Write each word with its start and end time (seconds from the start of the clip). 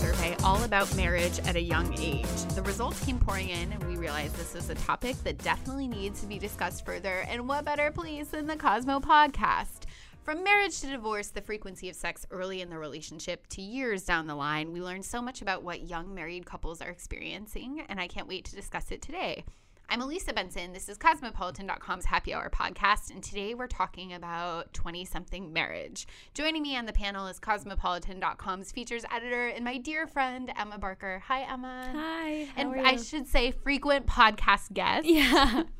survey 0.00 0.34
all 0.42 0.64
about 0.64 0.94
marriage 0.96 1.38
at 1.40 1.56
a 1.56 1.60
young 1.60 1.92
age. 2.00 2.24
The 2.54 2.62
results 2.62 3.04
came 3.04 3.18
pouring 3.18 3.50
in, 3.50 3.70
and 3.70 3.84
we 3.84 3.98
realized 3.98 4.34
this 4.36 4.54
is 4.54 4.70
a 4.70 4.74
topic 4.76 5.14
that 5.24 5.36
definitely 5.44 5.88
needs 5.88 6.22
to 6.22 6.26
be 6.26 6.38
discussed 6.38 6.86
further. 6.86 7.26
And 7.28 7.46
what 7.46 7.66
better 7.66 7.90
place 7.90 8.28
than 8.28 8.46
the 8.46 8.56
Cosmo 8.56 9.00
podcast? 9.00 9.82
From 10.22 10.42
marriage 10.42 10.80
to 10.80 10.86
divorce, 10.86 11.28
the 11.28 11.42
frequency 11.42 11.90
of 11.90 11.96
sex 11.96 12.26
early 12.30 12.62
in 12.62 12.70
the 12.70 12.78
relationship 12.78 13.46
to 13.48 13.60
years 13.60 14.04
down 14.04 14.26
the 14.26 14.34
line, 14.34 14.72
we 14.72 14.80
learned 14.80 15.04
so 15.04 15.20
much 15.20 15.42
about 15.42 15.62
what 15.62 15.86
young 15.86 16.14
married 16.14 16.46
couples 16.46 16.80
are 16.80 16.88
experiencing, 16.88 17.84
and 17.90 18.00
I 18.00 18.08
can't 18.08 18.28
wait 18.28 18.46
to 18.46 18.56
discuss 18.56 18.90
it 18.90 19.02
today. 19.02 19.44
I'm 19.92 20.02
Elisa 20.02 20.32
Benson. 20.32 20.72
This 20.72 20.88
is 20.88 20.96
Cosmopolitan.com's 20.96 22.04
Happy 22.04 22.32
Hour 22.32 22.48
podcast, 22.48 23.10
and 23.10 23.20
today 23.20 23.54
we're 23.54 23.66
talking 23.66 24.12
about 24.12 24.72
20 24.72 25.04
something 25.04 25.52
marriage. 25.52 26.06
Joining 26.32 26.62
me 26.62 26.76
on 26.76 26.86
the 26.86 26.92
panel 26.92 27.26
is 27.26 27.40
Cosmopolitan.com's 27.40 28.70
features 28.70 29.04
editor 29.12 29.48
and 29.48 29.64
my 29.64 29.78
dear 29.78 30.06
friend, 30.06 30.52
Emma 30.56 30.78
Barker. 30.78 31.20
Hi, 31.26 31.42
Emma. 31.42 31.90
Hi. 31.92 32.46
and 32.56 32.80
I 32.80 32.98
should 32.98 33.26
say, 33.26 33.50
frequent 33.50 34.06
podcast 34.06 34.72
guest. 34.72 35.08
yeah. 35.08 35.64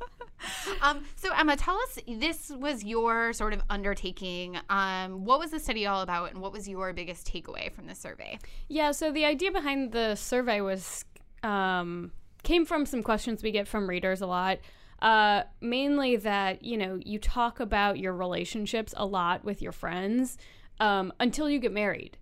Um, 0.81 1.05
so, 1.17 1.31
Emma, 1.37 1.55
tell 1.55 1.75
us 1.75 1.99
this 2.07 2.49
was 2.49 2.83
your 2.83 3.31
sort 3.31 3.53
of 3.53 3.61
undertaking. 3.69 4.57
Um, 4.71 5.23
what 5.23 5.39
was 5.39 5.51
the 5.51 5.59
study 5.59 5.85
all 5.85 6.01
about, 6.01 6.31
and 6.31 6.41
what 6.41 6.51
was 6.51 6.67
your 6.67 6.93
biggest 6.93 7.31
takeaway 7.31 7.71
from 7.71 7.85
the 7.85 7.93
survey? 7.93 8.39
Yeah. 8.67 8.89
So 8.89 9.11
the 9.11 9.23
idea 9.23 9.51
behind 9.51 9.91
the 9.91 10.15
survey 10.15 10.59
was 10.61 11.05
um, 11.43 12.11
came 12.43 12.65
from 12.65 12.85
some 12.85 13.03
questions 13.03 13.43
we 13.43 13.51
get 13.51 13.67
from 13.67 13.87
readers 13.89 14.21
a 14.21 14.27
lot. 14.27 14.59
Uh, 15.01 15.43
mainly 15.61 16.15
that 16.15 16.63
you 16.63 16.77
know 16.77 16.99
you 17.03 17.17
talk 17.17 17.59
about 17.59 17.97
your 17.97 18.13
relationships 18.13 18.93
a 18.97 19.05
lot 19.05 19.43
with 19.43 19.59
your 19.61 19.71
friends 19.71 20.37
um, 20.79 21.11
until 21.19 21.49
you 21.49 21.59
get 21.59 21.71
married, 21.71 22.17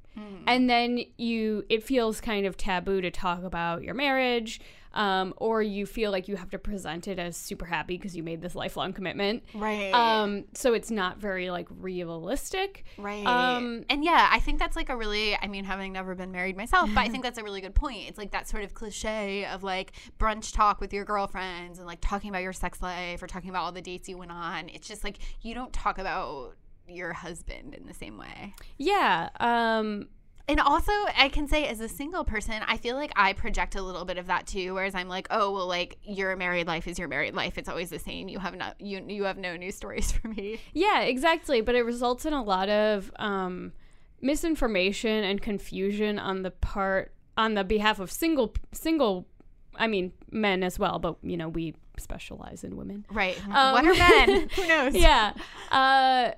and 0.48 0.70
then 0.70 1.02
you 1.18 1.66
it 1.70 1.84
feels 1.84 2.22
kind 2.22 2.46
of 2.46 2.56
taboo 2.58 3.02
to 3.02 3.12
talk 3.12 3.44
about 3.44 3.84
your 3.84 3.94
marriage. 3.94 4.62
Um, 4.94 5.34
or 5.38 5.62
you 5.62 5.86
feel 5.86 6.12
like 6.12 6.28
you 6.28 6.36
have 6.36 6.50
to 6.50 6.60
present 6.60 7.08
it 7.08 7.20
as 7.20 7.38
super 7.38 7.66
happy 7.66 7.96
because 7.96 8.16
you 8.16 8.24
made 8.24 8.42
this 8.42 8.56
lifelong 8.56 8.92
commitment. 8.94 9.44
Right. 9.54 9.92
Um, 9.92 10.46
so 10.54 10.74
it's 10.74 10.90
not 10.90 11.18
very 11.18 11.52
like 11.52 11.68
realistic. 11.70 12.86
Right. 12.98 13.26
Um, 13.26 13.86
and 13.90 14.04
yeah, 14.04 14.30
I 14.32 14.40
think 14.40 14.58
that's 14.60 14.76
like 14.76 14.90
a 14.90 14.98
really, 14.98 15.36
I 15.36 15.48
mean, 15.48 15.64
having 15.64 15.94
never 15.94 16.16
been 16.16 16.32
married 16.32 16.58
myself, 16.58 16.90
but 16.94 17.02
I 17.02 17.08
think 17.10 17.24
that's 17.24 17.38
a 17.38 17.44
really 17.44 17.62
good 17.62 17.76
point. 17.76 18.10
It's 18.10 18.18
like 18.18 18.32
that 18.32 18.48
sort 18.48 18.64
of 18.64 18.74
cliche 18.74 19.46
of 19.46 19.64
like 19.64 19.92
brunch 20.18 20.54
talk 20.54 20.82
with 20.82 20.92
your 20.92 21.06
girlfriends 21.06 21.78
and 21.78 21.88
like 21.88 22.00
talking 22.02 22.30
about 22.30 22.42
your 22.42 22.54
sex 22.54 22.82
life 22.82 23.22
or 23.22 23.28
talking 23.28 23.50
about 23.50 23.64
all 23.64 23.72
the 23.72 23.82
dates 23.82 24.10
you 24.10 24.18
went 24.18 24.32
on. 24.32 24.70
It's 24.70 24.88
just 24.88 25.04
like 25.04 25.20
you 25.42 25.54
don't 25.54 25.72
talk 25.72 26.00
about 26.00 26.56
your 26.88 27.14
husband 27.14 27.76
in 27.76 27.86
the 27.86 27.94
same 27.94 28.18
way. 28.18 28.56
Yeah. 28.78 29.30
Um, 29.40 30.08
And 30.50 30.60
also, 30.60 30.92
I 31.16 31.30
can 31.30 31.48
say 31.48 31.68
as 31.68 31.80
a 31.80 31.88
single 31.88 32.24
person, 32.24 32.56
I 32.66 32.78
feel 32.78 32.96
like 32.96 33.12
I 33.16 33.34
project 33.34 33.76
a 33.76 33.84
little 33.84 34.04
bit 34.04 34.18
of 34.18 34.26
that 34.28 34.48
too. 34.48 34.74
Whereas 34.74 34.96
I'm 34.96 35.08
like, 35.08 35.28
oh 35.30 35.52
well, 35.52 35.68
like 35.68 36.00
your 36.02 36.36
married 36.36 36.66
life 36.66 36.88
is 36.88 36.98
your 36.98 37.08
married 37.08 37.36
life. 37.36 37.60
It's 37.60 37.70
always 37.70 37.92
the 37.92 38.00
same. 38.00 38.28
You 38.28 38.40
have 38.40 38.56
not 38.56 38.82
you 38.82 39.06
you 39.08 39.26
have 39.26 39.38
no 39.38 39.56
new 39.56 39.72
stories 39.72 40.12
for 40.12 40.28
me. 40.28 40.60
Yeah, 40.74 41.02
exactly. 41.02 41.62
But 41.62 41.76
it 41.76 41.84
results 41.84 42.26
in 42.26 42.34
a 42.34 42.44
lot 42.44 42.68
of 42.68 43.12
um, 43.18 43.74
misinformation 44.22 45.24
and 45.24 45.40
confusion 45.40 46.18
on 46.18 46.42
the 46.42 46.50
part 46.50 47.14
on 47.38 47.54
the 47.54 47.64
behalf 47.64 48.00
of 48.00 48.12
single 48.12 48.56
single. 48.72 49.28
I 49.76 49.86
mean, 49.86 50.14
men 50.32 50.64
as 50.64 50.80
well, 50.80 50.98
but 50.98 51.18
you 51.22 51.38
know 51.38 51.48
we 51.48 51.76
specialize 52.00 52.64
in 52.64 52.76
women. 52.76 53.06
Right. 53.12 53.40
Um, 53.54 53.74
what 53.74 53.86
are 53.86 53.94
men? 53.94 54.50
Who 54.56 54.68
knows? 54.68 54.96
yeah. 54.96 55.34
Uh, 55.70 56.32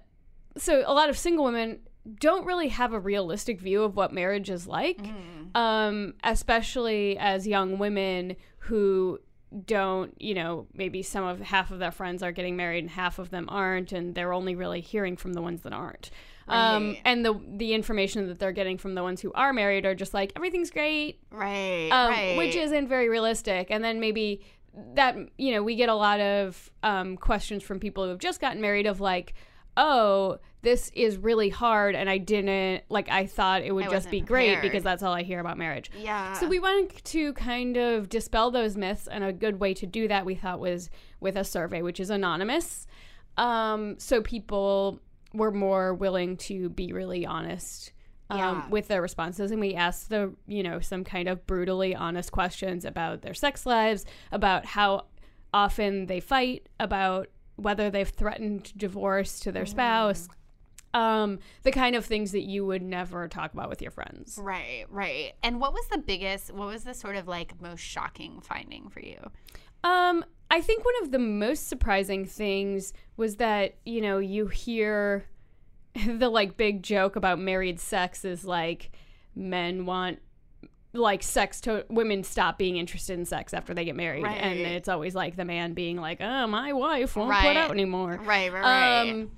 so 0.57 0.83
a 0.85 0.93
lot 0.93 1.09
of 1.09 1.17
single 1.17 1.45
women 1.45 1.79
don't 2.19 2.45
really 2.45 2.69
have 2.69 2.93
a 2.93 2.99
realistic 2.99 3.59
view 3.59 3.83
of 3.83 3.95
what 3.95 4.11
marriage 4.13 4.49
is 4.49 4.67
like, 4.67 4.99
um, 5.55 6.13
especially 6.23 7.17
as 7.17 7.47
young 7.47 7.77
women 7.77 8.35
who 8.59 9.19
don't, 9.65 10.15
you 10.19 10.33
know, 10.33 10.65
maybe 10.73 11.03
some 11.03 11.23
of 11.25 11.41
half 11.41 11.71
of 11.71 11.79
their 11.79 11.91
friends 11.91 12.23
are 12.23 12.31
getting 12.31 12.55
married 12.55 12.79
and 12.83 12.89
half 12.89 13.19
of 13.19 13.29
them 13.31 13.47
aren't, 13.49 13.91
and 13.91 14.15
they're 14.15 14.33
only 14.33 14.55
really 14.55 14.79
hearing 14.81 15.17
from 15.17 15.33
the 15.33 15.41
ones 15.41 15.61
that 15.61 15.73
aren't. 15.73 16.09
Um, 16.47 16.89
Right. 16.89 17.01
and 17.05 17.25
the 17.25 17.39
the 17.57 17.73
information 17.73 18.27
that 18.27 18.39
they're 18.39 18.51
getting 18.51 18.77
from 18.77 18.95
the 18.95 19.03
ones 19.03 19.21
who 19.21 19.31
are 19.33 19.53
married 19.53 19.85
are 19.85 19.93
just 19.95 20.13
like 20.13 20.31
everything's 20.35 20.71
great, 20.71 21.19
Right. 21.31 21.89
um, 21.91 22.09
right. 22.11 22.37
which 22.37 22.55
isn't 22.55 22.87
very 22.87 23.09
realistic. 23.09 23.67
And 23.69 23.83
then 23.83 23.99
maybe 23.99 24.41
that 24.95 25.15
you 25.37 25.51
know 25.53 25.61
we 25.63 25.75
get 25.75 25.89
a 25.89 25.93
lot 25.95 26.19
of 26.19 26.71
um, 26.81 27.17
questions 27.17 27.61
from 27.61 27.79
people 27.79 28.03
who 28.05 28.09
have 28.09 28.19
just 28.19 28.39
gotten 28.41 28.59
married 28.61 28.85
of 28.87 28.99
like, 29.01 29.33
oh, 29.77 30.37
this 30.63 30.91
is 30.93 31.17
really 31.17 31.49
hard, 31.49 31.95
and 31.95 32.07
I 32.09 32.17
didn't 32.19 32.83
like 32.89 33.09
I 33.09 33.25
thought 33.25 33.63
it 33.63 33.73
would 33.73 33.87
I 33.87 33.89
just 33.89 34.11
be 34.11 34.21
great 34.21 34.53
prepared. 34.53 34.61
because 34.61 34.83
that's 34.83 35.01
all 35.01 35.13
I 35.13 35.23
hear 35.23 35.39
about 35.39 35.57
marriage. 35.57 35.89
Yeah. 35.97 36.33
So 36.33 36.47
we 36.47 36.59
wanted 36.59 37.03
to 37.05 37.33
kind 37.33 37.77
of 37.77 38.09
dispel 38.09 38.51
those 38.51 38.77
myths, 38.77 39.07
and 39.07 39.23
a 39.23 39.33
good 39.33 39.59
way 39.59 39.73
to 39.75 39.87
do 39.87 40.07
that 40.07 40.25
we 40.25 40.35
thought 40.35 40.59
was 40.59 40.89
with 41.19 41.35
a 41.35 41.43
survey, 41.43 41.81
which 41.81 41.99
is 41.99 42.09
anonymous. 42.11 42.85
Um, 43.37 43.95
so 43.97 44.21
people 44.21 44.99
were 45.33 45.51
more 45.51 45.93
willing 45.93 46.35
to 46.35 46.69
be 46.69 46.91
really 46.93 47.25
honest 47.25 47.93
um, 48.29 48.37
Yeah. 48.37 48.67
with 48.69 48.87
their 48.87 49.01
responses, 49.01 49.49
and 49.51 49.59
we 49.59 49.73
asked 49.73 50.09
the 50.09 50.35
you 50.47 50.61
know 50.61 50.79
some 50.79 51.03
kind 51.03 51.27
of 51.27 51.47
brutally 51.47 51.95
honest 51.95 52.31
questions 52.31 52.85
about 52.85 53.21
their 53.23 53.33
sex 53.33 53.65
lives, 53.65 54.05
about 54.31 54.65
how 54.65 55.05
often 55.53 56.05
they 56.05 56.19
fight, 56.19 56.69
about 56.79 57.27
whether 57.61 57.89
they've 57.89 58.09
threatened 58.09 58.73
divorce 58.77 59.39
to 59.41 59.51
their 59.51 59.65
spouse. 59.65 60.27
Um, 60.93 61.39
the 61.63 61.71
kind 61.71 61.95
of 61.95 62.05
things 62.05 62.33
that 62.33 62.41
you 62.41 62.65
would 62.65 62.81
never 62.81 63.29
talk 63.29 63.53
about 63.53 63.69
with 63.69 63.81
your 63.81 63.91
friends. 63.91 64.37
Right, 64.41 64.85
right. 64.89 65.33
And 65.41 65.61
what 65.61 65.71
was 65.71 65.87
the 65.87 65.97
biggest, 65.97 66.51
what 66.51 66.67
was 66.67 66.83
the 66.83 66.93
sort 66.93 67.15
of 67.15 67.27
like 67.27 67.61
most 67.61 67.79
shocking 67.79 68.41
finding 68.41 68.89
for 68.89 68.99
you? 68.99 69.17
Um, 69.83 70.25
I 70.49 70.59
think 70.59 70.83
one 70.83 70.93
of 71.01 71.11
the 71.11 71.19
most 71.19 71.69
surprising 71.69 72.25
things 72.25 72.91
was 73.15 73.37
that, 73.37 73.75
you 73.85 74.01
know, 74.01 74.19
you 74.19 74.47
hear 74.47 75.25
the 76.05 76.29
like 76.29 76.57
big 76.57 76.83
joke 76.83 77.15
about 77.15 77.39
married 77.39 77.79
sex 77.79 78.25
is 78.25 78.43
like 78.43 78.91
men 79.35 79.85
want 79.85 80.19
like 80.93 81.23
sex 81.23 81.61
to 81.61 81.85
women 81.89 82.23
stop 82.23 82.57
being 82.57 82.75
interested 82.77 83.17
in 83.17 83.25
sex 83.25 83.53
after 83.53 83.73
they 83.73 83.85
get 83.85 83.95
married 83.95 84.23
and 84.25 84.59
it's 84.59 84.89
always 84.89 85.15
like 85.15 85.35
the 85.37 85.45
man 85.45 85.73
being 85.73 85.95
like 85.97 86.19
oh 86.19 86.47
my 86.47 86.73
wife 86.73 87.15
won't 87.15 87.29
put 87.31 87.55
out 87.57 87.71
anymore 87.71 88.19
Right, 88.23 88.51
right, 88.51 88.61
right. 88.61 89.09
um, 89.09 89.31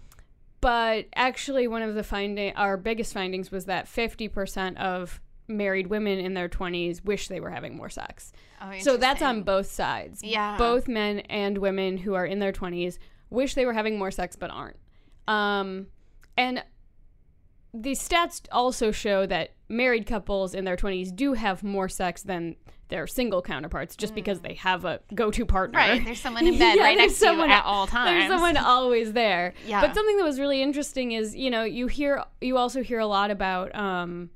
but 0.61 1.07
actually, 1.13 1.67
one 1.67 1.81
of 1.81 1.93
the 1.93 2.03
finding 2.03 2.55
our 2.55 2.77
biggest 2.77 3.13
findings 3.13 3.51
was 3.51 3.65
that 3.65 3.85
fifty 3.87 4.29
percent 4.29 4.77
of 4.77 5.19
married 5.49 5.87
women 5.87 6.19
in 6.19 6.33
their 6.35 6.47
twenties 6.47 7.03
wish 7.03 7.27
they 7.27 7.41
were 7.41 7.49
having 7.49 7.75
more 7.75 7.89
sex. 7.89 8.31
Oh, 8.61 8.71
So 8.79 8.95
that's 8.95 9.21
on 9.21 9.43
both 9.43 9.67
sides. 9.69 10.23
Yeah. 10.23 10.57
both 10.57 10.87
men 10.87 11.19
and 11.29 11.57
women 11.57 11.97
who 11.97 12.13
are 12.13 12.25
in 12.25 12.39
their 12.39 12.53
twenties 12.53 12.97
wish 13.29 13.55
they 13.55 13.65
were 13.65 13.73
having 13.73 13.97
more 13.99 14.09
sex 14.09 14.37
but 14.37 14.51
aren't. 14.51 14.77
Um, 15.27 15.87
and 16.37 16.63
the 17.73 17.91
stats 17.91 18.41
also 18.49 18.91
show 18.91 19.25
that 19.25 19.51
married 19.73 20.05
couples 20.05 20.53
in 20.53 20.63
their 20.65 20.75
20s 20.77 21.15
do 21.15 21.33
have 21.33 21.63
more 21.63 21.89
sex 21.89 22.21
than 22.23 22.55
their 22.89 23.07
single 23.07 23.41
counterparts 23.41 23.95
just 23.95 24.13
because 24.13 24.41
they 24.41 24.53
have 24.53 24.85
a 24.85 24.99
go-to 25.15 25.45
partner. 25.45 25.79
Mm. 25.79 25.89
Right, 25.89 26.05
there's 26.05 26.21
someone 26.21 26.45
in 26.45 26.59
bed 26.59 26.75
Yeah, 26.75 26.83
right 26.83 26.97
next 26.97 27.19
to 27.19 27.25
you 27.31 27.41
at 27.43 27.65
all 27.65 27.87
times. 27.87 28.11
There's 28.11 28.29
someone 28.31 28.57
always 28.57 29.13
there. 29.13 29.53
Yeah. 29.65 29.81
But 29.81 29.95
something 29.95 30.17
that 30.17 30.23
was 30.23 30.39
really 30.39 30.61
interesting 30.61 31.13
is, 31.13 31.35
you 31.35 31.49
know, 31.49 31.63
you 31.63 31.87
hear 31.87 32.23
you 32.41 32.57
also 32.57 32.83
hear 32.83 32.99
a 32.99 33.07
lot 33.07 33.31
about 33.31 33.73
um 33.75 34.29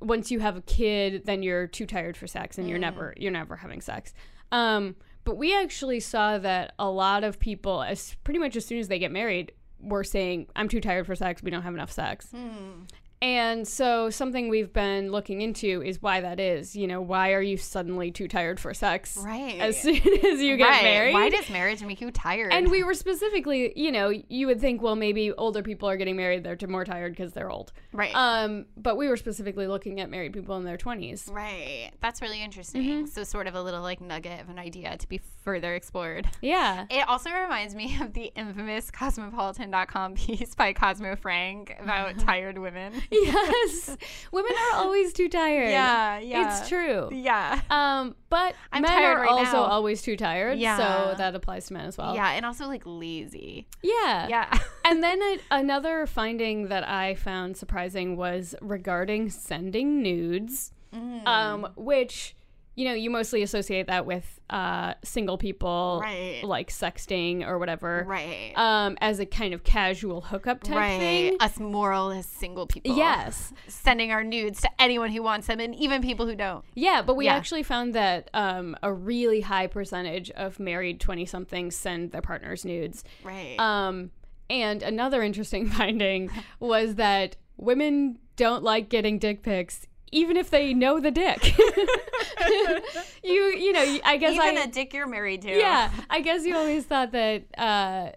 once 0.00 0.30
you 0.30 0.38
have 0.40 0.56
a 0.56 0.62
kid, 0.62 1.22
then 1.26 1.42
you're 1.42 1.66
too 1.66 1.86
tired 1.86 2.16
for 2.16 2.26
sex 2.26 2.56
and 2.56 2.68
you're 2.68 2.78
Mm. 2.78 2.82
never 2.82 3.14
you're 3.18 3.32
never 3.32 3.56
having 3.56 3.80
sex. 3.80 4.14
Um 4.52 4.96
but 5.24 5.36
we 5.36 5.54
actually 5.56 6.00
saw 6.00 6.38
that 6.38 6.74
a 6.78 6.88
lot 6.90 7.22
of 7.24 7.38
people, 7.38 7.82
as 7.82 8.16
pretty 8.24 8.40
much 8.40 8.56
as 8.56 8.64
soon 8.66 8.78
as 8.78 8.88
they 8.88 8.98
get 8.98 9.12
married, 9.12 9.52
were 9.80 10.02
saying, 10.04 10.46
"I'm 10.56 10.68
too 10.68 10.80
tired 10.80 11.06
for 11.06 11.14
sex. 11.14 11.42
We 11.42 11.50
don't 11.50 11.62
have 11.62 11.74
enough 11.74 11.92
sex." 11.92 12.30
Hmm. 12.30 12.84
And 13.22 13.66
so 13.68 14.10
something 14.10 14.48
we've 14.48 14.72
been 14.72 15.12
looking 15.12 15.40
into 15.42 15.80
is 15.82 16.02
why 16.02 16.20
that 16.20 16.40
is. 16.40 16.74
You 16.74 16.88
know, 16.88 17.00
why 17.00 17.32
are 17.32 17.40
you 17.40 17.56
suddenly 17.56 18.10
too 18.10 18.26
tired 18.26 18.58
for 18.58 18.74
sex 18.74 19.16
Right. 19.16 19.60
as 19.60 19.80
soon 19.82 19.96
as 19.96 20.40
you 20.42 20.56
get 20.56 20.68
right. 20.68 20.82
married? 20.82 21.14
Why 21.14 21.28
does 21.30 21.48
marriage 21.48 21.82
make 21.84 22.00
you 22.00 22.10
tired? 22.10 22.52
and 22.52 22.68
we 22.70 22.82
were 22.82 22.94
specifically, 22.94 23.72
you 23.76 23.92
know, 23.92 24.12
you 24.28 24.48
would 24.48 24.60
think, 24.60 24.82
well, 24.82 24.96
maybe 24.96 25.30
older 25.32 25.62
people 25.62 25.88
are 25.88 25.96
getting 25.96 26.16
married; 26.16 26.42
they're 26.42 26.58
more 26.68 26.84
tired 26.84 27.12
because 27.12 27.32
they're 27.32 27.50
old. 27.50 27.72
right. 27.92 28.12
Um, 28.14 28.66
but 28.76 28.96
we 28.96 29.08
were 29.08 29.16
specifically 29.16 29.66
looking 29.68 30.00
at 30.00 30.10
married 30.10 30.32
people 30.32 30.56
in 30.56 30.64
their 30.64 30.76
twenties. 30.76 31.28
right. 31.32 31.90
That's 32.00 32.20
really 32.20 32.42
interesting. 32.42 32.82
Mm-hmm. 32.82 33.06
So 33.06 33.22
sort 33.22 33.46
of 33.46 33.54
a 33.54 33.62
little 33.62 33.82
like 33.82 34.00
nugget 34.00 34.40
of 34.40 34.48
an 34.48 34.58
idea 34.58 34.96
to 34.96 35.08
be 35.08 35.20
further 35.44 35.74
explored. 35.74 36.26
Yeah. 36.40 36.86
It 36.90 37.06
also 37.08 37.30
reminds 37.30 37.74
me 37.76 37.98
of 38.00 38.14
the 38.14 38.32
infamous 38.34 38.90
cosmopolitan.com 39.42 40.14
piece 40.14 40.54
by 40.54 40.72
Cosmo 40.72 41.14
Frank 41.16 41.76
about 41.80 42.18
tired 42.18 42.58
women. 42.58 42.92
yes. 43.24 43.96
Women 44.32 44.52
are 44.72 44.78
always 44.78 45.12
too 45.12 45.28
tired. 45.28 45.68
Yeah, 45.70 46.18
yeah. 46.18 46.58
It's 46.60 46.68
true. 46.68 47.08
Yeah. 47.12 47.60
Um, 47.70 48.16
but 48.30 48.54
I'm 48.72 48.82
men 48.82 48.90
tired 48.90 49.18
are 49.18 49.20
right 49.22 49.30
also 49.30 49.52
now. 49.58 49.62
always 49.64 50.02
too 50.02 50.16
tired. 50.16 50.58
Yeah. 50.58 50.76
So 50.76 51.14
that 51.18 51.34
applies 51.34 51.66
to 51.66 51.74
men 51.74 51.86
as 51.86 51.98
well. 51.98 52.14
Yeah, 52.14 52.30
and 52.32 52.44
also 52.46 52.66
like 52.66 52.82
lazy. 52.84 53.66
Yeah. 53.82 54.28
Yeah. 54.28 54.58
and 54.84 55.02
then 55.02 55.20
a, 55.22 55.38
another 55.50 56.06
finding 56.06 56.68
that 56.68 56.88
I 56.88 57.14
found 57.14 57.56
surprising 57.56 58.16
was 58.16 58.54
regarding 58.60 59.30
sending 59.30 60.02
nudes, 60.02 60.72
Mm. 60.94 61.26
um, 61.26 61.68
which 61.74 62.36
you 62.74 62.84
know 62.86 62.94
you 62.94 63.10
mostly 63.10 63.42
associate 63.42 63.86
that 63.88 64.06
with 64.06 64.40
uh, 64.50 64.94
single 65.02 65.38
people, 65.38 66.00
Right. 66.02 66.40
like 66.44 66.70
sexting 66.70 67.46
or 67.46 67.58
whatever, 67.58 68.04
right. 68.06 68.52
um, 68.56 68.96
as 69.00 69.18
a 69.18 69.26
kind 69.26 69.54
of 69.54 69.64
casual 69.64 70.20
hookup 70.20 70.62
type 70.62 70.76
right. 70.76 70.98
thing. 70.98 71.36
Us 71.40 71.58
moralist 71.58 72.38
single 72.38 72.66
people. 72.66 72.94
Yes. 72.96 73.52
Sending 73.66 74.10
our 74.12 74.22
nudes 74.22 74.60
to 74.60 74.70
anyone 74.78 75.10
who 75.10 75.22
wants 75.22 75.46
them 75.46 75.58
and 75.60 75.74
even 75.74 76.02
people 76.02 76.26
who 76.26 76.34
don't. 76.34 76.64
Yeah, 76.74 77.00
but 77.02 77.14
we 77.16 77.26
Yeah. 77.26 77.34
actually 77.34 77.62
found 77.62 77.94
that 77.94 78.28
um, 78.34 78.76
a 78.82 78.92
really 78.92 79.40
high 79.40 79.66
percentage 79.68 80.30
of 80.32 80.60
married 80.60 81.00
20 81.00 81.24
somethings 81.24 81.74
send 81.74 82.12
their 82.12 82.22
partners 82.22 82.64
nudes. 82.64 83.04
Right. 83.24 83.56
Um, 83.58 84.10
and 84.50 84.82
another 84.82 85.22
interesting 85.22 85.66
finding 85.70 86.30
was 86.60 86.96
that 86.96 87.36
women 87.56 88.18
don't 88.36 88.62
like 88.62 88.88
getting 88.90 89.18
dick 89.18 89.42
pics. 89.42 89.86
Even 90.12 90.36
if 90.36 90.50
they 90.50 90.74
know 90.74 91.00
the 91.00 91.10
dick, 91.10 91.56
you 93.24 93.32
you 93.56 93.72
know 93.72 93.98
I 94.04 94.16
guess 94.18 94.34
even 94.34 94.58
I 94.58 94.62
a 94.62 94.66
dick 94.68 94.92
you're 94.94 95.06
married 95.06 95.42
to. 95.42 95.50
yeah 95.56 95.90
I 96.10 96.20
guess 96.20 96.44
you 96.44 96.54
always 96.56 96.84
thought 96.84 97.12
that 97.12 97.44
uh, 97.58 98.10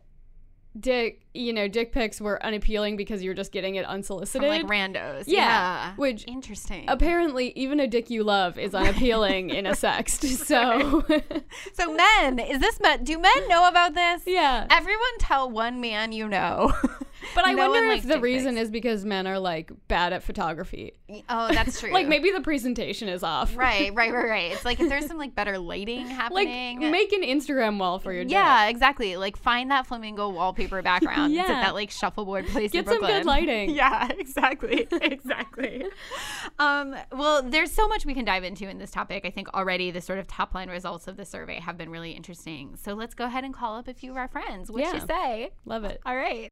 dick 0.77 1.21
you 1.33 1.53
know 1.53 1.67
dick 1.69 1.93
pics 1.93 2.19
were 2.19 2.43
unappealing 2.45 2.97
because 2.97 3.23
you're 3.23 3.33
just 3.33 3.51
getting 3.51 3.75
it 3.75 3.85
unsolicited. 3.85 4.41
From 4.41 4.49
like 4.49 4.65
randos. 4.67 5.23
Yeah, 5.27 5.37
Yeah. 5.45 5.95
which 5.95 6.25
Interesting. 6.27 6.85
apparently 6.89 7.53
even 7.55 7.79
a 7.79 7.87
dick 7.87 8.09
you 8.09 8.23
love 8.23 8.57
is 8.59 8.75
unappealing 8.75 9.49
in 9.49 9.65
a 9.65 9.71
sext. 9.85 10.25
So 10.45 11.03
so 11.73 11.93
men, 11.93 12.39
is 12.39 12.59
this 12.59 12.79
men? 12.81 13.03
Do 13.05 13.17
men 13.19 13.47
know 13.47 13.67
about 13.69 13.93
this? 13.93 14.23
yeah, 14.25 14.67
Everyone 14.69 15.17
tell 15.19 15.49
one 15.49 15.79
man 15.79 16.11
you 16.11 16.27
know. 16.27 16.73
but 17.33 17.45
I 17.47 17.53
No 17.53 17.69
wonder 17.69 17.91
if 17.91 18.03
the 18.03 18.19
reason 18.19 18.57
is 18.57 18.69
because 18.69 19.05
men 19.05 19.25
are 19.27 19.39
like 19.39 19.71
bad 19.87 20.13
at 20.13 20.23
photography. 20.23 20.93
Oh, 21.29 21.47
that's 21.49 21.79
true. 21.81 21.91
Like 21.91 22.07
maybe 22.07 22.31
the 22.31 22.41
presentation 22.41 23.07
is 23.09 23.23
off. 23.23 23.55
Right, 23.55 23.93
right, 23.93 24.13
right, 24.13 24.29
right. 24.29 24.51
It's 24.51 24.65
like 24.65 24.79
if 24.79 24.89
there's 24.89 25.05
some 25.07 25.17
like 25.17 25.35
better 25.35 25.57
lighting 25.57 26.07
happening. 26.07 26.81
Like 26.81 26.91
make 26.91 27.13
an 27.13 27.21
Instagram 27.23 27.79
wall 27.79 27.99
for 27.99 28.11
your 28.13 28.23
yeah, 28.23 28.67
exactly. 28.67 29.17
Like 29.17 29.37
find 29.37 29.71
that 29.71 29.87
flamingo 29.87 30.29
wallpaper 30.29 30.81
background. 30.81 31.33
Yeah. 31.33 31.47
That 31.47 31.73
like 31.73 31.91
shuffleboard 31.91 32.47
place. 32.47 32.71
Get 32.71 32.79
in 32.79 32.85
some 32.85 32.99
good 32.99 33.23
Brooklyn. 33.23 33.25
lighting. 33.25 33.69
Yeah, 33.75 34.07
exactly, 34.17 34.87
exactly. 35.01 35.85
um, 36.59 36.95
well, 37.11 37.41
there's 37.43 37.71
so 37.71 37.87
much 37.87 38.05
we 38.05 38.13
can 38.13 38.25
dive 38.25 38.43
into 38.43 38.69
in 38.69 38.77
this 38.77 38.91
topic. 38.91 39.25
I 39.25 39.31
think 39.31 39.53
already 39.53 39.91
the 39.91 40.01
sort 40.01 40.19
of 40.19 40.27
top 40.27 40.53
line 40.53 40.69
results 40.69 41.07
of 41.07 41.17
the 41.17 41.25
survey 41.25 41.59
have 41.59 41.77
been 41.77 41.89
really 41.89 42.11
interesting. 42.11 42.75
So 42.77 42.93
let's 42.93 43.13
go 43.13 43.25
ahead 43.25 43.43
and 43.43 43.53
call 43.53 43.75
up 43.75 43.87
a 43.87 43.93
few 43.93 44.11
of 44.11 44.17
our 44.17 44.27
friends. 44.27 44.71
What 44.71 44.93
you 44.93 44.99
say? 45.05 45.51
Love 45.65 45.83
it. 45.83 45.99
All 46.05 46.15
right. 46.15 46.49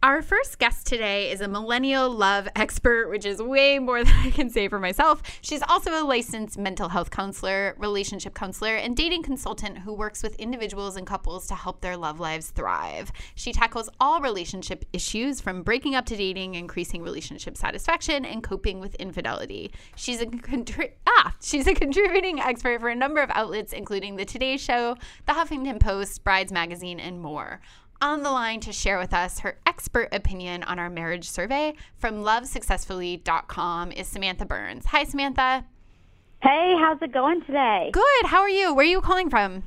Our 0.00 0.22
first 0.22 0.60
guest 0.60 0.86
today 0.86 1.32
is 1.32 1.40
a 1.40 1.48
millennial 1.48 2.08
love 2.08 2.48
expert, 2.54 3.08
which 3.08 3.26
is 3.26 3.42
way 3.42 3.80
more 3.80 4.04
than 4.04 4.14
I 4.14 4.30
can 4.30 4.48
say 4.48 4.68
for 4.68 4.78
myself. 4.78 5.22
She's 5.40 5.62
also 5.68 5.90
a 5.90 6.06
licensed 6.06 6.56
mental 6.56 6.88
health 6.88 7.10
counselor, 7.10 7.74
relationship 7.78 8.32
counselor, 8.32 8.76
and 8.76 8.96
dating 8.96 9.24
consultant 9.24 9.78
who 9.78 9.92
works 9.92 10.22
with 10.22 10.36
individuals 10.36 10.94
and 10.94 11.04
couples 11.04 11.48
to 11.48 11.56
help 11.56 11.80
their 11.80 11.96
love 11.96 12.20
lives 12.20 12.50
thrive. 12.50 13.10
She 13.34 13.52
tackles 13.52 13.90
all 13.98 14.20
relationship 14.20 14.84
issues 14.92 15.40
from 15.40 15.64
breaking 15.64 15.96
up 15.96 16.06
to 16.06 16.16
dating, 16.16 16.54
increasing 16.54 17.02
relationship 17.02 17.56
satisfaction, 17.56 18.24
and 18.24 18.44
coping 18.44 18.78
with 18.78 18.94
infidelity. 18.96 19.72
She's 19.96 20.20
a 20.20 20.26
contri- 20.26 20.92
ah, 21.08 21.34
she's 21.42 21.66
a 21.66 21.74
contributing 21.74 22.38
expert 22.38 22.80
for 22.80 22.88
a 22.88 22.94
number 22.94 23.20
of 23.20 23.30
outlets, 23.30 23.72
including 23.72 24.14
The 24.14 24.24
Today 24.24 24.58
Show, 24.58 24.96
The 25.26 25.32
Huffington 25.32 25.80
Post, 25.80 26.22
Brides 26.22 26.52
Magazine, 26.52 27.00
and 27.00 27.20
more 27.20 27.60
on 28.00 28.22
the 28.22 28.30
line 28.30 28.60
to 28.60 28.72
share 28.72 28.98
with 28.98 29.12
us 29.12 29.40
her 29.40 29.58
expert 29.66 30.08
opinion 30.12 30.62
on 30.62 30.78
our 30.78 30.90
marriage 30.90 31.28
survey 31.28 31.74
from 31.96 32.22
lovesuccessfully.com 32.22 33.92
is 33.92 34.06
Samantha 34.06 34.44
Burns. 34.44 34.86
Hi, 34.86 35.04
Samantha. 35.04 35.64
Hey, 36.40 36.74
how's 36.78 37.02
it 37.02 37.12
going 37.12 37.42
today? 37.42 37.90
Good. 37.92 38.26
How 38.26 38.40
are 38.40 38.48
you? 38.48 38.72
Where 38.72 38.84
are 38.84 38.88
you 38.88 39.00
calling 39.00 39.28
from? 39.28 39.64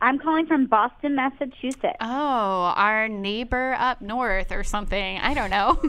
I'm 0.00 0.18
calling 0.18 0.46
from 0.46 0.66
Boston, 0.66 1.16
Massachusetts. 1.16 1.96
Oh, 2.00 2.72
our 2.76 3.08
neighbor 3.08 3.74
up 3.78 4.00
north 4.00 4.52
or 4.52 4.62
something. 4.62 5.18
I 5.18 5.34
don't 5.34 5.50
know. 5.50 5.80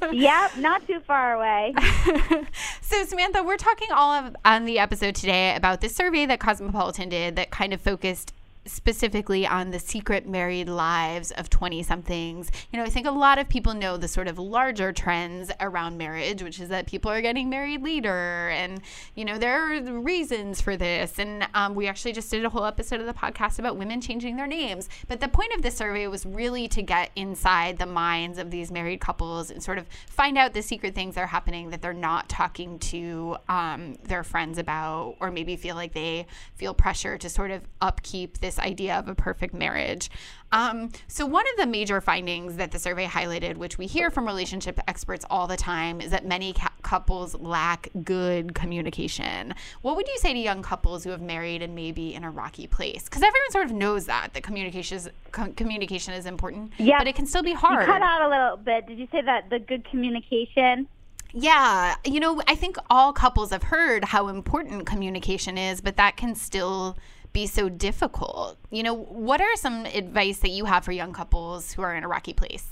yep, 0.12 0.56
not 0.58 0.84
too 0.86 0.98
far 1.06 1.34
away. 1.34 1.72
so, 2.80 3.04
Samantha, 3.04 3.44
we're 3.44 3.56
talking 3.56 3.88
all 3.92 4.12
of, 4.12 4.36
on 4.44 4.64
the 4.64 4.80
episode 4.80 5.14
today 5.14 5.54
about 5.54 5.80
this 5.80 5.94
survey 5.94 6.26
that 6.26 6.40
Cosmopolitan 6.40 7.08
did 7.08 7.36
that 7.36 7.52
kind 7.52 7.72
of 7.72 7.80
focused 7.80 8.34
specifically 8.64 9.46
on 9.46 9.70
the 9.70 9.78
secret 9.78 10.28
married 10.28 10.68
lives 10.68 11.30
of 11.32 11.50
20 11.50 11.82
somethings. 11.82 12.50
You 12.72 12.78
know, 12.78 12.84
I 12.84 12.88
think 12.88 13.06
a 13.06 13.10
lot 13.10 13.38
of 13.38 13.48
people 13.48 13.74
know 13.74 13.96
the 13.96 14.08
sort 14.08 14.28
of 14.28 14.38
larger 14.38 14.92
trends 14.92 15.50
around 15.60 15.98
marriage, 15.98 16.42
which 16.42 16.60
is 16.60 16.68
that 16.68 16.86
people 16.86 17.10
are 17.10 17.20
getting 17.20 17.50
married 17.50 17.82
later. 17.82 18.50
And, 18.50 18.80
you 19.14 19.24
know, 19.24 19.38
there 19.38 19.60
are 19.60 19.82
reasons 20.00 20.60
for 20.60 20.76
this. 20.76 21.18
And 21.18 21.46
um, 21.54 21.74
we 21.74 21.88
actually 21.88 22.12
just 22.12 22.30
did 22.30 22.44
a 22.44 22.48
whole 22.48 22.64
episode 22.64 23.00
of 23.00 23.06
the 23.06 23.14
podcast 23.14 23.58
about 23.58 23.76
women 23.76 24.00
changing 24.00 24.36
their 24.36 24.46
names. 24.46 24.88
But 25.08 25.20
the 25.20 25.28
point 25.28 25.52
of 25.54 25.62
this 25.62 25.76
survey 25.76 26.06
was 26.06 26.24
really 26.24 26.68
to 26.68 26.82
get 26.82 27.10
inside 27.16 27.78
the 27.78 27.86
minds 27.86 28.38
of 28.38 28.50
these 28.50 28.70
married 28.70 29.00
couples 29.00 29.50
and 29.50 29.62
sort 29.62 29.78
of 29.78 29.86
find 30.06 30.38
out 30.38 30.52
the 30.52 30.62
secret 30.62 30.94
things 30.94 31.16
that 31.16 31.22
are 31.22 31.26
happening 31.26 31.70
that 31.70 31.82
they're 31.82 31.92
not 31.92 32.28
talking 32.28 32.78
to 32.78 33.36
um, 33.48 33.96
their 34.04 34.22
friends 34.22 34.58
about, 34.58 35.16
or 35.20 35.30
maybe 35.30 35.56
feel 35.56 35.74
like 35.74 35.92
they 35.94 36.26
feel 36.54 36.74
pressure 36.74 37.18
to 37.18 37.28
sort 37.28 37.50
of 37.50 37.62
upkeep 37.80 38.38
this 38.38 38.51
idea 38.58 38.98
of 38.98 39.08
a 39.08 39.14
perfect 39.14 39.54
marriage. 39.54 40.10
Um, 40.52 40.90
so, 41.08 41.24
one 41.24 41.44
of 41.52 41.56
the 41.58 41.66
major 41.66 42.00
findings 42.02 42.56
that 42.56 42.72
the 42.72 42.78
survey 42.78 43.06
highlighted, 43.06 43.56
which 43.56 43.78
we 43.78 43.86
hear 43.86 44.10
from 44.10 44.26
relationship 44.26 44.78
experts 44.86 45.24
all 45.30 45.46
the 45.46 45.56
time, 45.56 46.00
is 46.00 46.10
that 46.10 46.26
many 46.26 46.52
ca- 46.52 46.68
couples 46.82 47.34
lack 47.36 47.88
good 48.04 48.54
communication. 48.54 49.54
What 49.80 49.96
would 49.96 50.06
you 50.08 50.18
say 50.18 50.34
to 50.34 50.38
young 50.38 50.62
couples 50.62 51.04
who 51.04 51.10
have 51.10 51.22
married 51.22 51.62
and 51.62 51.74
maybe 51.74 52.14
in 52.14 52.22
a 52.22 52.30
rocky 52.30 52.66
place? 52.66 53.04
Because 53.04 53.22
everyone 53.22 53.50
sort 53.50 53.64
of 53.66 53.72
knows 53.72 54.04
that 54.06 54.34
that 54.34 54.42
communication 54.42 54.98
is 54.98 55.10
com- 55.30 55.54
communication 55.54 56.12
is 56.12 56.26
important, 56.26 56.72
Yeah. 56.76 56.98
but 56.98 57.06
it 57.08 57.14
can 57.14 57.26
still 57.26 57.42
be 57.42 57.50
You 57.50 57.56
hard. 57.56 57.86
cut 57.86 58.02
out 58.02 58.20
a 58.22 58.28
little 58.28 58.56
bit. 58.58 58.86
Did 58.86 58.98
you 58.98 59.08
say 59.10 59.22
that 59.22 59.48
the 59.48 59.58
good 59.58 59.88
communication? 59.88 60.86
Yeah, 61.34 61.94
you 62.04 62.20
know, 62.20 62.42
I 62.46 62.54
think 62.56 62.76
all 62.90 63.14
couples 63.14 63.52
have 63.52 63.62
heard 63.62 64.04
how 64.04 64.28
important 64.28 64.84
communication 64.84 65.56
is, 65.56 65.80
but 65.80 65.96
that 65.96 66.18
can 66.18 66.34
still 66.34 66.98
be 67.32 67.46
so 67.46 67.68
difficult. 67.68 68.58
You 68.70 68.82
know, 68.82 68.94
what 68.94 69.40
are 69.40 69.56
some 69.56 69.86
advice 69.86 70.38
that 70.38 70.50
you 70.50 70.66
have 70.66 70.84
for 70.84 70.92
young 70.92 71.12
couples 71.12 71.72
who 71.72 71.82
are 71.82 71.94
in 71.94 72.04
a 72.04 72.08
rocky 72.08 72.32
place? 72.32 72.66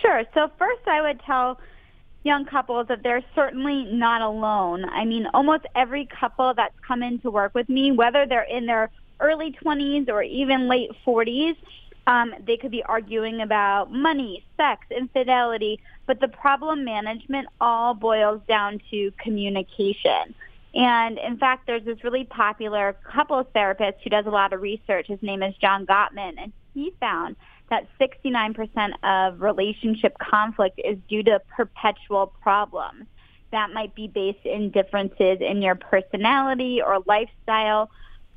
Sure. 0.00 0.24
So 0.34 0.50
first, 0.58 0.86
I 0.86 1.00
would 1.00 1.20
tell 1.20 1.58
young 2.22 2.44
couples 2.44 2.88
that 2.88 3.02
they're 3.02 3.24
certainly 3.34 3.84
not 3.84 4.20
alone. 4.20 4.84
I 4.84 5.04
mean, 5.04 5.26
almost 5.32 5.64
every 5.74 6.06
couple 6.06 6.52
that's 6.54 6.78
come 6.86 7.02
in 7.02 7.18
to 7.20 7.30
work 7.30 7.54
with 7.54 7.68
me, 7.68 7.92
whether 7.92 8.26
they're 8.26 8.42
in 8.42 8.66
their 8.66 8.90
early 9.20 9.52
20s 9.52 10.08
or 10.08 10.22
even 10.22 10.68
late 10.68 10.90
40s, 11.06 11.56
um, 12.06 12.34
they 12.44 12.56
could 12.56 12.70
be 12.70 12.82
arguing 12.82 13.40
about 13.40 13.92
money, 13.92 14.44
sex, 14.56 14.86
infidelity, 14.90 15.80
but 16.06 16.20
the 16.20 16.28
problem 16.28 16.84
management 16.84 17.48
all 17.60 17.94
boils 17.94 18.40
down 18.48 18.80
to 18.90 19.12
communication. 19.18 20.34
And 20.74 21.18
in 21.18 21.36
fact, 21.36 21.66
there's 21.66 21.84
this 21.84 22.04
really 22.04 22.24
popular 22.24 22.96
couples 23.02 23.46
therapist 23.52 23.98
who 24.04 24.10
does 24.10 24.26
a 24.26 24.30
lot 24.30 24.52
of 24.52 24.60
research. 24.60 25.06
His 25.08 25.22
name 25.22 25.42
is 25.42 25.54
John 25.56 25.84
Gottman, 25.84 26.34
and 26.38 26.52
he 26.74 26.92
found 27.00 27.36
that 27.70 27.86
69% 28.00 28.92
of 29.02 29.40
relationship 29.40 30.16
conflict 30.18 30.80
is 30.84 30.98
due 31.08 31.22
to 31.24 31.40
perpetual 31.56 32.28
problems. 32.40 33.06
That 33.52 33.72
might 33.72 33.94
be 33.96 34.06
based 34.06 34.44
in 34.44 34.70
differences 34.70 35.38
in 35.40 35.60
your 35.60 35.74
personality 35.74 36.80
or 36.80 37.00
lifestyle, 37.06 37.90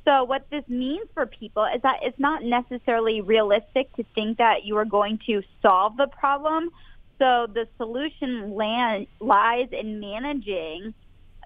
So 0.04 0.24
what 0.24 0.46
this 0.50 0.64
means 0.68 1.08
for 1.14 1.26
people 1.26 1.64
is 1.64 1.80
that 1.82 2.00
it's 2.02 2.18
not 2.18 2.44
necessarily 2.44 3.20
realistic 3.22 3.94
to 3.96 4.04
think 4.14 4.38
that 4.38 4.64
you 4.64 4.76
are 4.76 4.84
going 4.84 5.18
to 5.26 5.42
solve 5.62 5.96
the 5.96 6.08
problem. 6.08 6.70
So 7.18 7.46
the 7.52 7.66
solution 7.78 8.54
land, 8.54 9.06
lies 9.20 9.68
in 9.72 10.00
managing 10.00 10.92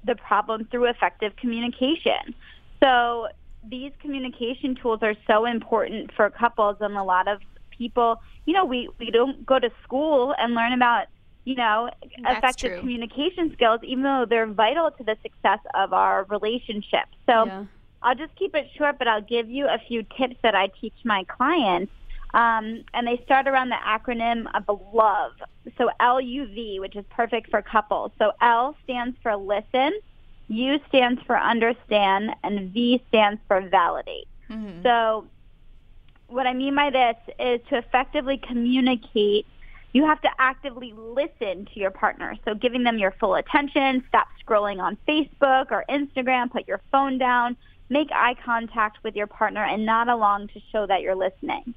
the 0.05 0.15
problem 0.15 0.67
through 0.71 0.87
effective 0.87 1.35
communication. 1.37 2.35
So 2.83 3.29
these 3.69 3.93
communication 4.01 4.77
tools 4.77 5.01
are 5.03 5.15
so 5.27 5.45
important 5.45 6.13
for 6.15 6.31
couples 6.31 6.77
and 6.81 6.97
a 6.97 7.03
lot 7.03 7.29
of 7.29 7.41
people, 7.77 8.21
you 8.47 8.55
know, 8.55 8.65
we, 8.65 8.89
we 8.99 9.11
don't 9.11 9.45
go 9.45 9.59
to 9.59 9.71
school 9.85 10.35
and 10.39 10.55
learn 10.55 10.73
about, 10.73 11.07
you 11.45 11.55
know, 11.55 11.91
That's 12.23 12.39
effective 12.39 12.73
true. 12.73 12.81
communication 12.81 13.53
skills, 13.53 13.81
even 13.83 14.05
though 14.05 14.27
they're 14.29 14.47
vital 14.47 14.91
to 14.93 15.05
the 15.05 15.17
success 15.23 15.59
of 15.75 15.93
our 15.93 16.25
relationship. 16.25 17.07
So 17.27 17.47
Yeah. 17.47 17.65
I'll 18.03 18.15
just 18.15 18.35
keep 18.37 18.55
it 18.55 18.67
short, 18.77 18.99
but 18.99 19.09
I'll 19.09 19.23
give 19.23 19.49
you 19.51 19.67
a 19.67 19.79
few 19.89 20.05
tips 20.17 20.37
that 20.43 20.55
I 20.55 20.69
teach 20.81 20.95
my 21.05 21.25
clients. 21.25 21.93
Um, 22.35 22.85
and 22.93 23.07
they 23.07 23.21
start 23.25 23.49
around 23.49 23.71
the 23.71 23.77
acronym 23.77 24.47
of 24.55 24.69
LOVE. 24.93 25.33
So 25.79 25.91
L-U-V, 25.99 26.81
which 26.81 26.95
is 26.95 27.05
perfect 27.11 27.51
for 27.51 27.63
couples. 27.63 28.13
So 28.19 28.33
L 28.43 28.77
stands 28.85 29.17
for 29.23 29.35
listen, 29.37 29.99
U 30.49 30.79
stands 30.89 31.23
for 31.23 31.39
understand, 31.39 32.35
and 32.43 32.71
V 32.71 33.03
stands 33.09 33.41
for 33.49 33.61
validate. 33.63 34.29
Mhm. 34.51 34.83
So 34.83 35.27
what 36.29 36.47
I 36.47 36.53
mean 36.53 36.75
by 36.75 36.91
this 36.91 37.17
is 37.39 37.61
to 37.69 37.79
effectively 37.79 38.37
communicate, 38.39 39.47
you 39.93 40.05
have 40.05 40.21
to 40.21 40.31
actively 40.39 40.93
listen 40.93 41.67
to 41.73 41.81
your 41.81 41.91
partner. 41.91 42.37
So 42.45 42.55
giving 42.55 42.83
them 42.83 42.99
your 42.99 43.13
full 43.13 43.37
attention, 43.37 44.05
stop 44.09 44.29
scrolling 44.45 44.83
on 44.83 44.97
Facebook 45.09 45.71
or 45.71 45.85
Instagram, 45.89 46.51
put 46.51 46.69
your 46.69 46.81
phone 46.93 47.17
down, 47.17 47.57
make 47.89 48.11
eye 48.13 48.35
contact 48.45 49.03
with 49.03 49.17
your 49.17 49.27
partner 49.27 49.65
and 49.65 49.87
nod 49.87 50.09
along 50.09 50.49
to 50.49 50.61
show 50.71 50.87
that 50.87 51.01
you're 51.01 51.15
listening. 51.15 51.75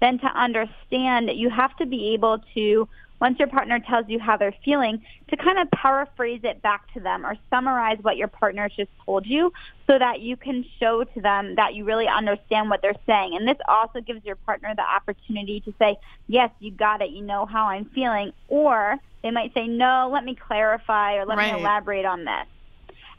Then 0.00 0.18
to 0.18 0.26
understand, 0.26 1.28
that 1.28 1.36
you 1.36 1.50
have 1.50 1.76
to 1.76 1.86
be 1.86 2.14
able 2.14 2.38
to, 2.54 2.88
once 3.20 3.38
your 3.38 3.48
partner 3.48 3.78
tells 3.78 4.06
you 4.08 4.18
how 4.18 4.36
they're 4.36 4.54
feeling, 4.64 5.02
to 5.28 5.36
kind 5.36 5.58
of 5.58 5.70
paraphrase 5.72 6.40
it 6.42 6.62
back 6.62 6.92
to 6.94 7.00
them 7.00 7.26
or 7.26 7.36
summarize 7.50 7.98
what 8.02 8.16
your 8.16 8.28
partner 8.28 8.68
just 8.74 8.90
told 9.04 9.26
you 9.26 9.52
so 9.86 9.98
that 9.98 10.20
you 10.20 10.36
can 10.36 10.64
show 10.80 11.04
to 11.04 11.20
them 11.20 11.54
that 11.56 11.74
you 11.74 11.84
really 11.84 12.08
understand 12.08 12.70
what 12.70 12.80
they're 12.80 12.94
saying. 13.06 13.36
And 13.36 13.46
this 13.46 13.58
also 13.68 14.00
gives 14.00 14.24
your 14.24 14.36
partner 14.36 14.74
the 14.74 14.82
opportunity 14.82 15.60
to 15.60 15.74
say, 15.78 15.96
yes, 16.28 16.50
you 16.60 16.70
got 16.70 17.02
it, 17.02 17.10
you 17.10 17.22
know 17.22 17.44
how 17.44 17.66
I'm 17.66 17.84
feeling. 17.94 18.32
Or 18.48 18.96
they 19.22 19.30
might 19.30 19.52
say, 19.52 19.66
no, 19.66 20.08
let 20.12 20.24
me 20.24 20.34
clarify 20.34 21.16
or 21.16 21.26
let 21.26 21.36
Right. 21.36 21.52
me 21.52 21.60
elaborate 21.60 22.06
on 22.06 22.24
this. 22.24 22.46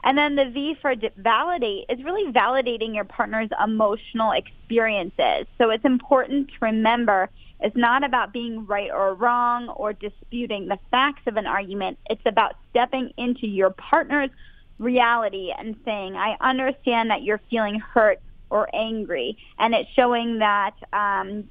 And 0.04 0.18
then 0.18 0.34
the 0.34 0.46
V 0.46 0.76
for 0.80 0.94
validate 1.16 1.86
is 1.88 2.02
really 2.02 2.32
validating 2.32 2.94
your 2.94 3.04
partner's 3.04 3.50
emotional 3.62 4.32
experiences. 4.32 5.46
So 5.58 5.70
it's 5.70 5.84
important 5.84 6.48
to 6.48 6.54
remember 6.60 7.30
it's 7.60 7.76
not 7.76 8.02
about 8.02 8.32
being 8.32 8.66
right 8.66 8.90
or 8.90 9.14
wrong 9.14 9.68
or 9.68 9.92
disputing 9.92 10.66
the 10.66 10.78
facts 10.90 11.22
of 11.26 11.36
an 11.36 11.46
argument. 11.46 11.98
It's 12.10 12.26
about 12.26 12.56
stepping 12.70 13.12
into 13.16 13.46
your 13.46 13.70
partner's 13.70 14.30
reality 14.78 15.52
and 15.56 15.76
saying, 15.84 16.16
I 16.16 16.36
understand 16.40 17.10
that 17.10 17.22
you're 17.22 17.40
feeling 17.50 17.78
hurt 17.78 18.20
or 18.50 18.68
angry. 18.74 19.38
And 19.58 19.74
it's 19.74 19.88
showing 19.94 20.40
that 20.40 20.74
um, 20.92 21.44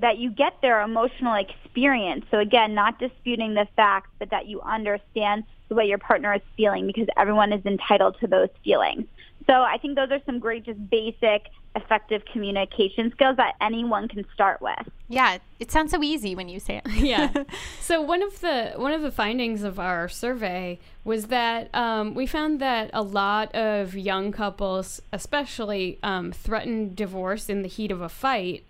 that 0.00 0.18
you 0.18 0.30
get 0.30 0.54
their 0.62 0.80
emotional 0.80 1.34
experience. 1.34 2.24
So 2.30 2.38
again, 2.38 2.74
not 2.74 2.98
disputing 2.98 3.54
the 3.54 3.66
facts, 3.76 4.10
but 4.18 4.30
that 4.30 4.46
you 4.46 4.60
understand 4.62 5.44
the 5.68 5.74
way 5.74 5.84
your 5.84 5.98
partner 5.98 6.34
is 6.34 6.42
feeling 6.56 6.86
because 6.86 7.06
everyone 7.16 7.52
is 7.52 7.64
entitled 7.64 8.16
to 8.20 8.26
those 8.26 8.48
feelings. 8.64 9.04
So 9.46 9.54
I 9.54 9.78
think 9.78 9.96
those 9.96 10.10
are 10.10 10.20
some 10.26 10.38
great, 10.38 10.64
just 10.66 10.90
basic, 10.90 11.46
effective 11.74 12.22
communication 12.32 13.10
skills 13.12 13.36
that 13.36 13.54
anyone 13.60 14.08
can 14.08 14.26
start 14.34 14.60
with. 14.60 14.88
Yeah, 15.08 15.38
it 15.58 15.70
sounds 15.70 15.90
so 15.90 16.02
easy 16.02 16.34
when 16.34 16.48
you 16.48 16.60
say 16.60 16.82
it. 16.84 16.92
yeah. 16.96 17.32
So 17.80 18.02
one 18.02 18.22
of 18.22 18.40
the 18.40 18.74
one 18.76 18.92
of 18.92 19.00
the 19.00 19.10
findings 19.10 19.62
of 19.62 19.78
our 19.80 20.10
survey 20.10 20.78
was 21.04 21.28
that 21.28 21.74
um, 21.74 22.14
we 22.14 22.26
found 22.26 22.60
that 22.60 22.90
a 22.92 23.00
lot 23.02 23.54
of 23.54 23.96
young 23.96 24.30
couples, 24.30 25.00
especially, 25.10 25.98
um, 26.02 26.32
threaten 26.32 26.94
divorce 26.94 27.48
in 27.48 27.62
the 27.62 27.68
heat 27.68 27.90
of 27.90 28.02
a 28.02 28.10
fight. 28.10 28.64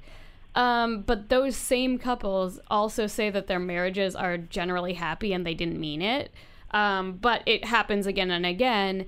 Um, 0.54 1.02
but 1.02 1.28
those 1.28 1.56
same 1.56 1.98
couples 1.98 2.60
also 2.70 3.08
say 3.08 3.30
that 3.30 3.48
their 3.48 3.58
marriages 3.58 4.14
are 4.14 4.38
generally 4.38 4.94
happy 4.94 5.32
and 5.32 5.44
they 5.44 5.54
didn't 5.54 5.80
mean 5.80 6.00
it. 6.00 6.30
Um, 6.70 7.12
but 7.12 7.42
it 7.46 7.64
happens 7.64 8.06
again 8.06 8.30
and 8.30 8.44
again. 8.44 9.06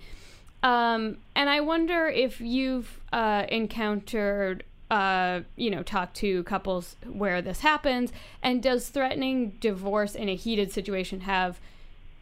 Um, 0.63 1.19
and 1.35 1.49
I 1.49 1.61
wonder 1.61 2.09
if 2.09 2.41
you've 2.41 3.01
uh, 3.13 3.47
encountered, 3.49 4.65
uh, 4.91 5.41
you 5.57 5.71
know, 5.71 5.83
talked 5.83 6.17
to 6.17 6.43
couples 6.45 6.97
where 7.11 7.41
this 7.41 7.61
happens, 7.61 8.13
and 8.43 8.63
does 8.63 8.89
threatening 8.89 9.57
divorce 9.61 10.15
in 10.15 10.29
a 10.29 10.37
heated 10.37 10.73
situation 10.73 11.21
have, 11.21 11.59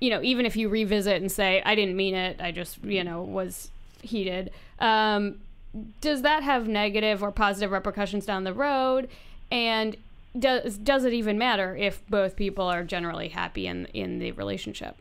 you 0.01 0.11
know, 0.11 0.23
even 0.23 0.47
if 0.47 0.57
you 0.57 0.69
revisit 0.69 1.21
and 1.21 1.31
say, 1.31 1.63
I 1.65 1.75
didn't 1.75 1.97
mean 1.97 2.15
it, 2.15 2.41
I 2.41 2.53
just, 2.53 2.85
you 2.85 3.03
know, 3.03 3.23
was 3.23 3.71
heated, 4.03 4.51
um, 4.79 5.41
does 6.01 6.23
that 6.23 6.43
have 6.43 6.69
negative 6.69 7.23
or 7.23 7.31
positive 7.33 7.71
repercussions 7.71 8.25
down 8.25 8.45
the 8.45 8.55
road? 8.55 9.09
And 9.51 9.97
does 10.39 10.79
does 10.79 11.05
it 11.05 11.13
even 11.13 11.39
matter 11.39 11.77
if 11.77 12.07
both 12.09 12.37
people 12.37 12.65
are 12.65 12.85
generally 12.85 13.29
happy 13.29 13.67
in 13.67 13.87
in 13.87 14.19
the 14.19 14.33
relationship? 14.33 14.97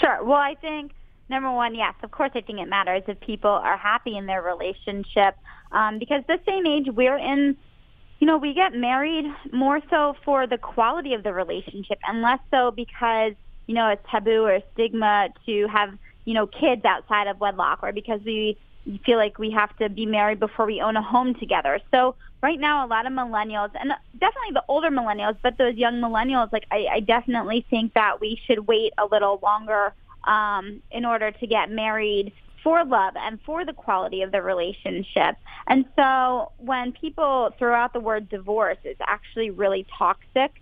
Sure. 0.00 0.24
Well, 0.24 0.38
I 0.38 0.54
think 0.60 0.92
number 1.28 1.50
one, 1.50 1.74
yes, 1.74 1.94
of 2.02 2.10
course, 2.10 2.30
I 2.34 2.40
think 2.40 2.58
it 2.58 2.68
matters 2.68 3.02
if 3.06 3.20
people 3.20 3.50
are 3.50 3.76
happy 3.76 4.16
in 4.16 4.26
their 4.26 4.42
relationship 4.42 5.36
um, 5.72 5.98
because 5.98 6.22
this 6.26 6.40
same 6.46 6.66
age 6.66 6.86
we're 6.92 7.18
in. 7.18 7.56
You 8.18 8.26
know, 8.26 8.36
we 8.36 8.52
get 8.52 8.74
married 8.74 9.24
more 9.50 9.80
so 9.88 10.14
for 10.26 10.46
the 10.46 10.58
quality 10.58 11.14
of 11.14 11.22
the 11.22 11.32
relationship 11.32 11.98
and 12.06 12.20
less 12.20 12.40
so 12.50 12.70
because 12.70 13.32
you 13.66 13.74
know 13.74 13.88
it's 13.88 14.02
taboo 14.10 14.44
or 14.44 14.60
stigma 14.74 15.28
to 15.46 15.66
have 15.68 15.96
you 16.26 16.34
know 16.34 16.46
kids 16.46 16.84
outside 16.84 17.28
of 17.28 17.40
wedlock 17.40 17.78
or 17.82 17.92
because 17.92 18.20
we 18.24 18.58
feel 19.04 19.18
like 19.18 19.38
we 19.38 19.50
have 19.50 19.76
to 19.76 19.88
be 19.88 20.06
married 20.06 20.40
before 20.40 20.66
we 20.66 20.80
own 20.80 20.96
a 20.96 21.02
home 21.02 21.34
together. 21.34 21.80
So 21.90 22.16
right 22.42 22.58
now, 22.58 22.86
a 22.86 22.88
lot 22.88 23.06
of 23.06 23.12
millennials, 23.12 23.70
and 23.78 23.92
definitely 24.12 24.52
the 24.54 24.64
older 24.68 24.90
millennials, 24.90 25.36
but 25.42 25.58
those 25.58 25.76
young 25.76 26.00
millennials, 26.00 26.52
like 26.52 26.64
I, 26.70 26.86
I 26.92 27.00
definitely 27.00 27.66
think 27.68 27.94
that 27.94 28.20
we 28.20 28.40
should 28.46 28.66
wait 28.66 28.92
a 28.98 29.06
little 29.06 29.38
longer 29.42 29.92
um, 30.24 30.82
in 30.90 31.04
order 31.04 31.30
to 31.30 31.46
get 31.46 31.70
married 31.70 32.32
for 32.62 32.84
love 32.84 33.14
and 33.16 33.40
for 33.42 33.64
the 33.64 33.72
quality 33.72 34.22
of 34.22 34.32
the 34.32 34.42
relationship. 34.42 35.36
And 35.66 35.84
so 35.96 36.52
when 36.58 36.92
people 36.92 37.54
throw 37.58 37.74
out 37.74 37.92
the 37.92 38.00
word 38.00 38.28
divorce, 38.28 38.78
it's 38.84 39.00
actually 39.06 39.50
really 39.50 39.86
toxic 39.96 40.52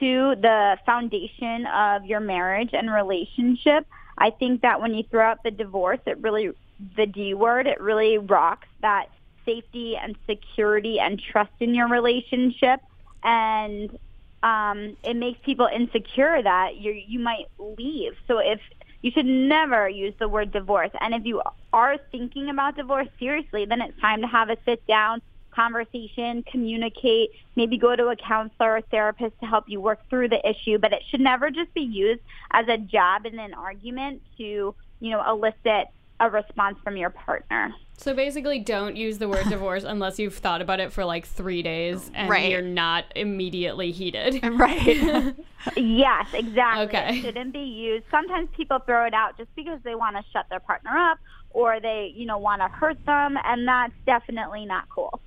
to 0.00 0.34
the 0.40 0.76
foundation 0.84 1.66
of 1.66 2.04
your 2.04 2.20
marriage 2.20 2.70
and 2.72 2.92
relationship. 2.92 3.86
I 4.18 4.30
think 4.30 4.62
that 4.62 4.80
when 4.80 4.94
you 4.94 5.04
throw 5.04 5.24
out 5.24 5.42
the 5.44 5.50
divorce, 5.52 6.00
it 6.06 6.18
really, 6.20 6.50
the 6.96 7.06
D 7.06 7.34
word, 7.34 7.66
it 7.66 7.80
really 7.80 8.18
rocks 8.18 8.68
that 8.82 9.06
safety 9.44 9.96
and 9.96 10.16
security 10.26 10.98
and 10.98 11.20
trust 11.20 11.52
in 11.60 11.74
your 11.74 11.88
relationship. 11.88 12.80
And 13.22 13.98
um, 14.42 14.96
it 15.02 15.16
makes 15.16 15.40
people 15.44 15.68
insecure 15.74 16.42
that 16.42 16.76
you 16.76 16.92
you 16.92 17.18
might 17.18 17.46
leave. 17.58 18.12
So 18.28 18.38
if 18.38 18.60
you 19.02 19.10
should 19.10 19.26
never 19.26 19.88
use 19.88 20.14
the 20.18 20.28
word 20.28 20.52
divorce, 20.52 20.90
and 21.00 21.14
if 21.14 21.24
you 21.24 21.42
are 21.72 21.96
thinking 22.10 22.48
about 22.48 22.76
divorce 22.76 23.08
seriously, 23.18 23.64
then 23.64 23.80
it's 23.80 23.98
time 24.00 24.20
to 24.22 24.26
have 24.26 24.50
a 24.50 24.56
sit 24.64 24.86
down 24.86 25.22
conversation, 25.54 26.42
communicate, 26.42 27.30
maybe 27.56 27.78
go 27.78 27.94
to 27.94 28.08
a 28.08 28.16
counselor 28.16 28.76
or 28.76 28.80
therapist 28.82 29.38
to 29.40 29.46
help 29.46 29.64
you 29.68 29.80
work 29.80 30.00
through 30.10 30.28
the 30.28 30.48
issue. 30.48 30.78
But 30.78 30.92
it 30.92 31.02
should 31.08 31.20
never 31.20 31.50
just 31.50 31.72
be 31.74 31.82
used 31.82 32.20
as 32.50 32.66
a 32.68 32.76
jab 32.76 33.24
in 33.24 33.38
an 33.38 33.54
argument 33.54 34.22
to 34.38 34.74
you 35.00 35.10
know 35.10 35.22
elicit 35.26 35.88
a 36.20 36.30
response 36.30 36.78
from 36.84 36.96
your 36.96 37.10
partner. 37.10 37.74
So 37.96 38.12
basically, 38.14 38.58
don't 38.58 38.96
use 38.96 39.18
the 39.18 39.28
word 39.28 39.44
divorce 39.48 39.84
unless 39.84 40.18
you've 40.18 40.34
thought 40.36 40.60
about 40.62 40.80
it 40.80 40.92
for 40.92 41.04
like 41.04 41.26
three 41.26 41.62
days 41.62 42.10
and 42.14 42.28
Right. 42.28 42.50
you're 42.50 42.60
not 42.62 43.04
immediately 43.14 43.92
heated. 43.92 44.40
right. 44.58 45.34
Yes, 45.76 46.26
exactly. 46.34 46.84
Okay. 46.84 47.18
It 47.18 47.22
shouldn't 47.22 47.54
be 47.54 47.60
used. 47.60 48.04
Sometimes 48.10 48.50
people 48.54 48.80
throw 48.80 49.06
it 49.06 49.14
out 49.14 49.38
just 49.38 49.48
because 49.56 49.80
they 49.82 49.94
want 49.94 50.14
to 50.14 50.22
shut 50.30 50.44
their 50.50 50.60
partner 50.60 50.90
up 50.90 51.18
or 51.54 51.80
they, 51.80 52.12
you 52.14 52.26
know, 52.26 52.36
want 52.36 52.60
to 52.60 52.68
hurt 52.68 52.98
them, 53.06 53.38
and 53.42 53.66
that's 53.66 53.94
definitely 54.04 54.66
not 54.66 54.88
cool. 54.90 55.20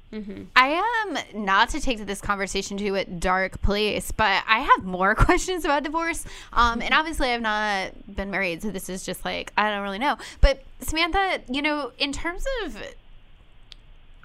I 0.56 0.84
am 1.06 1.44
not 1.44 1.70
to 1.70 1.82
take 1.82 2.06
this 2.06 2.22
conversation 2.22 2.78
to 2.78 2.96
a 2.96 3.06
dark 3.06 3.62
place, 3.62 4.12
but 4.12 4.44
I 4.48 4.60
have 4.60 4.86
more 4.86 5.16
questions 5.26 5.66
about 5.66 5.84
divorce. 5.84 6.26
Um, 6.54 6.82
and 6.82 6.94
obviously, 6.94 7.32
I've 7.32 7.42
not 7.42 7.92
been 8.14 8.30
married, 8.30 8.62
so 8.62 8.70
this 8.70 8.90
is 8.90 9.06
just 9.06 9.26
like 9.26 9.52
I 9.58 9.72
don't 9.72 9.84
really 9.84 10.00
know. 10.00 10.18
But 10.42 10.64
Samantha, 10.82 11.40
you 11.50 11.62
know, 11.62 11.92
in 11.98 12.12
terms 12.12 12.46
of, 12.64 12.78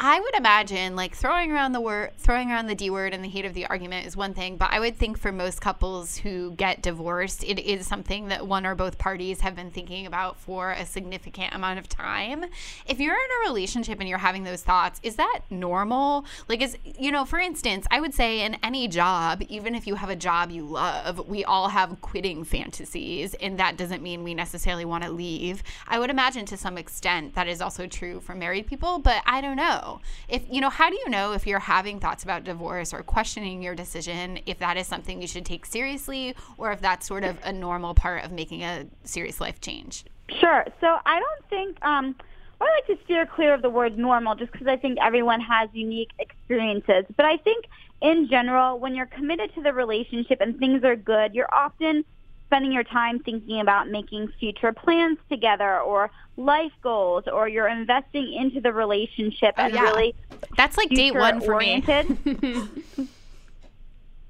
I 0.04 0.18
would 0.18 0.34
imagine 0.34 0.96
like 0.96 1.14
throwing 1.14 1.52
around 1.52 1.70
the 1.70 1.80
word, 1.80 2.10
throwing 2.18 2.50
around 2.50 2.66
the 2.66 2.74
D 2.74 2.90
word 2.90 3.14
in 3.14 3.22
the 3.22 3.28
heat 3.28 3.44
of 3.44 3.54
the 3.54 3.66
argument 3.66 4.04
is 4.04 4.16
one 4.16 4.34
thing, 4.34 4.56
but 4.56 4.72
I 4.72 4.80
would 4.80 4.96
think 4.96 5.16
for 5.16 5.30
most 5.30 5.60
couples 5.60 6.16
who 6.16 6.50
get 6.56 6.82
divorced, 6.82 7.44
it 7.44 7.60
is 7.60 7.86
something 7.86 8.26
that 8.26 8.44
one 8.44 8.66
or 8.66 8.74
both 8.74 8.98
parties 8.98 9.42
have 9.42 9.54
been 9.54 9.70
thinking 9.70 10.04
about 10.04 10.40
for 10.40 10.72
a 10.72 10.84
significant 10.84 11.54
amount 11.54 11.78
of 11.78 11.88
time. 11.88 12.46
If 12.84 12.98
you're 12.98 13.14
in 13.14 13.20
a 13.20 13.48
relationship 13.48 14.00
and 14.00 14.08
you're 14.08 14.18
having 14.18 14.42
those 14.42 14.64
thoughts, 14.64 14.98
is 15.04 15.14
that 15.16 15.42
normal? 15.50 16.24
Like, 16.48 16.62
is, 16.62 16.76
you 16.98 17.12
know, 17.12 17.24
for 17.24 17.38
instance, 17.38 17.86
I 17.88 18.00
would 18.00 18.12
say 18.12 18.40
in 18.40 18.56
any 18.60 18.88
job, 18.88 19.44
even 19.48 19.76
if 19.76 19.86
you 19.86 19.94
have 19.94 20.10
a 20.10 20.16
job 20.16 20.50
you 20.50 20.64
love, 20.64 21.28
we 21.28 21.44
all 21.44 21.68
have 21.68 22.00
quitting 22.00 22.42
fantasies, 22.42 23.34
and 23.34 23.56
that 23.60 23.76
doesn't 23.76 24.02
mean 24.02 24.24
we 24.24 24.34
necessarily 24.34 24.84
want 24.84 25.04
to 25.04 25.10
leave. 25.10 25.62
I 25.86 26.00
would 26.00 26.10
imagine 26.10 26.44
to 26.46 26.56
some 26.56 26.76
extent 26.76 27.36
that 27.36 27.46
is 27.46 27.60
also 27.60 27.86
true 27.86 28.18
for 28.18 28.34
married 28.34 28.66
people, 28.66 28.98
but 28.98 29.22
I 29.26 29.40
don't 29.40 29.54
know 29.54 29.91
if 30.28 30.42
you 30.50 30.60
know 30.60 30.70
how 30.70 30.88
do 30.88 30.96
you 30.96 31.08
know 31.08 31.32
if 31.32 31.46
you're 31.46 31.58
having 31.58 32.00
thoughts 32.00 32.22
about 32.24 32.44
divorce 32.44 32.92
or 32.92 33.02
questioning 33.02 33.62
your 33.62 33.74
decision 33.74 34.38
if 34.46 34.58
that 34.58 34.76
is 34.76 34.86
something 34.86 35.20
you 35.20 35.28
should 35.28 35.44
take 35.44 35.66
seriously 35.66 36.34
or 36.58 36.72
if 36.72 36.80
that's 36.80 37.06
sort 37.06 37.24
of 37.24 37.36
a 37.44 37.52
normal 37.52 37.94
part 37.94 38.24
of 38.24 38.32
making 38.32 38.62
a 38.62 38.86
serious 39.04 39.40
life 39.40 39.60
change? 39.60 40.04
Sure. 40.40 40.64
So 40.80 40.98
i 41.04 41.18
don't 41.18 41.48
think 41.48 41.84
um 41.84 42.14
I 42.62 42.64
like 42.76 42.86
to 42.96 43.04
steer 43.04 43.26
clear 43.26 43.54
of 43.54 43.62
the 43.62 43.70
word 43.70 43.98
normal 43.98 44.36
just 44.36 44.52
because 44.52 44.68
I 44.68 44.76
think 44.76 44.98
everyone 45.02 45.40
has 45.40 45.68
unique 45.72 46.10
experiences. 46.20 47.04
But 47.16 47.26
I 47.26 47.36
think 47.38 47.64
in 48.00 48.28
general, 48.30 48.78
when 48.78 48.94
you're 48.94 49.06
committed 49.06 49.52
to 49.54 49.62
the 49.62 49.72
relationship 49.72 50.40
and 50.40 50.56
things 50.58 50.84
are 50.84 50.94
good, 50.94 51.34
you're 51.34 51.52
often 51.52 52.04
spending 52.52 52.70
your 52.70 52.84
time 52.84 53.18
thinking 53.20 53.60
about 53.60 53.88
making 53.88 54.30
future 54.38 54.74
plans 54.74 55.16
together 55.30 55.80
or 55.80 56.10
life 56.36 56.72
goals 56.82 57.24
or 57.32 57.48
you're 57.48 57.68
investing 57.68 58.30
into 58.34 58.60
the 58.60 58.70
relationship 58.70 59.54
oh, 59.56 59.62
and 59.62 59.74
yeah. 59.74 59.80
really 59.80 60.14
that's 60.54 60.76
like 60.76 60.90
date 60.90 61.14
one 61.14 61.40
for 61.40 61.54
oriented. 61.54 62.26
me 62.26 62.68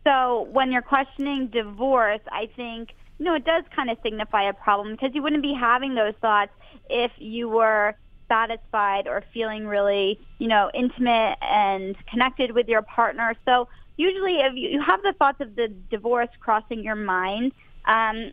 so 0.07 0.47
when 0.52 0.71
you're 0.71 0.83
questioning 0.83 1.49
divorce 1.49 2.21
i 2.31 2.49
think 2.55 2.91
you 3.19 3.25
know 3.25 3.35
it 3.35 3.45
does 3.45 3.64
kind 3.75 3.91
of 3.91 3.99
signify 4.05 4.49
a 4.49 4.52
problem 4.52 4.93
because 4.93 5.12
you 5.14 5.23
wouldn't 5.23 5.43
be 5.43 5.52
having 5.52 5.97
those 5.97 6.14
thoughts 6.21 6.52
if 6.88 7.11
you 7.19 7.49
were 7.49 7.93
satisfied 8.29 9.09
or 9.09 9.25
feeling 9.35 9.67
really 9.67 10.21
you 10.38 10.47
know 10.47 10.71
intimate 10.75 11.37
and 11.41 11.97
connected 12.07 12.52
with 12.52 12.69
your 12.69 12.83
partner 12.83 13.35
so 13.45 13.67
usually 13.97 14.37
if 14.37 14.55
you 14.55 14.81
have 14.81 15.02
the 15.02 15.12
thoughts 15.19 15.41
of 15.41 15.57
the 15.57 15.67
divorce 15.91 16.31
crossing 16.41 16.85
your 16.85 16.95
mind 16.95 17.50
um, 17.87 18.33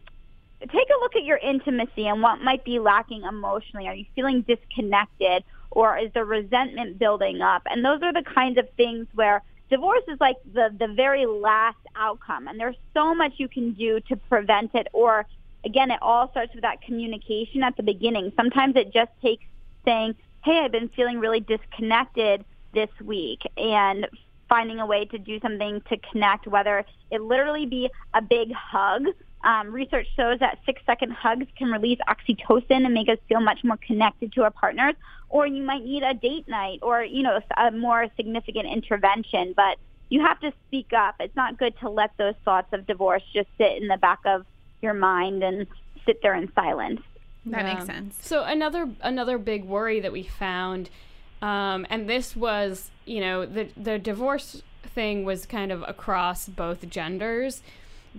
take 0.62 0.90
a 0.90 1.00
look 1.02 1.16
at 1.16 1.24
your 1.24 1.38
intimacy 1.38 2.08
and 2.08 2.22
what 2.22 2.42
might 2.42 2.64
be 2.64 2.80
lacking 2.80 3.24
emotionally. 3.24 3.88
Are 3.88 3.94
you 3.94 4.06
feeling 4.16 4.42
disconnected 4.42 5.44
or 5.72 5.98
is 5.98 6.12
there 6.14 6.26
resentment 6.26 7.00
building 7.00 7.42
up? 7.42 7.64
And 7.66 7.84
those 7.84 8.02
are 8.02 8.14
the 8.14 8.24
kinds 8.24 8.58
of 8.58 8.68
things 8.72 9.08
where 9.14 9.42
divorce 9.70 10.04
is 10.08 10.20
like 10.20 10.38
the, 10.54 10.74
the 10.78 10.88
very 10.88 11.26
last 11.26 11.78
outcome. 11.96 12.48
And 12.48 12.60
there's 12.60 12.76
so 12.94 13.14
much 13.14 13.34
you 13.38 13.48
can 13.48 13.74
do 13.74 14.00
to 14.02 14.16
prevent 14.16 14.76
it. 14.76 14.88
Or 14.94 15.26
again, 15.64 15.92
it 15.92 16.00
all 16.02 16.30
starts 16.32 16.54
with 16.54 16.64
that 16.64 16.82
communication 16.82 17.64
at 17.64 17.78
the 17.78 17.84
beginning. 17.84 18.34
Sometimes 18.36 18.76
it 18.76 18.92
just 18.92 19.12
takes 19.22 19.46
saying, 19.86 20.16
hey, 20.44 20.62
I've 20.64 20.72
been 20.72 20.90
feeling 20.90 21.20
really 21.20 21.40
disconnected 21.40 22.44
this 22.74 22.90
week 23.04 23.42
and 23.58 24.08
finding 24.48 24.80
a 24.80 24.86
way 24.86 25.06
to 25.06 25.18
do 25.18 25.40
something 25.40 25.82
to 25.90 25.98
connect, 26.12 26.48
whether 26.48 26.84
it 27.12 27.22
literally 27.22 27.66
be 27.66 27.90
a 28.14 28.22
big 28.22 28.52
hug 28.52 29.04
um, 29.44 29.72
research 29.72 30.08
shows 30.16 30.40
that 30.40 30.60
six 30.66 30.82
second 30.86 31.12
hugs 31.12 31.48
can 31.58 31.72
release 31.72 32.00
oxytocin 32.08 32.86
and 32.86 32.94
make 32.94 33.10
us 33.10 33.18
feel 33.28 33.40
much 33.40 33.64
more 33.64 33.78
connected 33.78 34.34
to 34.34 34.44
our 34.44 34.52
partners. 34.52 34.96
Or 35.30 35.46
you 35.46 35.64
might 35.64 35.84
need 35.84 36.04
a 36.04 36.14
date 36.14 36.48
night 36.48 36.80
or, 36.82 37.04
you 37.04 37.24
know, 37.24 37.40
a 37.56 37.72
more 37.72 38.08
significant 38.18 38.66
intervention. 38.66 39.54
But 39.56 39.78
you 40.10 40.22
have 40.22 40.40
to 40.42 40.52
speak 40.68 40.92
up. 40.92 41.16
It's 41.20 41.36
not 41.36 41.58
good 41.58 41.78
to 41.80 41.90
let 41.90 42.12
those 42.18 42.34
thoughts 42.44 42.74
of 42.74 42.86
divorce 42.88 43.24
just 43.32 43.48
sit 43.58 43.82
in 43.82 43.88
the 43.88 43.98
back 43.98 44.20
of 44.26 44.46
your 44.82 44.94
mind 44.94 45.44
and 45.44 45.68
sit 46.06 46.22
there 46.22 46.34
in 46.34 46.52
silence. 46.54 47.02
That 47.46 47.66
yeah. 47.66 47.74
makes 47.74 47.86
sense. 47.86 48.18
So 48.22 48.44
another 48.44 48.90
another 49.02 49.38
big 49.38 49.64
worry 49.64 50.00
that 50.00 50.12
we 50.12 50.24
found, 50.24 50.90
um, 51.42 51.86
and 51.90 52.10
this 52.10 52.36
was, 52.36 52.90
you 53.06 53.22
know, 53.22 53.46
the 53.46 53.70
the 53.78 53.98
divorce 53.98 54.62
thing 54.84 55.24
was 55.24 55.46
kind 55.46 55.72
of 55.72 55.84
across 55.88 56.50
both 56.50 56.90
genders. 56.90 57.62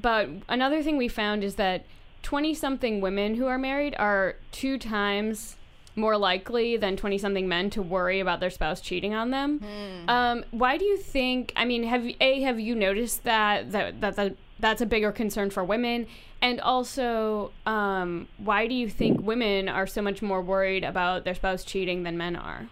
But 0.01 0.29
another 0.49 0.83
thing 0.83 0.97
we 0.97 1.09
found 1.09 1.45
is 1.45 1.57
that 1.57 1.85
20 2.23 2.55
something 2.55 3.01
women 3.01 3.35
who 3.35 3.47
are 3.47 3.59
married 3.59 3.95
are 3.99 4.37
two 4.53 4.79
times 4.79 5.57
more 5.97 6.17
likely 6.17 6.77
than 6.77 6.97
20 6.97 7.19
something 7.19 7.49
men 7.49 7.71
to 7.71 7.83
worry 7.83 8.21
about 8.21 8.41
their 8.41 8.51
spouse 8.51 8.81
cheating 8.81 9.15
on 9.15 9.31
them. 9.31 9.61
Mm. 9.61 10.09
Um, 10.09 10.45
why 10.51 10.77
do 10.77 10.85
you 10.85 10.97
think, 10.97 11.53
I 11.57 11.65
mean, 11.65 11.83
have 11.85 12.07
A, 12.21 12.41
have 12.43 12.61
you 12.61 12.75
noticed 12.75 13.25
that, 13.25 13.73
that, 13.73 14.01
that, 14.01 14.17
that 14.17 14.37
that's 14.61 14.81
a 14.81 14.87
bigger 14.87 15.11
concern 15.11 15.51
for 15.51 15.65
women? 15.65 16.07
And 16.43 16.61
also, 16.61 17.53
um, 17.67 18.29
why 18.39 18.67
do 18.67 18.75
you 18.75 18.89
think 18.89 19.21
women 19.21 19.69
are 19.69 19.87
so 19.87 20.01
much 20.01 20.23
more 20.23 20.41
worried 20.41 20.85
about 20.85 21.25
their 21.25 21.35
spouse 21.35 21.65
cheating 21.65 22.03
than 22.03 22.17
men 22.17 22.37
are? 22.37 22.69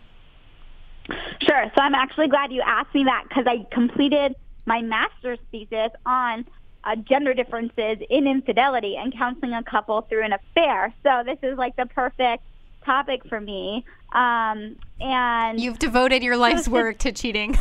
Sure. 1.42 1.64
So 1.74 1.82
I'm 1.82 1.94
actually 1.94 2.28
glad 2.28 2.52
you 2.52 2.62
asked 2.64 2.94
me 2.94 3.04
that 3.04 3.24
because 3.28 3.46
I 3.46 3.66
completed 3.74 4.34
my 4.66 4.82
master's 4.82 5.38
thesis 5.50 5.90
on 6.04 6.44
uh, 6.88 6.96
gender 6.96 7.34
differences 7.34 7.98
in 8.08 8.26
infidelity 8.26 8.96
and 8.96 9.12
counseling 9.16 9.52
a 9.52 9.62
couple 9.62 10.00
through 10.02 10.24
an 10.24 10.32
affair. 10.32 10.94
So 11.02 11.22
this 11.24 11.38
is 11.42 11.58
like 11.58 11.76
the 11.76 11.86
perfect 11.86 12.42
topic 12.84 13.26
for 13.28 13.40
me. 13.40 13.84
Um, 14.12 14.76
and 15.00 15.60
you've 15.60 15.78
devoted 15.78 16.22
your 16.22 16.38
life's 16.38 16.66
work 16.66 16.98
to 16.98 17.12
cheating. 17.12 17.54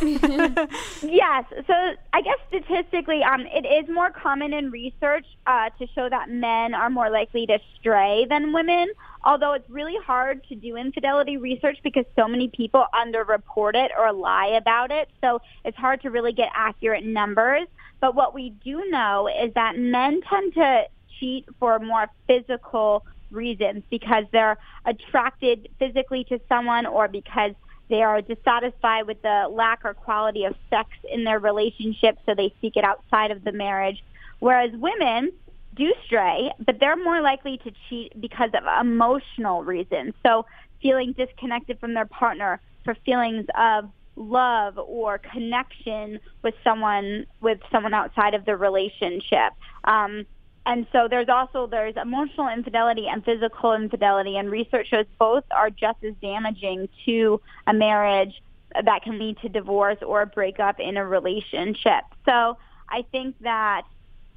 yes. 1.02 1.44
So 1.66 1.74
I 2.12 2.22
guess 2.22 2.38
statistically, 2.48 3.22
um, 3.22 3.42
it 3.42 3.66
is 3.66 3.94
more 3.94 4.10
common 4.10 4.54
in 4.54 4.70
research 4.70 5.26
uh, 5.46 5.68
to 5.78 5.86
show 5.94 6.08
that 6.08 6.30
men 6.30 6.72
are 6.72 6.88
more 6.88 7.10
likely 7.10 7.46
to 7.46 7.58
stray 7.78 8.26
than 8.30 8.54
women. 8.54 8.88
Although 9.24 9.52
it's 9.52 9.68
really 9.68 9.96
hard 10.06 10.42
to 10.48 10.54
do 10.54 10.76
infidelity 10.76 11.36
research 11.36 11.78
because 11.84 12.06
so 12.16 12.26
many 12.26 12.48
people 12.48 12.86
underreport 12.94 13.74
it 13.74 13.92
or 13.98 14.10
lie 14.12 14.54
about 14.56 14.90
it. 14.90 15.10
So 15.20 15.42
it's 15.66 15.76
hard 15.76 16.00
to 16.02 16.10
really 16.10 16.32
get 16.32 16.48
accurate 16.54 17.04
numbers. 17.04 17.66
But 18.00 18.14
what 18.14 18.34
we 18.34 18.50
do 18.64 18.84
know 18.90 19.28
is 19.28 19.52
that 19.54 19.78
men 19.78 20.20
tend 20.28 20.54
to 20.54 20.84
cheat 21.18 21.46
for 21.58 21.78
more 21.78 22.06
physical 22.26 23.04
reasons 23.30 23.82
because 23.90 24.24
they're 24.32 24.56
attracted 24.84 25.68
physically 25.78 26.24
to 26.24 26.40
someone 26.48 26.86
or 26.86 27.08
because 27.08 27.52
they 27.88 28.02
are 28.02 28.20
dissatisfied 28.20 29.06
with 29.06 29.20
the 29.22 29.48
lack 29.50 29.80
or 29.84 29.94
quality 29.94 30.44
of 30.44 30.54
sex 30.70 30.90
in 31.10 31.24
their 31.24 31.38
relationship, 31.38 32.18
so 32.26 32.34
they 32.34 32.52
seek 32.60 32.76
it 32.76 32.84
outside 32.84 33.30
of 33.30 33.44
the 33.44 33.52
marriage. 33.52 34.02
Whereas 34.40 34.70
women 34.72 35.32
do 35.74 35.92
stray, 36.04 36.52
but 36.64 36.78
they're 36.80 36.96
more 36.96 37.20
likely 37.20 37.58
to 37.58 37.72
cheat 37.88 38.20
because 38.20 38.50
of 38.54 38.64
emotional 38.80 39.64
reasons. 39.64 40.14
So 40.24 40.44
feeling 40.82 41.12
disconnected 41.12 41.78
from 41.80 41.94
their 41.94 42.06
partner 42.06 42.60
for 42.84 42.94
feelings 43.06 43.46
of 43.56 43.90
love 44.18 44.78
or 44.78 45.18
connection 45.18 46.18
with 46.42 46.54
someone 46.64 47.26
with 47.40 47.60
someone 47.70 47.94
outside 47.94 48.34
of 48.34 48.44
the 48.44 48.56
relationship. 48.56 49.52
Um, 49.84 50.26
and 50.66 50.86
so 50.92 51.08
there's 51.08 51.28
also 51.28 51.66
there's 51.66 51.94
emotional 51.96 52.48
infidelity 52.48 53.06
and 53.08 53.24
physical 53.24 53.72
infidelity, 53.72 54.36
and 54.36 54.50
research 54.50 54.88
shows 54.88 55.06
both 55.18 55.44
are 55.50 55.70
just 55.70 56.02
as 56.04 56.14
damaging 56.20 56.88
to 57.06 57.40
a 57.66 57.72
marriage 57.72 58.42
that 58.84 59.02
can 59.02 59.18
lead 59.18 59.38
to 59.38 59.48
divorce 59.48 59.96
or 60.02 60.22
a 60.22 60.26
breakup 60.26 60.78
in 60.78 60.98
a 60.98 61.06
relationship. 61.06 62.04
So 62.26 62.58
I 62.90 63.02
think 63.10 63.36
that 63.40 63.86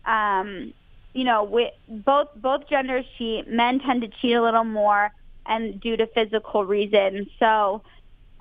um, 0.05 0.73
you 1.13 1.25
know 1.25 1.43
we, 1.43 1.71
both 1.89 2.29
both 2.35 2.69
genders 2.69 3.05
cheat. 3.17 3.49
Men 3.49 3.79
tend 3.79 4.01
to 4.03 4.07
cheat 4.07 4.35
a 4.35 4.41
little 4.41 4.63
more, 4.63 5.11
and 5.45 5.81
due 5.81 5.97
to 5.97 6.07
physical 6.07 6.63
reasons. 6.63 7.27
So 7.39 7.81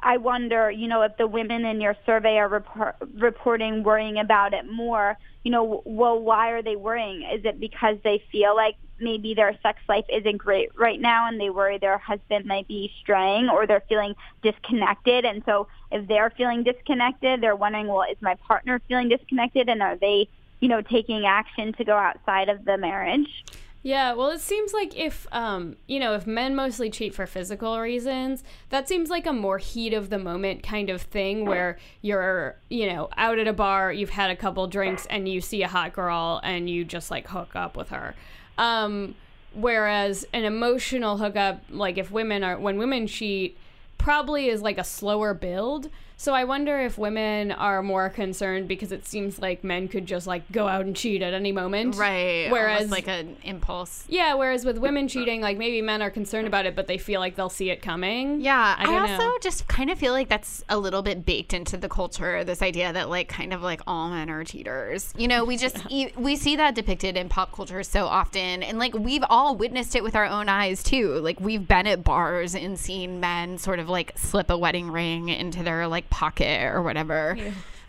I 0.02 0.16
wonder, 0.16 0.70
you 0.70 0.88
know, 0.88 1.02
if 1.02 1.16
the 1.16 1.26
women 1.26 1.64
in 1.64 1.80
your 1.80 1.96
survey 2.06 2.38
are 2.38 2.48
report, 2.48 2.96
reporting 3.14 3.82
worrying 3.82 4.18
about 4.18 4.54
it 4.54 4.70
more, 4.70 5.16
you 5.42 5.50
know, 5.50 5.82
well, 5.84 6.18
why 6.18 6.50
are 6.50 6.62
they 6.62 6.76
worrying? 6.76 7.22
Is 7.22 7.44
it 7.44 7.60
because 7.60 7.96
they 8.02 8.22
feel 8.30 8.54
like 8.54 8.76
maybe 8.98 9.34
their 9.34 9.58
sex 9.62 9.78
life 9.88 10.04
isn't 10.08 10.36
great 10.36 10.70
right 10.78 11.00
now 11.00 11.28
and 11.28 11.40
they 11.40 11.50
worry 11.50 11.78
their 11.78 11.98
husband 11.98 12.44
might 12.44 12.68
be 12.68 12.92
straying 13.00 13.48
or 13.48 13.66
they're 13.66 13.82
feeling 13.88 14.14
disconnected? 14.42 15.24
And 15.24 15.42
so 15.44 15.68
if 15.90 16.06
they're 16.08 16.30
feeling 16.30 16.62
disconnected, 16.62 17.40
they're 17.40 17.56
wondering, 17.56 17.88
well, 17.88 18.04
is 18.10 18.20
my 18.20 18.34
partner 18.46 18.80
feeling 18.88 19.08
disconnected 19.08 19.68
and 19.68 19.82
are 19.82 19.96
they, 19.96 20.28
you 20.60 20.68
know, 20.68 20.82
taking 20.82 21.26
action 21.26 21.72
to 21.74 21.84
go 21.84 21.96
outside 21.96 22.48
of 22.48 22.64
the 22.64 22.76
marriage? 22.76 23.44
Yeah, 23.82 24.12
well, 24.12 24.28
it 24.28 24.40
seems 24.40 24.74
like 24.74 24.94
if, 24.94 25.26
um, 25.32 25.76
you 25.86 25.98
know, 25.98 26.14
if 26.14 26.26
men 26.26 26.54
mostly 26.54 26.90
cheat 26.90 27.14
for 27.14 27.26
physical 27.26 27.80
reasons, 27.80 28.44
that 28.68 28.86
seems 28.88 29.08
like 29.08 29.26
a 29.26 29.32
more 29.32 29.56
heat 29.56 29.94
of 29.94 30.10
the 30.10 30.18
moment 30.18 30.62
kind 30.62 30.90
of 30.90 31.00
thing 31.00 31.46
where 31.46 31.78
you're, 32.02 32.56
you 32.68 32.86
know, 32.86 33.08
out 33.16 33.38
at 33.38 33.48
a 33.48 33.54
bar, 33.54 33.90
you've 33.90 34.10
had 34.10 34.30
a 34.30 34.36
couple 34.36 34.66
drinks, 34.66 35.06
and 35.06 35.26
you 35.26 35.40
see 35.40 35.62
a 35.62 35.68
hot 35.68 35.94
girl 35.94 36.40
and 36.44 36.68
you 36.68 36.84
just 36.84 37.10
like 37.10 37.28
hook 37.28 37.56
up 37.56 37.74
with 37.74 37.88
her. 37.88 38.14
Um, 38.58 39.14
whereas 39.54 40.26
an 40.34 40.44
emotional 40.44 41.16
hookup, 41.16 41.62
like 41.70 41.96
if 41.96 42.10
women 42.10 42.44
are, 42.44 42.58
when 42.58 42.76
women 42.76 43.06
cheat, 43.06 43.56
probably 43.96 44.48
is 44.48 44.60
like 44.60 44.76
a 44.76 44.84
slower 44.84 45.32
build. 45.32 45.88
So 46.20 46.34
I 46.34 46.44
wonder 46.44 46.78
if 46.78 46.98
women 46.98 47.50
are 47.50 47.82
more 47.82 48.10
concerned 48.10 48.68
because 48.68 48.92
it 48.92 49.06
seems 49.06 49.38
like 49.38 49.64
men 49.64 49.88
could 49.88 50.04
just 50.04 50.26
like 50.26 50.52
go 50.52 50.68
out 50.68 50.84
and 50.84 50.94
cheat 50.94 51.22
at 51.22 51.32
any 51.32 51.50
moment. 51.50 51.96
Right. 51.96 52.50
Whereas 52.50 52.90
like 52.90 53.08
an 53.08 53.38
impulse. 53.42 54.04
yeah, 54.06 54.34
whereas 54.34 54.66
with 54.66 54.76
women 54.76 55.08
cheating, 55.08 55.40
like 55.40 55.56
maybe 55.56 55.80
men 55.80 56.02
are 56.02 56.10
concerned 56.10 56.46
about 56.46 56.66
it, 56.66 56.76
but 56.76 56.88
they 56.88 56.98
feel 56.98 57.20
like 57.20 57.36
they'll 57.36 57.48
see 57.48 57.70
it 57.70 57.80
coming. 57.80 58.42
Yeah, 58.42 58.76
I, 58.76 58.94
I 58.94 59.00
also 59.00 59.28
know. 59.28 59.38
just 59.40 59.66
kind 59.66 59.88
of 59.88 59.98
feel 59.98 60.12
like 60.12 60.28
that's 60.28 60.62
a 60.68 60.76
little 60.76 61.00
bit 61.00 61.24
baked 61.24 61.54
into 61.54 61.78
the 61.78 61.88
culture. 61.88 62.44
This 62.44 62.60
idea 62.60 62.92
that 62.92 63.08
like 63.08 63.28
kind 63.28 63.54
of 63.54 63.62
like 63.62 63.80
all 63.86 64.10
men 64.10 64.28
are 64.28 64.44
cheaters. 64.44 65.14
You 65.16 65.26
know, 65.26 65.46
we 65.46 65.56
just 65.56 65.78
e- 65.88 66.12
we 66.18 66.36
see 66.36 66.54
that 66.56 66.74
depicted 66.74 67.16
in 67.16 67.30
pop 67.30 67.50
culture 67.50 67.82
so 67.82 68.04
often, 68.04 68.62
and 68.62 68.78
like 68.78 68.92
we've 68.92 69.24
all 69.30 69.56
witnessed 69.56 69.96
it 69.96 70.02
with 70.02 70.14
our 70.14 70.26
own 70.26 70.50
eyes 70.50 70.82
too. 70.82 71.14
Like 71.20 71.40
we've 71.40 71.66
been 71.66 71.86
at 71.86 72.04
bars 72.04 72.54
and 72.54 72.78
seen 72.78 73.20
men 73.20 73.56
sort 73.56 73.78
of 73.78 73.88
like 73.88 74.12
slip 74.18 74.50
a 74.50 74.58
wedding 74.58 74.90
ring 74.90 75.30
into 75.30 75.62
their 75.62 75.88
like 75.88 76.09
pocket 76.10 76.62
or 76.62 76.82
whatever. 76.82 77.36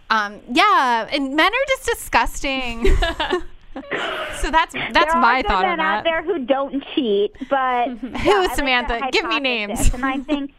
Um, 0.09 0.39
yeah, 0.51 1.07
and 1.11 1.35
men 1.35 1.51
are 1.53 1.65
just 1.67 1.85
disgusting. 1.85 2.85
so 4.41 4.51
that's 4.51 4.73
that's 4.91 5.15
my 5.15 5.41
thought 5.47 5.63
men 5.63 5.79
on 5.79 5.79
out 5.79 6.03
there 6.03 6.21
who 6.21 6.45
don't 6.45 6.83
cheat, 6.93 7.33
but 7.49 7.87
Who, 7.97 8.07
yeah, 8.29 8.39
like 8.39 8.55
Samantha? 8.55 9.01
Give 9.11 9.25
me 9.25 9.39
names. 9.39 9.93
and 9.93 10.05
I 10.05 10.17
think, 10.17 10.53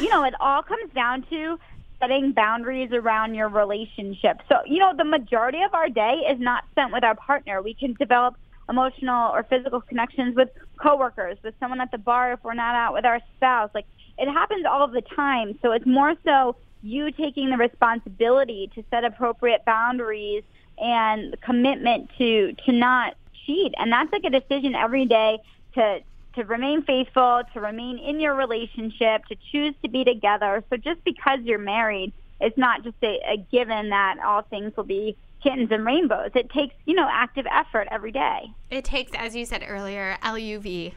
you 0.00 0.08
know, 0.08 0.24
it 0.24 0.34
all 0.40 0.62
comes 0.62 0.90
down 0.94 1.26
to 1.30 1.58
setting 2.00 2.32
boundaries 2.32 2.92
around 2.92 3.34
your 3.34 3.48
relationship. 3.48 4.40
So, 4.48 4.56
you 4.66 4.78
know, 4.78 4.92
the 4.96 5.04
majority 5.04 5.62
of 5.62 5.74
our 5.74 5.88
day 5.88 6.22
is 6.30 6.40
not 6.40 6.64
spent 6.70 6.92
with 6.92 7.04
our 7.04 7.14
partner. 7.14 7.62
We 7.62 7.74
can 7.74 7.94
develop 7.94 8.36
emotional 8.68 9.32
or 9.32 9.42
physical 9.42 9.80
connections 9.80 10.34
with 10.34 10.48
coworkers, 10.78 11.36
with 11.42 11.54
someone 11.60 11.80
at 11.80 11.90
the 11.90 11.98
bar 11.98 12.32
if 12.32 12.42
we're 12.42 12.54
not 12.54 12.74
out 12.74 12.94
with 12.94 13.04
our 13.04 13.20
spouse. 13.36 13.70
Like 13.74 13.86
it 14.18 14.30
happens 14.30 14.64
all 14.64 14.86
the 14.88 15.02
time. 15.02 15.58
So 15.62 15.72
it's 15.72 15.86
more 15.86 16.14
so 16.24 16.56
you 16.84 17.10
taking 17.12 17.50
the 17.50 17.56
responsibility 17.56 18.70
to 18.74 18.84
set 18.90 19.04
appropriate 19.04 19.64
boundaries 19.64 20.44
and 20.78 21.34
commitment 21.40 22.10
to 22.18 22.52
to 22.66 22.72
not 22.72 23.16
cheat. 23.46 23.74
And 23.78 23.90
that's 23.90 24.12
like 24.12 24.24
a 24.24 24.30
decision 24.30 24.74
every 24.74 25.06
day 25.06 25.38
to 25.74 26.00
to 26.36 26.44
remain 26.44 26.82
faithful, 26.82 27.42
to 27.52 27.60
remain 27.60 27.98
in 27.98 28.20
your 28.20 28.34
relationship, 28.34 29.24
to 29.26 29.36
choose 29.52 29.74
to 29.82 29.88
be 29.88 30.04
together. 30.04 30.64
So 30.68 30.76
just 30.76 31.02
because 31.04 31.38
you're 31.42 31.58
married, 31.58 32.12
it's 32.40 32.58
not 32.58 32.82
just 32.82 32.96
a, 33.02 33.20
a 33.26 33.36
given 33.52 33.90
that 33.90 34.16
all 34.24 34.42
things 34.42 34.76
will 34.76 34.84
be 34.84 35.16
kittens 35.42 35.70
and 35.70 35.86
rainbows. 35.86 36.30
It 36.34 36.50
takes, 36.50 36.74
you 36.86 36.94
know, 36.94 37.08
active 37.10 37.46
effort 37.50 37.86
every 37.90 38.10
day. 38.10 38.50
It 38.70 38.84
takes, 38.84 39.12
as 39.14 39.36
you 39.36 39.46
said 39.46 39.64
earlier, 39.66 40.18
LUV. 40.22 40.94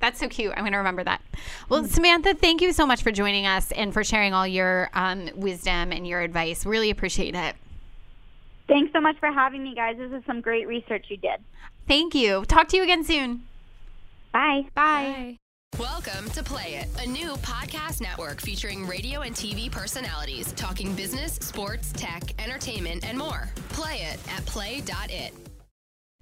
That's 0.00 0.20
so 0.20 0.28
cute. 0.28 0.52
I'm 0.52 0.60
going 0.62 0.72
to 0.72 0.78
remember 0.78 1.04
that. 1.04 1.22
Well, 1.68 1.84
Samantha, 1.84 2.34
thank 2.34 2.60
you 2.60 2.72
so 2.72 2.86
much 2.86 3.02
for 3.02 3.10
joining 3.10 3.46
us 3.46 3.72
and 3.72 3.92
for 3.92 4.04
sharing 4.04 4.34
all 4.34 4.46
your 4.46 4.90
um, 4.94 5.30
wisdom 5.34 5.92
and 5.92 6.06
your 6.06 6.20
advice. 6.20 6.66
Really 6.66 6.90
appreciate 6.90 7.34
it. 7.34 7.56
Thanks 8.68 8.92
so 8.92 9.00
much 9.00 9.18
for 9.18 9.30
having 9.30 9.62
me, 9.62 9.74
guys. 9.74 9.96
This 9.96 10.12
is 10.12 10.22
some 10.26 10.40
great 10.40 10.66
research 10.66 11.06
you 11.08 11.16
did. 11.16 11.40
Thank 11.86 12.14
you. 12.14 12.44
Talk 12.46 12.68
to 12.68 12.76
you 12.76 12.82
again 12.82 13.04
soon. 13.04 13.44
Bye. 14.32 14.66
Bye. 14.74 15.38
Welcome 15.78 16.30
to 16.30 16.42
Play 16.42 16.76
It, 16.76 16.88
a 17.04 17.06
new 17.06 17.34
podcast 17.36 18.00
network 18.00 18.40
featuring 18.40 18.86
radio 18.86 19.20
and 19.20 19.34
TV 19.34 19.70
personalities 19.70 20.52
talking 20.52 20.94
business, 20.94 21.34
sports, 21.34 21.92
tech, 21.92 22.22
entertainment, 22.42 23.06
and 23.06 23.18
more. 23.18 23.50
Play 23.70 24.08
it 24.10 24.18
at 24.32 24.44
play.it. 24.46 25.34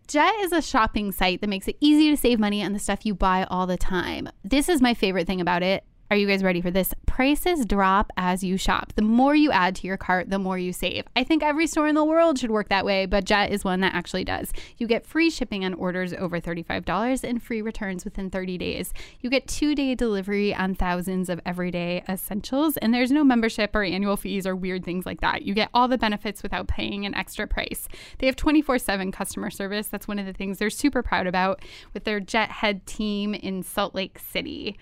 Jet 0.06 0.34
is 0.40 0.52
a 0.52 0.60
shopping 0.60 1.12
site 1.12 1.40
that 1.40 1.48
makes 1.48 1.66
it 1.66 1.76
easy 1.80 2.10
to 2.10 2.16
save 2.16 2.38
money 2.38 2.62
on 2.62 2.72
the 2.72 2.78
stuff 2.78 3.06
you 3.06 3.14
buy 3.14 3.46
all 3.50 3.66
the 3.66 3.76
time. 3.76 4.28
This 4.44 4.68
is 4.68 4.82
my 4.82 4.92
favorite 4.94 5.26
thing 5.26 5.40
about 5.40 5.62
it. 5.62 5.84
Are 6.14 6.16
you 6.16 6.28
guys 6.28 6.44
ready 6.44 6.60
for 6.60 6.70
this? 6.70 6.94
Prices 7.06 7.66
drop 7.66 8.12
as 8.16 8.44
you 8.44 8.56
shop. 8.56 8.92
The 8.94 9.02
more 9.02 9.34
you 9.34 9.50
add 9.50 9.74
to 9.74 9.88
your 9.88 9.96
cart, 9.96 10.30
the 10.30 10.38
more 10.38 10.56
you 10.56 10.72
save. 10.72 11.06
I 11.16 11.24
think 11.24 11.42
every 11.42 11.66
store 11.66 11.88
in 11.88 11.96
the 11.96 12.04
world 12.04 12.38
should 12.38 12.52
work 12.52 12.68
that 12.68 12.84
way, 12.84 13.04
but 13.04 13.24
Jet 13.24 13.50
is 13.50 13.64
one 13.64 13.80
that 13.80 13.96
actually 13.96 14.22
does. 14.22 14.52
You 14.78 14.86
get 14.86 15.04
free 15.04 15.28
shipping 15.28 15.64
on 15.64 15.74
orders 15.74 16.14
over 16.14 16.40
$35 16.40 17.24
and 17.24 17.42
free 17.42 17.62
returns 17.62 18.04
within 18.04 18.30
30 18.30 18.58
days. 18.58 18.94
You 19.22 19.28
get 19.28 19.48
two 19.48 19.74
day 19.74 19.96
delivery 19.96 20.54
on 20.54 20.76
thousands 20.76 21.28
of 21.28 21.40
everyday 21.44 22.04
essentials, 22.08 22.76
and 22.76 22.94
there's 22.94 23.10
no 23.10 23.24
membership 23.24 23.74
or 23.74 23.82
annual 23.82 24.16
fees 24.16 24.46
or 24.46 24.54
weird 24.54 24.84
things 24.84 25.06
like 25.06 25.20
that. 25.20 25.42
You 25.42 25.52
get 25.52 25.70
all 25.74 25.88
the 25.88 25.98
benefits 25.98 26.44
without 26.44 26.68
paying 26.68 27.04
an 27.04 27.16
extra 27.16 27.48
price. 27.48 27.88
They 28.18 28.26
have 28.26 28.36
24 28.36 28.78
7 28.78 29.10
customer 29.10 29.50
service. 29.50 29.88
That's 29.88 30.06
one 30.06 30.20
of 30.20 30.26
the 30.26 30.32
things 30.32 30.58
they're 30.58 30.70
super 30.70 31.02
proud 31.02 31.26
about 31.26 31.60
with 31.92 32.04
their 32.04 32.20
Jet 32.20 32.52
Head 32.52 32.86
team 32.86 33.34
in 33.34 33.64
Salt 33.64 33.96
Lake 33.96 34.20
City. 34.20 34.78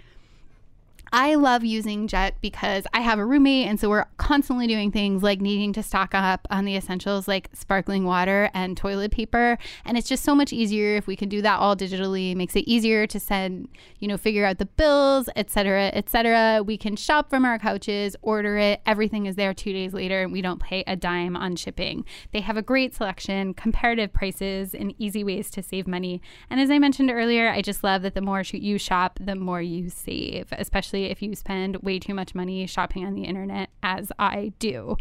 I 1.15 1.35
love 1.35 1.63
using 1.63 2.09
Jet 2.09 2.37
because 2.41 2.87
I 2.95 3.03
have 3.03 3.19
a 3.19 3.27
roommate, 3.27 3.69
and 3.69 3.79
so 3.79 3.91
we're 3.91 4.07
constantly 4.17 4.67
doing 4.67 4.91
things 4.91 5.23
like 5.23 5.43
needing 5.43 5.75
to 5.75 5.83
stock 5.83 6.15
up 6.15 6.49
on 6.51 6.65
the 6.65 6.75
essentials 6.75 7.29
like 7.29 7.51
sparkling 7.53 8.07
water 8.07 8.49
and 8.55 8.79
toilet 8.79 9.13
paper. 9.13 9.59
And 9.85 9.99
it's 9.99 10.09
just 10.09 10.25
so 10.25 10.35
much 10.35 10.55
easier 10.55 10.97
if 10.97 11.07
we 11.07 11.15
can 11.15 11.29
do 11.29 11.43
that 11.43 11.59
all 11.59 11.77
digitally. 11.77 12.33
It 12.33 12.37
makes 12.37 12.57
it 12.57 12.61
easier 12.61 13.07
to 13.07 13.21
send, 13.21 13.69
you 13.99 14.09
know, 14.09 14.17
figure 14.17 14.47
out 14.47 14.57
the 14.57 14.65
bills, 14.65 15.29
etc., 15.37 15.91
etc. 15.93 16.63
We 16.65 16.79
can 16.79 16.97
shop 16.97 17.29
from 17.29 17.45
our 17.45 17.59
couches, 17.59 18.17
order 18.23 18.57
it. 18.57 18.81
Everything 18.87 19.27
is 19.27 19.37
there 19.37 19.53
two 19.53 19.75
days 19.75 19.93
later, 19.93 20.23
and 20.23 20.33
we 20.33 20.41
don't 20.41 20.63
pay 20.63 20.83
a 20.87 20.97
dime 20.97 21.37
on 21.37 21.57
shipping. 21.57 22.07
They 22.33 22.41
have 22.41 22.57
a 22.57 22.63
great 22.63 22.95
selection, 22.95 23.53
comparative 23.53 24.15
prices, 24.15 24.75
and 24.75 24.95
easy 24.99 25.25
ways 25.25 25.51
to 25.51 25.63
save 25.63 25.87
money. 25.87 26.23
And 26.49 26.59
as 26.59 26.71
I 26.71 26.79
mentioned 26.79 27.11
earlier, 27.11 27.51
I 27.51 27.61
just 27.61 27.85
love 27.85 28.01
that 28.01 28.15
the 28.15 28.23
more 28.23 28.41
you 28.41 28.79
shop, 28.79 29.19
the 29.21 29.35
more 29.35 29.61
you 29.61 29.91
save, 29.91 30.49
especially 30.53 31.02
if 31.11 31.23
you 31.23 31.35
spend 31.35 31.77
way 31.79 31.99
too 31.99 32.15
much 32.15 32.35
money 32.35 32.67
shopping 32.67 33.05
on 33.05 33.15
the 33.15 33.25
internet, 33.25 33.71
as 33.83 34.13
I 34.19 34.53
do. 34.59 34.97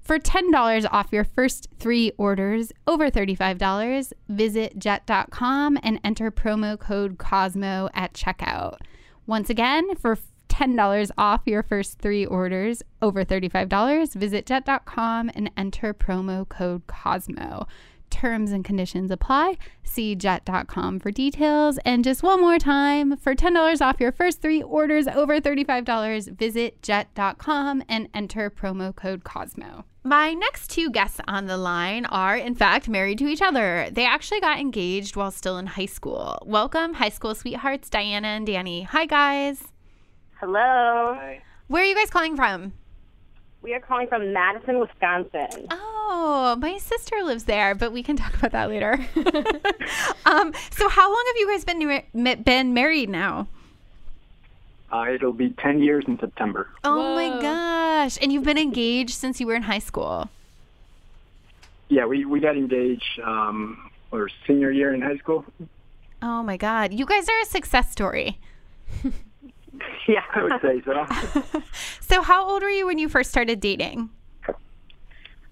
For 0.00 0.18
$10 0.18 0.86
off 0.90 1.08
your 1.12 1.24
first 1.24 1.68
three 1.78 2.12
orders 2.18 2.72
over 2.86 3.10
$35, 3.10 4.12
visit 4.28 4.78
jet.com 4.78 5.78
and 5.82 5.98
enter 6.04 6.30
promo 6.30 6.78
code 6.78 7.16
COSMO 7.16 7.88
at 7.94 8.12
checkout. 8.12 8.76
Once 9.26 9.48
again, 9.48 9.94
for 9.96 10.18
$10 10.50 11.10
off 11.16 11.40
your 11.46 11.62
first 11.62 11.98
three 11.98 12.26
orders 12.26 12.82
over 13.00 13.24
$35, 13.24 14.14
visit 14.14 14.44
jet.com 14.44 15.30
and 15.34 15.50
enter 15.56 15.94
promo 15.94 16.46
code 16.46 16.86
COSMO. 16.86 17.66
Terms 18.14 18.52
and 18.52 18.64
conditions 18.64 19.10
apply. 19.10 19.58
See 19.82 20.14
jet.com 20.14 21.00
for 21.00 21.10
details. 21.10 21.78
And 21.84 22.04
just 22.04 22.22
one 22.22 22.40
more 22.40 22.60
time, 22.60 23.16
for 23.16 23.34
$10 23.34 23.80
off 23.80 23.98
your 23.98 24.12
first 24.12 24.40
three 24.40 24.62
orders 24.62 25.08
over 25.08 25.40
$35, 25.40 26.28
visit 26.38 26.80
jet.com 26.80 27.82
and 27.88 28.08
enter 28.14 28.50
promo 28.50 28.94
code 28.94 29.24
COSMO. 29.24 29.82
My 30.04 30.32
next 30.32 30.70
two 30.70 30.90
guests 30.90 31.20
on 31.26 31.46
the 31.46 31.56
line 31.56 32.06
are, 32.06 32.36
in 32.36 32.54
fact, 32.54 32.88
married 32.88 33.18
to 33.18 33.26
each 33.26 33.42
other. 33.42 33.88
They 33.90 34.06
actually 34.06 34.40
got 34.40 34.60
engaged 34.60 35.16
while 35.16 35.32
still 35.32 35.58
in 35.58 35.66
high 35.66 35.86
school. 35.86 36.38
Welcome, 36.46 36.94
high 36.94 37.08
school 37.08 37.34
sweethearts, 37.34 37.90
Diana 37.90 38.28
and 38.28 38.46
Danny. 38.46 38.82
Hi, 38.82 39.06
guys. 39.06 39.72
Hello. 40.38 41.16
Hi. 41.18 41.42
Where 41.66 41.82
are 41.82 41.86
you 41.86 41.96
guys 41.96 42.10
calling 42.10 42.36
from? 42.36 42.74
We 43.64 43.72
are 43.72 43.80
calling 43.80 44.08
from 44.08 44.34
Madison, 44.34 44.78
Wisconsin. 44.78 45.68
Oh, 45.70 46.54
my 46.60 46.76
sister 46.76 47.22
lives 47.22 47.44
there, 47.44 47.74
but 47.74 47.92
we 47.92 48.02
can 48.02 48.14
talk 48.14 48.34
about 48.34 48.52
that 48.52 48.68
later. 48.68 48.92
um, 50.26 50.52
so, 50.70 50.86
how 50.90 51.08
long 51.08 51.24
have 51.28 51.36
you 51.36 51.48
guys 51.50 51.64
been 51.64 52.42
been 52.42 52.74
married 52.74 53.08
now? 53.08 53.48
Uh, 54.92 55.06
it'll 55.14 55.32
be 55.32 55.48
10 55.48 55.80
years 55.80 56.04
in 56.06 56.18
September. 56.18 56.68
Oh 56.84 57.14
my 57.14 57.40
gosh! 57.40 58.18
And 58.20 58.30
you've 58.30 58.44
been 58.44 58.58
engaged 58.58 59.14
since 59.14 59.40
you 59.40 59.46
were 59.46 59.54
in 59.54 59.62
high 59.62 59.78
school. 59.78 60.28
Yeah, 61.88 62.04
we, 62.04 62.26
we 62.26 62.40
got 62.40 62.58
engaged 62.58 63.18
um, 63.24 63.90
our 64.12 64.28
senior 64.46 64.72
year 64.72 64.92
in 64.92 65.00
high 65.00 65.16
school. 65.16 65.42
Oh 66.20 66.42
my 66.42 66.58
god! 66.58 66.92
You 66.92 67.06
guys 67.06 67.30
are 67.30 67.40
a 67.40 67.46
success 67.46 67.90
story. 67.90 68.38
Yeah. 70.06 70.22
I 70.34 70.42
would 70.42 70.60
say 70.60 70.82
so. 70.84 71.62
So, 72.00 72.22
how 72.22 72.46
old 72.46 72.62
were 72.62 72.68
you 72.68 72.86
when 72.86 72.98
you 72.98 73.08
first 73.08 73.30
started 73.30 73.60
dating? 73.60 74.10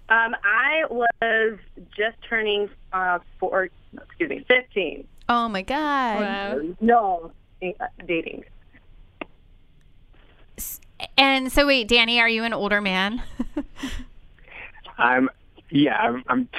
Um, 0.09 0.35
I 0.43 0.83
was 0.89 1.57
just 1.97 2.17
turning 2.29 2.69
uh, 2.91 3.19
four, 3.39 3.69
excuse 3.93 4.29
me, 4.29 4.45
15. 4.47 5.07
Oh 5.29 5.47
my 5.49 5.63
god! 5.63 6.19
Wow. 6.19 6.75
No, 6.79 7.31
uh, 7.63 7.85
dating. 8.05 8.43
And 11.17 11.51
so, 11.51 11.65
wait, 11.65 11.87
Danny, 11.87 12.19
are 12.19 12.29
you 12.29 12.43
an 12.43 12.53
older 12.53 12.81
man? 12.81 13.23
I'm 14.97 15.29
yeah, 15.69 15.95
I'm 15.95 16.23
I'm 16.27 16.49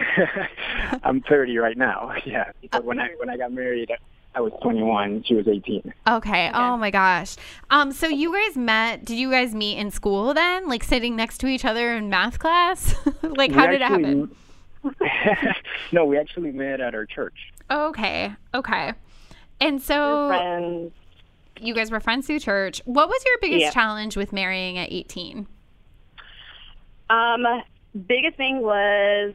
I'm 1.05 1.21
30 1.21 1.57
right 1.59 1.79
now. 1.79 2.13
Yeah, 2.27 2.51
but 2.73 2.85
when 2.85 2.99
I 2.99 3.11
when 3.19 3.31
I 3.31 3.37
got 3.37 3.53
married, 3.53 3.93
I 4.37 4.41
was 4.41 4.53
21. 4.63 5.23
She 5.25 5.35
was 5.35 5.47
18. 5.47 5.95
Okay. 6.09 6.51
Oh 6.53 6.77
my 6.77 6.91
gosh. 6.91 7.37
Um. 7.71 7.93
So 7.93 8.09
you 8.09 8.33
guys 8.33 8.57
met? 8.57 9.05
Did 9.05 9.17
you 9.19 9.31
guys 9.31 9.55
meet 9.55 9.79
in 9.79 9.91
school 9.91 10.35
then? 10.35 10.69
Like 10.69 10.83
sitting 10.83 11.15
next 11.15 11.39
to 11.39 11.47
each 11.47 11.65
other 11.65 11.97
in 11.97 12.11
math 12.11 12.39
class? 12.39 12.95
like 13.23 13.53
how 13.53 13.67
We 13.67 13.73
did 13.79 13.83
it 13.83 13.89
happen? 13.89 14.35
no, 15.93 16.05
we 16.05 16.19
actually 16.19 16.51
met 16.53 16.81
at 16.81 16.95
our 16.95 17.07
church. 17.07 17.53
Okay. 17.71 18.33
Okay. 18.53 18.93
And 19.61 19.81
so 19.81 20.29
friends. 20.29 20.93
you 21.61 21.73
guys 21.75 21.91
were 21.91 22.01
friends 22.01 22.27
through 22.27 22.41
church. 22.41 22.83
What 22.85 23.09
was 23.09 23.23
your 23.25 23.39
biggest 23.41 23.63
Yeah. 23.63 23.71
challenge 23.71 24.17
with 24.17 24.33
marrying 24.33 24.77
at 24.79 24.91
18? 24.93 25.47
Um, 27.09 27.47
biggest 28.07 28.37
thing 28.37 28.61
was 28.61 29.35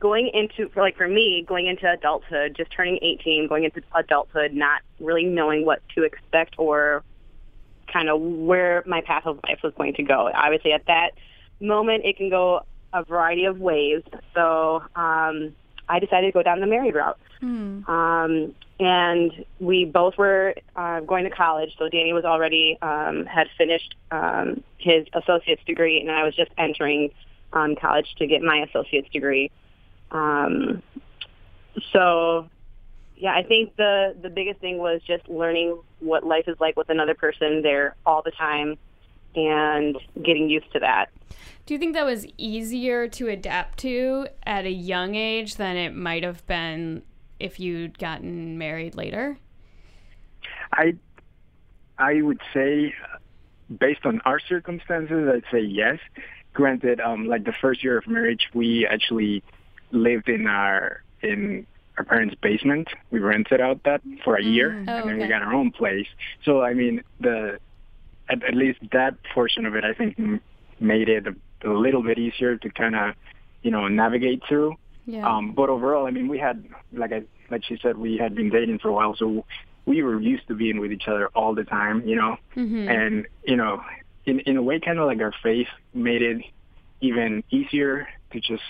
going 0.00 0.30
into 0.34 0.68
for 0.70 0.82
like 0.82 0.96
for 0.96 1.08
me 1.08 1.44
going 1.46 1.66
into 1.66 1.90
adulthood, 1.90 2.54
just 2.56 2.70
turning 2.70 2.98
18, 3.02 3.48
going 3.48 3.64
into 3.64 3.82
adulthood, 3.94 4.52
not 4.52 4.82
really 5.00 5.24
knowing 5.24 5.64
what 5.64 5.80
to 5.94 6.02
expect 6.02 6.54
or 6.58 7.02
kind 7.92 8.08
of 8.08 8.20
where 8.20 8.82
my 8.86 9.00
path 9.00 9.26
of 9.26 9.40
life 9.48 9.60
was 9.62 9.72
going 9.76 9.94
to 9.94 10.02
go. 10.02 10.30
Obviously, 10.34 10.72
at 10.72 10.86
that 10.86 11.12
moment, 11.60 12.04
it 12.04 12.16
can 12.16 12.28
go 12.28 12.60
a 12.92 13.04
variety 13.04 13.44
of 13.44 13.58
ways. 13.58 14.02
So 14.34 14.82
um, 14.94 15.54
I 15.88 15.98
decided 16.00 16.26
to 16.26 16.32
go 16.32 16.42
down 16.42 16.60
the 16.60 16.66
married 16.66 16.94
route. 16.94 17.18
Um, 17.88 18.54
and 18.78 19.44
we 19.60 19.84
both 19.84 20.18
were 20.18 20.54
uh, 20.74 21.00
going 21.00 21.24
to 21.24 21.30
college. 21.30 21.74
So 21.78 21.88
Danny 21.88 22.12
was 22.12 22.24
already 22.24 22.78
um, 22.82 23.24
had 23.24 23.48
finished 23.56 23.94
um, 24.10 24.62
his 24.78 25.06
associate's 25.12 25.64
degree, 25.64 26.00
and 26.00 26.10
I 26.10 26.24
was 26.24 26.34
just 26.34 26.50
entering 26.58 27.10
um, 27.52 27.76
college 27.76 28.14
to 28.18 28.26
get 28.26 28.42
my 28.42 28.58
associate's 28.68 29.10
degree. 29.10 29.50
Um, 30.10 30.82
so, 31.92 32.48
yeah, 33.16 33.34
I 33.34 33.42
think 33.42 33.76
the 33.76 34.14
the 34.20 34.30
biggest 34.30 34.60
thing 34.60 34.78
was 34.78 35.00
just 35.06 35.28
learning 35.28 35.78
what 36.00 36.24
life 36.24 36.44
is 36.48 36.56
like 36.60 36.76
with 36.76 36.90
another 36.90 37.14
person 37.14 37.62
there 37.62 37.96
all 38.04 38.22
the 38.22 38.30
time, 38.30 38.76
and 39.34 39.96
getting 40.22 40.48
used 40.48 40.72
to 40.72 40.80
that. 40.80 41.10
Do 41.66 41.74
you 41.74 41.78
think 41.78 41.94
that 41.94 42.04
was 42.04 42.26
easier 42.38 43.08
to 43.08 43.28
adapt 43.28 43.78
to 43.80 44.28
at 44.44 44.64
a 44.64 44.70
young 44.70 45.16
age 45.16 45.56
than 45.56 45.76
it 45.76 45.94
might 45.94 46.22
have 46.22 46.46
been 46.46 47.02
if 47.40 47.58
you'd 47.58 47.98
gotten 47.98 48.56
married 48.56 48.94
later? 48.94 49.38
I 50.72 50.94
I 51.98 52.22
would 52.22 52.40
say, 52.52 52.94
based 53.78 54.04
on 54.04 54.20
our 54.24 54.38
circumstances, 54.38 55.28
I'd 55.32 55.44
say 55.50 55.60
yes. 55.60 55.98
Granted, 56.52 57.00
um, 57.00 57.26
like 57.26 57.44
the 57.44 57.52
first 57.52 57.82
year 57.82 57.98
of 57.98 58.06
marriage, 58.06 58.48
we 58.54 58.86
actually 58.86 59.42
lived 59.90 60.28
in 60.28 60.46
our 60.46 61.02
in 61.22 61.66
our 61.98 62.04
parents' 62.04 62.34
basement. 62.42 62.88
We 63.10 63.20
rented 63.20 63.60
out 63.60 63.82
that 63.84 64.00
for 64.24 64.36
a 64.36 64.42
year, 64.44 64.70
and 64.70 64.88
then 65.08 65.18
we 65.18 65.26
got 65.28 65.42
our 65.42 65.54
own 65.54 65.70
place. 65.70 66.06
So 66.44 66.62
I 66.62 66.74
mean, 66.74 67.02
the 67.20 67.58
at, 68.28 68.42
at 68.42 68.54
least 68.54 68.80
that 68.92 69.14
portion 69.34 69.66
of 69.66 69.74
it, 69.76 69.84
I 69.84 69.92
think, 69.94 70.18
m- 70.18 70.40
made 70.80 71.08
it 71.08 71.26
a, 71.26 71.34
a 71.68 71.72
little 71.72 72.02
bit 72.02 72.18
easier 72.18 72.56
to 72.56 72.70
kind 72.70 72.96
of, 72.96 73.14
you 73.62 73.70
know, 73.70 73.86
navigate 73.88 74.42
through. 74.48 74.74
Yeah. 75.06 75.26
Um, 75.28 75.52
but 75.52 75.68
overall, 75.70 76.06
I 76.06 76.10
mean, 76.10 76.26
we 76.26 76.36
had, 76.38 76.64
like 76.92 77.12
I, 77.12 77.22
like 77.50 77.62
she 77.64 77.78
said, 77.80 77.96
we 77.96 78.16
had 78.16 78.34
been 78.34 78.50
dating 78.50 78.80
for 78.80 78.88
a 78.88 78.92
while, 78.92 79.14
so 79.16 79.44
we 79.86 80.02
were 80.02 80.20
used 80.20 80.48
to 80.48 80.54
being 80.56 80.80
with 80.80 80.90
each 80.90 81.06
other 81.06 81.28
all 81.28 81.54
the 81.54 81.62
time, 81.62 82.02
you 82.04 82.16
know. 82.16 82.36
Mhm. 82.56 82.88
And 82.90 83.26
you 83.44 83.54
know, 83.56 83.80
in 84.26 84.40
in 84.40 84.56
a 84.56 84.62
way, 84.62 84.80
kind 84.80 84.98
of 84.98 85.06
like 85.06 85.20
our 85.20 85.32
faith 85.42 85.68
made 85.94 86.22
it 86.22 86.42
even 87.00 87.44
easier 87.50 88.08
to 88.32 88.40
just 88.40 88.64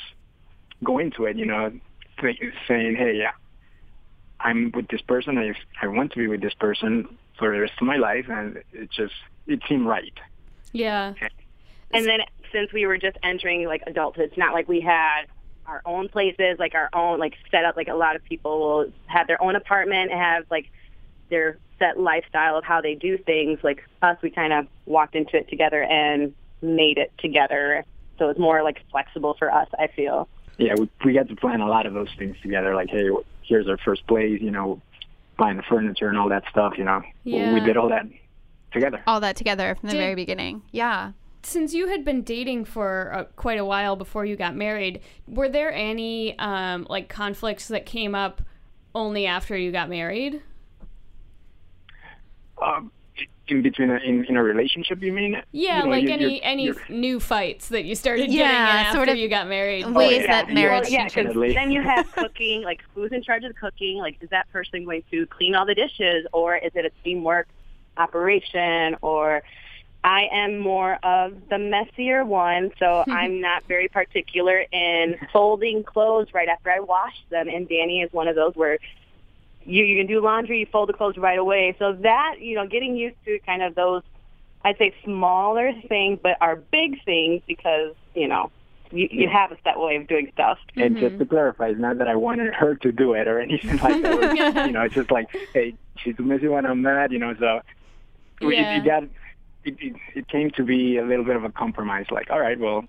go 0.85 0.99
into 0.99 1.25
it, 1.25 1.37
you 1.37 1.47
know, 1.47 1.73
think, 2.21 2.39
saying, 2.69 2.97
hey, 2.97 3.15
yeah, 3.17 3.33
I'm 4.41 4.71
with 4.73 4.89
this 4.89 5.03
person. 5.03 5.39
I 5.39 5.55
I 5.81 5.89
want 5.89 6.13
to 6.13 6.19
be 6.19 6.29
with 6.29 6.41
this 6.41 6.55
person 6.55 7.09
for 7.39 7.53
the 7.53 7.61
rest 7.61 7.75
of 7.81 7.87
my 7.87 7.97
life, 7.97 8.27
and 8.29 8.63
it 8.73 8.91
just 8.91 9.15
it 9.47 9.61
seemed 9.69 9.87
right. 9.87 10.13
yeah. 11.21 11.29
And 11.93 12.07
then 12.07 12.21
since 12.53 12.73
we 12.73 12.87
were 12.87 12.99
just 12.99 13.17
entering 13.23 13.67
like 13.67 13.83
adulthood, 13.87 14.29
it's 14.29 14.39
not 14.39 14.53
like 14.53 14.69
we 14.69 14.81
had 14.81 15.25
our 15.67 15.83
own 15.85 16.09
places, 16.09 16.59
like 16.59 16.75
our 16.75 16.89
own 16.93 17.19
like 17.19 17.35
set 17.51 17.65
up. 17.65 17.77
Like 17.77 17.89
a 17.89 17.95
lot 17.95 18.17
of 18.17 18.25
people 18.25 18.59
will 18.59 18.93
have 19.07 19.27
their 19.27 19.43
own 19.43 19.57
apartment, 19.57 20.11
and 20.11 20.21
have 20.21 20.45
like 20.51 20.71
their 21.31 21.59
set 21.79 21.99
lifestyle 21.99 22.57
of 22.57 22.65
how 22.65 22.81
they 22.81 22.95
do 22.95 23.19
things. 23.19 23.61
Like 23.63 23.85
us, 24.03 24.19
we 24.23 24.31
kind 24.31 24.53
of 24.53 24.67
walked 24.85 25.15
into 25.15 25.37
it 25.37 25.49
together 25.49 25.83
and 25.83 26.35
made 26.63 26.99
it 26.99 27.13
together. 27.19 27.85
So 28.19 28.31
it's 28.31 28.41
more 28.41 28.63
like 28.63 28.83
flexible 28.91 29.35
for 29.39 29.53
us. 29.53 29.69
I 29.79 29.89
feel. 29.89 30.29
Yeah, 30.59 30.75
we, 30.79 30.89
we 31.05 31.13
got 31.13 31.29
to 31.29 31.37
plan 31.37 31.61
a 31.61 31.69
lot 31.69 31.87
of 31.87 31.95
those 31.95 32.09
things 32.19 32.37
together. 32.43 32.75
Like, 32.75 32.89
hey, 32.91 33.09
here's 33.43 33.69
our 33.69 33.77
first 33.79 34.07
place, 34.07 34.41
you 34.41 34.51
know, 34.51 34.81
buying 35.39 35.57
the 35.57 35.63
furniture 35.63 36.09
and 36.09 36.17
all 36.19 36.29
that 36.31 36.45
stuff. 36.51 36.75
You 36.79 36.85
know, 36.85 37.03
We- 37.25 37.55
we 37.55 37.61
did 37.61 37.77
all 37.77 37.89
that 37.91 38.07
together. 38.73 39.03
All 39.07 39.21
that 39.21 39.37
together 39.37 39.75
from 39.75 39.89
the 39.89 39.95
Did- 39.95 40.01
very 40.01 40.15
beginning. 40.15 40.63
Yeah. 40.73 41.13
Since 41.43 41.75
you 41.75 41.87
had 41.89 42.05
been 42.05 42.23
dating 42.23 42.65
for 42.65 43.13
uh, 43.15 43.25
quite 43.37 43.59
a 43.59 43.65
while 43.65 43.95
before 43.95 44.25
you 44.25 44.35
got 44.35 44.57
married, 44.57 45.01
were 45.29 45.49
there 45.49 45.73
any 45.73 46.37
um, 46.41 46.87
like 46.91 47.09
conflicts 47.09 47.69
that 47.69 47.87
came 47.87 48.15
up 48.17 48.43
only 48.97 49.27
after 49.27 49.57
you 49.57 49.71
got 49.71 49.89
married? 49.89 50.43
Um, 52.61 52.91
in 53.49 53.63
between 53.63 53.91
a, 53.91 53.97
in 53.97 54.25
in 54.25 54.37
a 54.37 54.43
relationship, 54.43 55.03
you 55.03 55.13
mean? 55.13 55.41
Yeah, 55.53 55.79
You 55.79 55.85
know, 55.85 55.91
like 55.91 56.03
you're- 56.03 56.13
any 56.15 56.23
you're- 56.25 56.41
any 56.43 56.65
you're- 56.65 56.81
new 56.89 57.21
fights 57.21 57.69
that 57.69 57.85
you 57.85 57.95
started 57.95 58.23
getting 58.27 58.39
Yeah, 58.39 58.81
in 58.81 58.87
after 58.87 58.97
sort 58.97 59.09
of 59.09 59.17
you 59.17 59.29
got 59.29 59.47
married. 59.49 59.87
ways 59.87 60.19
oh, 60.19 60.21
yeah. 60.23 60.27
that 60.27 60.53
marriage 60.53 60.85
Well, 60.85 60.93
yeah, 60.93 61.05
because 61.07 61.55
then 61.55 61.71
you 61.71 61.83
have 61.83 62.11
cooking. 62.13 62.63
Like, 62.63 62.83
who's 62.95 63.13
in 63.13 63.23
charge 63.23 63.45
of 63.45 63.51
the 63.55 63.59
cooking? 63.59 63.99
Like, 63.99 64.17
is 64.21 64.31
that 64.31 64.51
person 64.53 64.85
going 64.85 65.03
to 65.11 65.27
clean 65.27 65.55
all 65.55 65.65
the 65.67 65.75
dishes, 65.75 66.27
or 66.33 66.57
is 66.57 66.73
it 66.75 66.85
a 66.85 66.91
teamwork 67.05 67.47
operation? 67.97 68.97
Or 69.03 69.43
I 70.05 70.29
am 70.33 70.59
more 70.59 70.95
of 71.03 71.35
the 71.49 71.59
messier 71.59 72.25
one, 72.25 72.71
so 72.79 73.05
I'm 73.09 73.41
not 73.41 73.65
very 73.69 73.89
particular 73.89 74.65
in 74.73 75.17
folding 75.33 75.83
clothes 75.85 76.29
right 76.35 76.49
after 76.49 76.71
I 76.71 76.81
wash 76.81 77.17
them. 77.31 77.49
And 77.49 77.69
Danny 77.69 78.03
is 78.03 78.13
one 78.13 78.29
of 78.29 78.35
those 78.37 78.55
where 78.55 78.79
you 79.67 79.85
you 79.85 79.99
can 79.99 80.07
do 80.07 80.21
laundry, 80.21 80.61
you 80.61 80.67
fold 80.67 80.89
the 80.89 80.93
clothes 80.93 81.17
right 81.17 81.39
away. 81.39 81.77
So 81.79 81.93
that 81.93 82.37
you 82.41 82.55
know, 82.55 82.67
getting 82.67 82.97
used 82.97 83.17
to 83.25 83.39
kind 83.41 83.63
of 83.63 83.75
those, 83.75 84.03
I'd 84.65 84.79
say 84.79 84.95
smaller 85.05 85.73
things, 85.89 86.19
but 86.23 86.37
are 86.41 86.57
big 86.57 87.05
things 87.05 87.43
because 87.47 87.95
you 88.15 88.29
know 88.29 88.51
you, 88.93 89.09
you 89.11 89.29
have 89.29 89.53
a 89.53 89.57
set 89.65 89.79
way 89.79 89.97
of 89.97 90.07
doing 90.07 90.31
stuff. 90.33 90.59
And 90.77 90.97
just 90.97 91.19
to 91.19 91.25
mm-hmm. 91.25 91.31
clarify, 91.31 91.69
it's 91.69 91.81
not 91.81 91.99
that 91.99 92.09
I 92.09 92.17
wanted 92.17 92.55
her 92.55 92.75
to 92.77 92.93
do 92.93 93.15
it 93.15 93.29
or 93.29 93.41
anything 93.41 93.79
like 93.79 94.03
that. 94.03 94.67
you 94.67 94.73
know, 94.73 94.83
it's 94.83 94.95
just 94.95 95.11
like, 95.11 95.29
hey, 95.53 95.75
she's 95.97 96.15
a 96.19 96.23
messy 96.23 96.49
when 96.49 96.67
I'm 96.67 96.83
mad, 96.83 97.13
you 97.13 97.19
know, 97.19 97.35
so 97.39 97.61
we, 98.41 98.57
Yeah. 98.57 98.77
it, 98.77 98.79
it 98.79 98.85
got, 98.85 99.03
it, 99.65 99.77
it, 99.81 99.97
it 100.15 100.29
came 100.29 100.51
to 100.53 100.65
be 100.65 100.99
a 100.99 101.05
little 101.05 101.25
bit 101.25 101.37
of 101.37 101.45
a 101.45 101.51
compromise. 101.51 102.07
Like, 102.11 102.31
all 102.31 102.41
right, 102.41 102.59
well, 102.59 102.85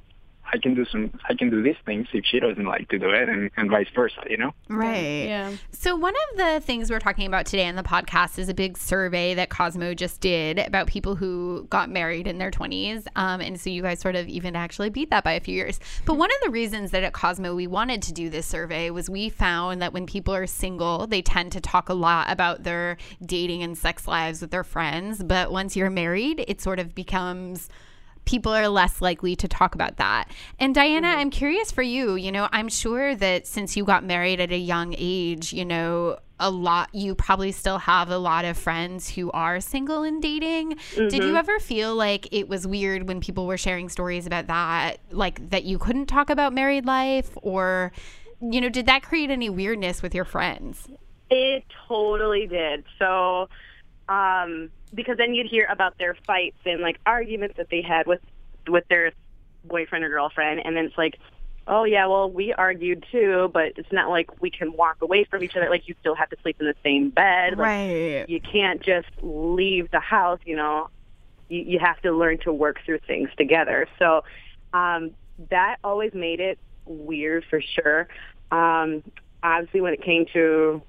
I 0.51 0.57
can 0.57 0.73
do 0.73 0.86
some, 0.86 1.12
I 1.27 1.33
can 1.33 1.49
do 1.49 1.62
these 1.62 1.75
things 1.86 2.07
if 2.13 2.25
she 2.25 2.39
doesn't 2.39 2.65
like 2.65 2.89
to 2.89 2.99
do 2.99 3.10
it, 3.10 3.29
and, 3.29 3.51
and 3.57 3.69
vice 3.69 3.88
versa, 3.93 4.21
you 4.29 4.38
know. 4.38 4.53
Right. 4.69 5.25
Yeah. 5.25 5.51
So, 5.71 5.95
one 5.95 6.13
of 6.31 6.38
the 6.38 6.62
things 6.62 6.89
we're 6.89 6.99
talking 6.99 7.27
about 7.27 7.45
today 7.45 7.67
on 7.67 7.75
the 7.75 7.83
podcast 7.83 8.39
is 8.39 8.49
a 8.49 8.53
big 8.53 8.77
survey 8.77 9.33
that 9.33 9.49
Cosmo 9.49 9.93
just 9.93 10.21
did 10.21 10.60
about 10.60 10.88
people 10.88 11.15
who 11.15 11.65
got 11.69 11.89
married 11.89 12.27
in 12.27 12.38
their 12.38 12.51
20s. 12.51 13.07
Um, 13.15 13.41
and 13.41 13.60
so, 13.60 13.69
you 13.69 13.81
guys 13.81 13.99
sort 13.99 14.15
of 14.15 14.27
even 14.27 14.55
actually 14.55 14.89
beat 14.89 15.10
that 15.10 15.23
by 15.23 15.33
a 15.33 15.39
few 15.39 15.55
years. 15.55 15.79
But 16.05 16.15
one 16.15 16.29
of 16.29 16.38
the 16.43 16.49
reasons 16.49 16.91
that 16.91 17.03
at 17.03 17.13
Cosmo 17.13 17.55
we 17.55 17.67
wanted 17.67 18.01
to 18.03 18.13
do 18.13 18.29
this 18.29 18.45
survey 18.45 18.89
was 18.89 19.10
we 19.10 19.29
found 19.29 19.81
that 19.81 19.93
when 19.93 20.05
people 20.05 20.33
are 20.33 20.47
single, 20.47 21.07
they 21.07 21.21
tend 21.21 21.51
to 21.53 21.62
talk 21.62 21.89
a 21.89 21.93
lot 21.93 22.31
about 22.31 22.63
their 22.63 22.97
dating 23.25 23.63
and 23.63 23.77
sex 23.77 24.07
lives 24.07 24.41
with 24.41 24.51
their 24.51 24.63
friends. 24.63 25.23
But 25.23 25.51
once 25.51 25.75
you're 25.75 25.89
married, 25.89 26.43
it 26.47 26.62
sort 26.62 26.79
of 26.79 26.95
becomes 26.95 27.69
people 28.28 28.54
are 28.54 28.68
less 28.68 29.02
likely 29.02 29.36
to 29.38 29.48
talk 29.48 29.74
about 29.74 29.98
that. 29.98 30.30
And 30.60 30.76
Diana, 30.76 31.08
mm-hmm. 31.08 31.20
I'm 31.20 31.30
curious 31.32 31.72
for 31.72 31.82
you, 31.82 32.16
you 32.16 32.32
know, 32.32 32.50
I'm 32.52 32.70
sure 32.70 33.16
that 33.16 33.48
since 33.48 33.76
you 33.76 33.86
got 33.86 34.04
married 34.04 34.40
at 34.40 34.52
a 34.52 34.58
young 34.58 34.94
age, 34.98 35.54
you 35.54 35.66
know, 35.66 36.20
a 36.40 36.52
lot 36.52 36.90
you 36.94 37.16
probably 37.16 37.52
still 37.52 37.80
have 37.80 38.12
a 38.12 38.18
lot 38.18 38.46
of 38.46 38.56
friends 38.58 39.10
who 39.10 39.32
are 39.32 39.60
single 39.60 40.04
and 40.04 40.22
dating. 40.22 40.78
Did 40.96 41.13
you 41.13 41.20
mm-hmm. 41.22 41.36
ever 41.36 41.58
feel 41.60 41.96
like 41.96 42.28
it 42.32 42.48
was 42.48 42.68
weird 42.68 43.08
when 43.08 43.22
people 43.22 43.48
were 43.48 43.58
sharing 43.58 43.90
stories 43.90 44.28
about 44.28 44.46
that, 44.48 44.98
like 45.10 45.50
that 45.50 45.63
you 45.63 45.80
couldn't 45.80 46.06
talk 46.06 46.30
about 46.30 46.54
married 46.54 46.86
life 46.86 47.32
or 47.42 47.92
you 48.40 48.62
know, 48.62 48.70
did 48.70 48.86
that 48.86 49.02
create 49.02 49.32
any 49.32 49.50
weirdness 49.50 50.04
with 50.04 50.13
your 50.13 50.26
friends? 50.26 50.88
It 51.30 51.63
totally 51.88 52.46
did. 52.46 52.84
So, 53.00 53.50
um, 54.10 54.70
because 54.93 55.17
then 55.17 55.34
you'd 55.34 55.48
hear 55.48 55.67
about 55.70 55.98
their 55.98 56.15
fights 56.26 56.58
and 56.65 56.82
like 56.82 57.00
arguments 57.06 57.58
that 57.58 57.70
they 57.70 57.82
had 57.82 58.08
with 58.08 58.22
with 58.67 58.88
their 58.88 59.12
boyfriend 59.63 60.04
or 60.04 60.10
girlfriend, 60.10 60.62
and 60.65 60.76
then 60.76 60.86
it's 60.86 60.98
like, 60.98 61.20
oh 61.67 61.84
yeah, 61.84 62.08
well 62.08 62.30
we 62.30 62.54
argued 62.54 63.06
too, 63.12 63.50
but 63.54 63.74
it's 63.78 63.91
not 63.91 64.10
like 64.10 64.41
we 64.41 64.50
can 64.50 64.74
walk 64.74 64.98
away 65.02 65.24
from 65.26 65.43
each 65.43 65.56
other. 65.56 65.70
Like 65.70 65.88
you 65.88 65.96
still 66.00 66.15
have 66.15 66.30
to 66.30 66.38
sleep 66.41 66.58
in 66.60 66.67
the 66.67 66.76
same 66.84 67.10
bed. 67.10 67.52
Like, 67.52 67.60
Right. 67.60 68.30
You 68.30 68.39
can't 68.39 68.82
just 68.82 69.10
leave 69.22 69.91
the 69.91 70.00
house. 70.00 70.39
You 70.46 70.56
know, 70.56 70.89
you, 71.50 71.62
you 71.62 71.80
have 71.80 72.00
to 72.02 72.12
learn 72.12 72.39
to 72.39 72.54
work 72.54 72.80
through 72.86 73.00
things 73.00 73.30
together. 73.38 73.88
So 74.00 74.24
um, 74.74 75.12
that 75.50 75.78
always 75.84 76.13
made 76.13 76.39
it 76.39 76.60
weird 76.86 77.46
for 77.50 77.62
sure. 77.62 78.08
Um, 78.52 79.04
obviously, 79.43 79.82
when 79.82 79.93
it 79.93 80.02
came 80.02 80.26
to 80.34 80.82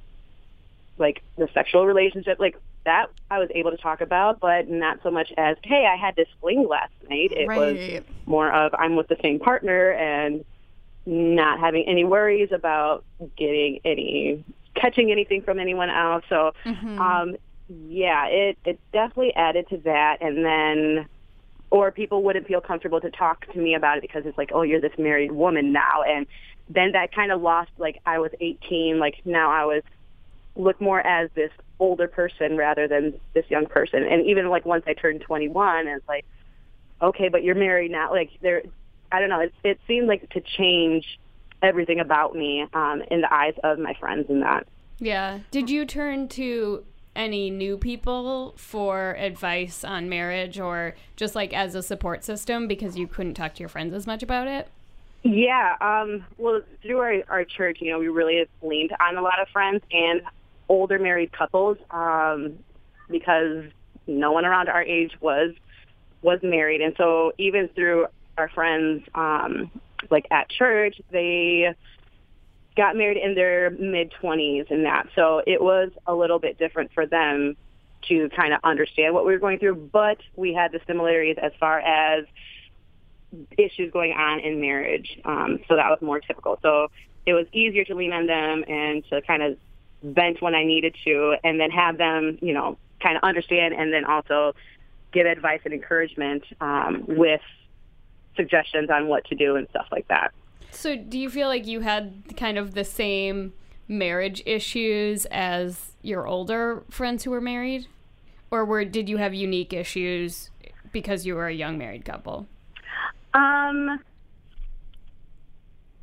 like 0.98 1.22
the 1.36 1.48
sexual 1.54 1.86
relationship, 1.86 2.38
like 2.38 2.56
that 2.88 3.06
I 3.30 3.38
was 3.38 3.48
able 3.54 3.70
to 3.70 3.76
talk 3.76 4.00
about, 4.00 4.40
but 4.40 4.68
not 4.68 5.00
so 5.02 5.10
much 5.10 5.30
as, 5.36 5.56
hey, 5.62 5.86
I 5.86 5.96
had 5.96 6.16
this 6.16 6.28
fling 6.40 6.66
last 6.66 6.92
night. 7.10 7.30
It 7.32 7.46
was 7.56 7.76
more 8.26 8.50
of 8.50 8.74
I'm 8.78 8.96
with 8.96 9.08
the 9.08 9.16
same 9.22 9.38
partner 9.38 9.92
and 9.92 10.44
not 11.04 11.60
having 11.60 11.84
any 11.86 12.04
worries 12.04 12.50
about 12.50 13.04
getting 13.36 13.80
any 13.84 14.42
catching 14.74 15.10
anything 15.10 15.42
from 15.42 15.58
anyone 15.58 15.90
else. 15.90 16.24
So 16.28 16.52
Mm-hmm. 16.64 16.98
um, 17.00 17.36
yeah, 17.68 18.26
it 18.28 18.56
it 18.64 18.80
definitely 18.94 19.34
added 19.36 19.66
to 19.68 19.76
that, 19.84 20.16
and 20.22 20.42
then, 20.42 21.06
or 21.70 21.92
people 21.92 22.22
wouldn't 22.22 22.46
feel 22.46 22.62
comfortable 22.62 23.00
to 23.02 23.10
talk 23.10 23.46
to 23.52 23.58
me 23.58 23.74
about 23.74 23.98
it 23.98 24.00
because 24.00 24.24
it's 24.24 24.38
like, 24.38 24.50
oh, 24.54 24.62
you're 24.62 24.80
this 24.80 24.96
married 24.98 25.32
woman 25.32 25.72
now, 25.72 26.02
and 26.06 26.26
then 26.70 26.92
that 26.92 27.12
kind 27.12 27.30
of 27.30 27.42
lost. 27.42 27.70
Like 27.76 28.00
I 28.06 28.18
was 28.18 28.30
18, 28.40 28.98
like 28.98 29.16
now 29.26 29.50
I 29.50 29.66
was 29.66 29.82
look 30.58 30.80
more 30.80 31.00
as 31.00 31.30
this 31.34 31.50
older 31.78 32.08
person 32.08 32.56
rather 32.56 32.88
than 32.88 33.18
this 33.34 33.44
young 33.48 33.66
person, 33.66 34.02
and 34.04 34.26
even 34.26 34.48
like 34.48 34.66
once 34.66 34.84
I 34.86 34.92
turned 34.92 35.22
21, 35.22 35.86
it's 35.86 36.06
like, 36.08 36.24
okay, 37.00 37.28
but 37.28 37.42
you're 37.42 37.54
married 37.54 37.90
now. 37.90 38.10
Like 38.10 38.30
there, 38.42 38.62
I 39.10 39.20
don't 39.20 39.28
know. 39.28 39.40
It 39.40 39.54
it 39.64 39.80
seemed 39.86 40.08
like 40.08 40.28
to 40.30 40.40
change 40.40 41.18
everything 41.62 42.00
about 42.00 42.34
me 42.34 42.66
um, 42.72 43.02
in 43.10 43.20
the 43.20 43.32
eyes 43.32 43.54
of 43.64 43.78
my 43.78 43.94
friends 43.94 44.26
and 44.28 44.42
that. 44.42 44.66
Yeah. 44.98 45.40
Did 45.50 45.70
you 45.70 45.86
turn 45.86 46.28
to 46.28 46.84
any 47.16 47.50
new 47.50 47.76
people 47.76 48.54
for 48.56 49.16
advice 49.18 49.82
on 49.82 50.08
marriage 50.08 50.60
or 50.60 50.94
just 51.16 51.34
like 51.34 51.52
as 51.52 51.74
a 51.74 51.82
support 51.82 52.24
system 52.24 52.68
because 52.68 52.96
you 52.96 53.06
couldn't 53.06 53.34
talk 53.34 53.54
to 53.54 53.60
your 53.60 53.68
friends 53.68 53.92
as 53.92 54.06
much 54.06 54.22
about 54.22 54.46
it? 54.46 54.68
Yeah, 55.24 55.74
um, 55.80 56.24
well, 56.38 56.62
through 56.80 56.98
our, 56.98 57.14
our 57.28 57.44
church, 57.44 57.78
you 57.80 57.90
know, 57.90 57.98
we 57.98 58.06
really 58.06 58.46
leaned 58.62 58.92
on 59.00 59.16
a 59.16 59.22
lot 59.22 59.40
of 59.40 59.48
friends 59.48 59.82
and 59.90 60.22
older 60.68 60.98
married 60.98 61.32
couples 61.32 61.78
um, 61.90 62.58
because 63.08 63.64
no 64.06 64.32
one 64.32 64.44
around 64.44 64.68
our 64.68 64.82
age 64.82 65.12
was 65.20 65.54
was 66.22 66.40
married, 66.42 66.80
and 66.80 66.94
so 66.96 67.32
even 67.38 67.68
through 67.68 68.06
our 68.36 68.48
friends, 68.48 69.02
um, 69.14 69.70
like 70.10 70.26
at 70.30 70.48
church, 70.48 71.00
they 71.10 71.74
got 72.76 72.96
married 72.96 73.16
in 73.16 73.34
their 73.34 73.70
mid 73.70 74.12
20s 74.22 74.70
and 74.70 74.84
that. 74.84 75.08
So 75.14 75.42
it 75.46 75.60
was 75.60 75.90
a 76.06 76.14
little 76.14 76.38
bit 76.38 76.58
different 76.58 76.92
for 76.92 77.06
them 77.06 77.56
to 78.08 78.28
kind 78.30 78.54
of 78.54 78.60
understand 78.62 79.14
what 79.14 79.26
we 79.26 79.32
were 79.32 79.38
going 79.38 79.58
through, 79.58 79.90
but 79.92 80.18
we 80.36 80.54
had 80.54 80.72
the 80.72 80.80
similarities 80.86 81.36
as 81.42 81.52
far 81.58 81.80
as 81.80 82.24
issues 83.58 83.92
going 83.92 84.12
on 84.12 84.40
in 84.40 84.60
marriage. 84.60 85.18
Um, 85.24 85.58
so 85.68 85.76
that 85.76 85.90
was 85.90 85.98
more 86.00 86.20
typical. 86.20 86.58
So 86.62 86.88
it 87.26 87.34
was 87.34 87.46
easier 87.52 87.84
to 87.84 87.94
lean 87.94 88.12
on 88.12 88.26
them 88.26 88.64
and 88.68 89.04
to 89.10 89.20
kind 89.22 89.42
of 89.42 89.58
vent 90.02 90.40
when 90.40 90.54
I 90.54 90.64
needed 90.64 90.96
to 91.04 91.36
and 91.44 91.58
then 91.60 91.70
have 91.70 91.98
them, 91.98 92.38
you 92.40 92.52
know, 92.52 92.78
kind 93.02 93.16
of 93.16 93.22
understand 93.22 93.74
and 93.74 93.92
then 93.92 94.04
also 94.04 94.54
give 95.12 95.26
advice 95.26 95.60
and 95.64 95.74
encouragement 95.74 96.44
um, 96.60 97.04
with 97.06 97.40
suggestions 98.36 98.90
on 98.90 99.08
what 99.08 99.24
to 99.26 99.34
do 99.34 99.56
and 99.56 99.68
stuff 99.70 99.86
like 99.90 100.06
that. 100.08 100.32
So, 100.70 100.96
do 100.96 101.18
you 101.18 101.30
feel 101.30 101.48
like 101.48 101.66
you 101.66 101.80
had 101.80 102.36
kind 102.36 102.58
of 102.58 102.74
the 102.74 102.84
same 102.84 103.54
marriage 103.88 104.42
issues 104.44 105.24
as 105.26 105.92
your 106.02 106.26
older 106.26 106.84
friends 106.90 107.24
who 107.24 107.30
were 107.30 107.40
married? 107.40 107.86
Or 108.50 108.64
were 108.64 108.84
did 108.84 109.08
you 109.08 109.16
have 109.16 109.34
unique 109.34 109.72
issues 109.72 110.50
because 110.92 111.26
you 111.26 111.34
were 111.34 111.48
a 111.48 111.54
young 111.54 111.78
married 111.78 112.04
couple? 112.04 112.46
Um, 113.34 114.00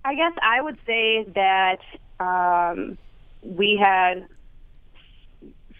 I 0.04 0.14
guess 0.16 0.34
I 0.42 0.62
would 0.62 0.78
say 0.86 1.26
that 1.34 1.80
um, 2.20 2.98
we 3.46 3.78
had 3.82 4.26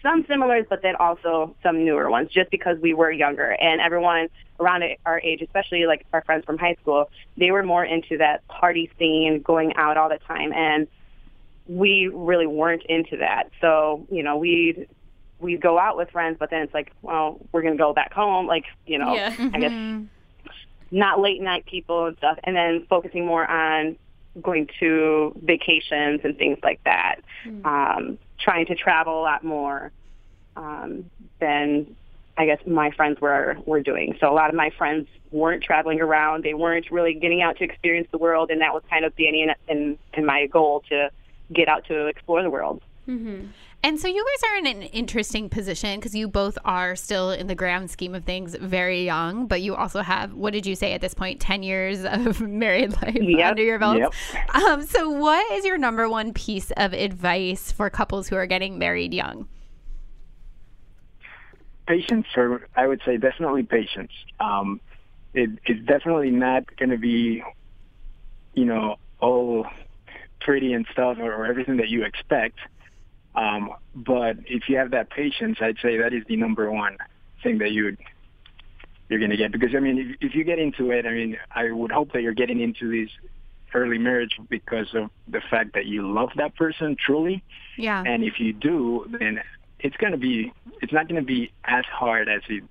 some 0.02 0.24
similars, 0.24 0.66
but 0.70 0.82
then 0.82 0.94
also 0.96 1.56
some 1.62 1.84
newer 1.84 2.08
ones, 2.10 2.30
just 2.30 2.50
because 2.50 2.78
we 2.80 2.94
were 2.94 3.10
younger 3.10 3.50
and 3.60 3.80
everyone 3.80 4.28
around 4.60 4.84
our 5.04 5.20
age, 5.20 5.42
especially 5.42 5.86
like 5.86 6.06
our 6.12 6.22
friends 6.22 6.44
from 6.44 6.56
high 6.58 6.76
school, 6.80 7.10
they 7.36 7.50
were 7.50 7.62
more 7.62 7.84
into 7.84 8.16
that 8.18 8.46
party 8.46 8.90
scene, 8.98 9.42
going 9.42 9.74
out 9.76 9.96
all 9.96 10.08
the 10.08 10.18
time, 10.26 10.52
and 10.52 10.86
we 11.66 12.08
really 12.12 12.46
weren't 12.46 12.84
into 12.88 13.16
that. 13.16 13.50
So 13.60 14.06
you 14.10 14.22
know, 14.22 14.36
we 14.36 14.86
we 15.40 15.56
go 15.56 15.78
out 15.78 15.96
with 15.96 16.10
friends, 16.10 16.36
but 16.38 16.50
then 16.50 16.62
it's 16.62 16.72
like, 16.74 16.92
well, 17.02 17.40
we're 17.52 17.62
gonna 17.62 17.76
go 17.76 17.92
back 17.92 18.12
home, 18.12 18.46
like 18.46 18.64
you 18.86 18.98
know, 18.98 19.12
Yeah. 19.14 19.34
I 19.52 19.58
guess 19.58 19.72
mm-hmm. 19.72 20.04
not 20.92 21.20
late 21.20 21.42
night 21.42 21.66
people 21.66 22.06
and 22.06 22.16
stuff, 22.18 22.38
and 22.44 22.54
then 22.54 22.86
focusing 22.88 23.26
more 23.26 23.44
on 23.44 23.96
going 24.42 24.68
to 24.80 25.32
vacations 25.42 26.20
and 26.24 26.36
things 26.36 26.58
like 26.62 26.80
that. 26.84 27.16
Um, 27.64 28.18
trying 28.38 28.66
to 28.66 28.74
travel 28.74 29.20
a 29.20 29.22
lot 29.22 29.44
more 29.44 29.92
um, 30.56 31.10
than 31.40 31.96
I 32.38 32.46
guess 32.46 32.58
my 32.66 32.90
friends 32.90 33.20
were 33.20 33.56
were 33.64 33.80
doing. 33.80 34.16
So 34.20 34.30
a 34.30 34.34
lot 34.34 34.50
of 34.50 34.56
my 34.56 34.70
friends 34.70 35.08
weren't 35.30 35.62
traveling 35.62 36.00
around. 36.00 36.44
They 36.44 36.54
weren't 36.54 36.90
really 36.90 37.14
getting 37.14 37.42
out 37.42 37.56
to 37.58 37.64
experience 37.64 38.08
the 38.12 38.18
world, 38.18 38.50
and 38.50 38.60
that 38.60 38.74
was 38.74 38.82
kind 38.90 39.04
of 39.04 39.16
Danny 39.16 39.42
and, 39.42 39.54
and, 39.68 39.98
and 40.14 40.26
my 40.26 40.46
goal 40.46 40.82
to 40.88 41.10
get 41.52 41.68
out 41.68 41.86
to 41.86 42.06
explore 42.06 42.42
the 42.42 42.50
world. 42.50 42.82
And 43.86 44.00
so 44.00 44.08
you 44.08 44.26
guys 44.34 44.50
are 44.50 44.56
in 44.56 44.66
an 44.66 44.82
interesting 44.82 45.48
position 45.48 46.00
because 46.00 46.12
you 46.12 46.26
both 46.26 46.58
are 46.64 46.96
still, 46.96 47.30
in 47.30 47.46
the 47.46 47.54
grand 47.54 47.88
scheme 47.88 48.16
of 48.16 48.24
things, 48.24 48.56
very 48.56 49.04
young, 49.04 49.46
but 49.46 49.62
you 49.62 49.76
also 49.76 50.02
have, 50.02 50.34
what 50.34 50.52
did 50.52 50.66
you 50.66 50.74
say 50.74 50.92
at 50.92 51.00
this 51.00 51.14
point, 51.14 51.38
10 51.38 51.62
years 51.62 52.04
of 52.04 52.40
married 52.48 52.94
life 52.94 53.14
Yep. 53.14 53.48
under 53.48 53.62
your 53.62 53.78
belt? 53.78 53.98
Yep. 53.98 54.12
Um, 54.56 54.82
so, 54.82 55.08
what 55.08 55.48
is 55.52 55.64
your 55.64 55.78
number 55.78 56.08
one 56.08 56.32
piece 56.32 56.72
of 56.76 56.94
advice 56.94 57.70
for 57.70 57.88
couples 57.88 58.26
who 58.26 58.34
are 58.34 58.46
getting 58.46 58.76
married 58.76 59.14
young? 59.14 59.46
patience, 61.86 62.26
or 62.36 62.66
I 62.74 62.88
would 62.88 63.00
say 63.06 63.18
definitely 63.18 63.62
patience. 63.62 64.10
Um, 64.40 64.80
it, 65.32 65.50
it's 65.64 65.86
definitely 65.86 66.32
not 66.32 66.76
going 66.76 66.90
to 66.90 66.98
be, 66.98 67.44
you 68.52 68.64
know, 68.64 68.96
all 69.20 69.68
pretty 70.40 70.72
and 70.72 70.84
stuff 70.90 71.18
or, 71.20 71.32
or 71.32 71.46
everything 71.46 71.76
that 71.76 71.88
you 71.88 72.04
expect. 72.04 72.58
Um, 73.36 73.70
but 73.94 74.36
if 74.46 74.68
you 74.68 74.78
have 74.78 74.90
that 74.92 75.10
patience, 75.10 75.58
I'd 75.60 75.76
say 75.82 75.98
that 75.98 76.12
is 76.12 76.24
the 76.26 76.36
number 76.36 76.70
one 76.70 76.96
thing 77.42 77.58
that 77.58 77.70
you 77.70 77.96
you're 79.08 79.18
going 79.18 79.30
to 79.30 79.36
get. 79.36 79.52
Because 79.52 79.74
I 79.76 79.80
mean, 79.80 79.98
if, 79.98 80.30
if 80.30 80.34
you 80.34 80.42
get 80.42 80.58
into 80.58 80.90
it, 80.90 81.06
I 81.06 81.12
mean, 81.12 81.36
I 81.54 81.70
would 81.70 81.92
hope 81.92 82.12
that 82.12 82.22
you're 82.22 82.34
getting 82.34 82.60
into 82.60 82.90
this 82.90 83.10
early 83.74 83.98
marriage 83.98 84.38
because 84.48 84.88
of 84.94 85.10
the 85.28 85.40
fact 85.50 85.74
that 85.74 85.86
you 85.86 86.10
love 86.10 86.30
that 86.36 86.56
person 86.56 86.96
truly. 86.98 87.42
Yeah. 87.76 88.02
And 88.04 88.24
if 88.24 88.40
you 88.40 88.52
do, 88.52 89.06
then 89.18 89.40
it's 89.80 89.96
going 89.96 90.12
to 90.12 90.18
be, 90.18 90.52
it's 90.80 90.92
not 90.92 91.08
going 91.08 91.20
to 91.20 91.26
be 91.26 91.52
as 91.64 91.84
hard 91.84 92.28
as 92.28 92.40
it 92.48 92.64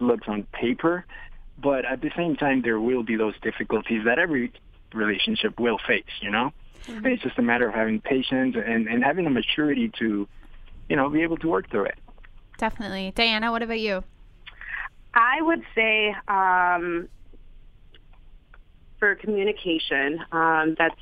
looks 0.00 0.26
on 0.26 0.42
paper. 0.52 1.06
But 1.62 1.84
at 1.84 2.00
the 2.00 2.10
same 2.16 2.36
time, 2.36 2.62
there 2.62 2.80
will 2.80 3.04
be 3.04 3.16
those 3.16 3.34
difficulties 3.40 4.04
that 4.04 4.18
every 4.18 4.52
relationship 4.92 5.60
will 5.60 5.78
face, 5.86 6.04
you 6.20 6.30
know? 6.30 6.52
But 6.86 7.12
It's 7.12 7.22
just 7.22 7.38
a 7.38 7.42
matter 7.42 7.68
of 7.68 7.74
having 7.74 8.00
patience 8.00 8.56
and, 8.56 8.88
and 8.88 9.04
having 9.04 9.24
the 9.24 9.30
maturity 9.30 9.90
to, 9.98 10.28
you 10.88 10.96
know, 10.96 11.08
be 11.08 11.22
able 11.22 11.36
to 11.38 11.48
work 11.48 11.70
through 11.70 11.84
it. 11.86 11.98
Definitely. 12.58 13.12
Diana, 13.14 13.50
what 13.50 13.62
about 13.62 13.80
you? 13.80 14.04
I 15.14 15.42
would 15.42 15.62
say 15.74 16.14
um, 16.28 17.08
for 18.98 19.14
communication, 19.16 20.20
um, 20.32 20.74
that's 20.78 20.98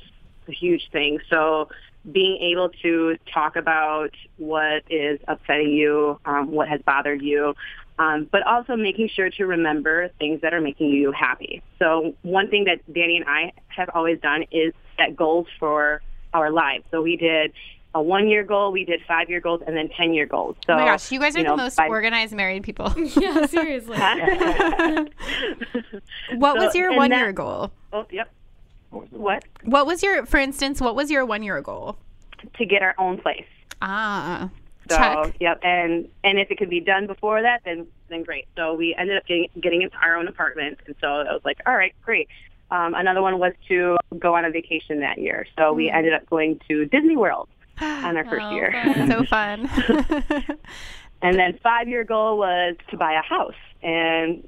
a 0.47 0.51
huge 0.51 0.89
thing. 0.91 1.19
So 1.29 1.69
being 2.11 2.37
able 2.41 2.69
to 2.81 3.15
talk 3.33 3.55
about 3.55 4.09
what 4.37 4.83
is 4.89 5.19
upsetting 5.27 5.69
you, 5.69 6.19
um, 6.25 6.51
what 6.51 6.67
has 6.67 6.81
bothered 6.81 7.21
you, 7.21 7.53
um, 7.99 8.27
but 8.31 8.41
also 8.47 8.75
making 8.75 9.09
sure 9.15 9.29
to 9.29 9.45
remember 9.45 10.09
things 10.19 10.41
that 10.41 10.53
are 10.53 10.61
making 10.61 10.89
you 10.89 11.11
happy. 11.11 11.61
So 11.77 12.15
one 12.23 12.49
thing 12.49 12.63
that 12.65 12.79
Danny 12.91 13.17
and 13.17 13.25
I 13.27 13.53
have 13.67 13.89
always 13.93 14.19
done 14.19 14.45
is 14.51 14.73
set 14.97 15.15
goals 15.15 15.47
for 15.59 16.01
our 16.33 16.51
lives. 16.51 16.83
So 16.91 17.01
we 17.01 17.17
did 17.17 17.51
a 17.93 18.01
one-year 18.01 18.43
goal, 18.43 18.71
we 18.71 18.85
did 18.85 19.01
five-year 19.07 19.41
goals, 19.41 19.61
and 19.67 19.75
then 19.75 19.89
ten-year 19.89 20.25
goals. 20.25 20.55
So 20.65 20.73
oh 20.73 20.77
my 20.77 20.85
gosh, 20.85 21.11
you 21.11 21.19
guys 21.19 21.35
are 21.35 21.43
know, 21.43 21.57
the 21.57 21.63
most 21.63 21.75
by- 21.75 21.89
organized 21.89 22.33
married 22.33 22.63
people. 22.63 22.93
yeah, 22.97 23.45
seriously. 23.47 23.97
what 26.35 26.57
was 26.57 26.75
your 26.75 26.95
one 26.95 27.11
year 27.11 27.31
goal? 27.31 27.71
Oh, 27.93 28.05
yep. 28.11 28.31
What? 28.91 29.43
What 29.63 29.85
was 29.85 30.03
your, 30.03 30.25
for 30.25 30.37
instance, 30.37 30.81
what 30.81 30.95
was 30.95 31.09
your 31.11 31.25
one 31.25 31.43
year 31.43 31.61
goal? 31.61 31.97
To 32.57 32.65
get 32.65 32.81
our 32.81 32.95
own 32.97 33.19
place. 33.21 33.45
Ah, 33.81 34.49
So 34.89 34.97
check. 34.97 35.35
yep, 35.39 35.59
and 35.63 36.07
and 36.23 36.39
if 36.39 36.51
it 36.51 36.57
could 36.57 36.69
be 36.69 36.79
done 36.79 37.07
before 37.07 37.41
that, 37.41 37.61
then 37.65 37.87
then 38.09 38.23
great. 38.23 38.47
So 38.55 38.73
we 38.73 38.95
ended 38.97 39.17
up 39.17 39.25
getting 39.25 39.47
getting 39.59 39.81
into 39.81 39.95
our 39.97 40.15
own 40.17 40.27
apartment, 40.27 40.79
and 40.85 40.95
so 41.01 41.07
I 41.07 41.33
was 41.33 41.41
like, 41.45 41.59
all 41.65 41.75
right, 41.75 41.93
great. 42.03 42.27
Um, 42.71 42.93
another 42.95 43.21
one 43.21 43.37
was 43.37 43.53
to 43.67 43.97
go 44.17 44.35
on 44.35 44.45
a 44.45 44.49
vacation 44.49 45.01
that 45.01 45.17
year, 45.17 45.45
so 45.57 45.73
we 45.73 45.89
ended 45.89 46.13
up 46.13 46.27
going 46.29 46.59
to 46.69 46.85
Disney 46.85 47.17
World 47.17 47.49
on 47.81 48.17
our 48.17 48.25
first 48.25 48.45
Oh, 48.49 48.55
year. 48.55 49.05
so 49.07 49.23
fun. 49.29 49.69
And 51.21 51.37
then 51.37 51.59
five 51.61 51.87
year 51.87 52.03
goal 52.03 52.37
was 52.37 52.75
to 52.89 52.97
buy 52.97 53.13
a 53.13 53.21
house 53.21 53.53
and 53.83 54.47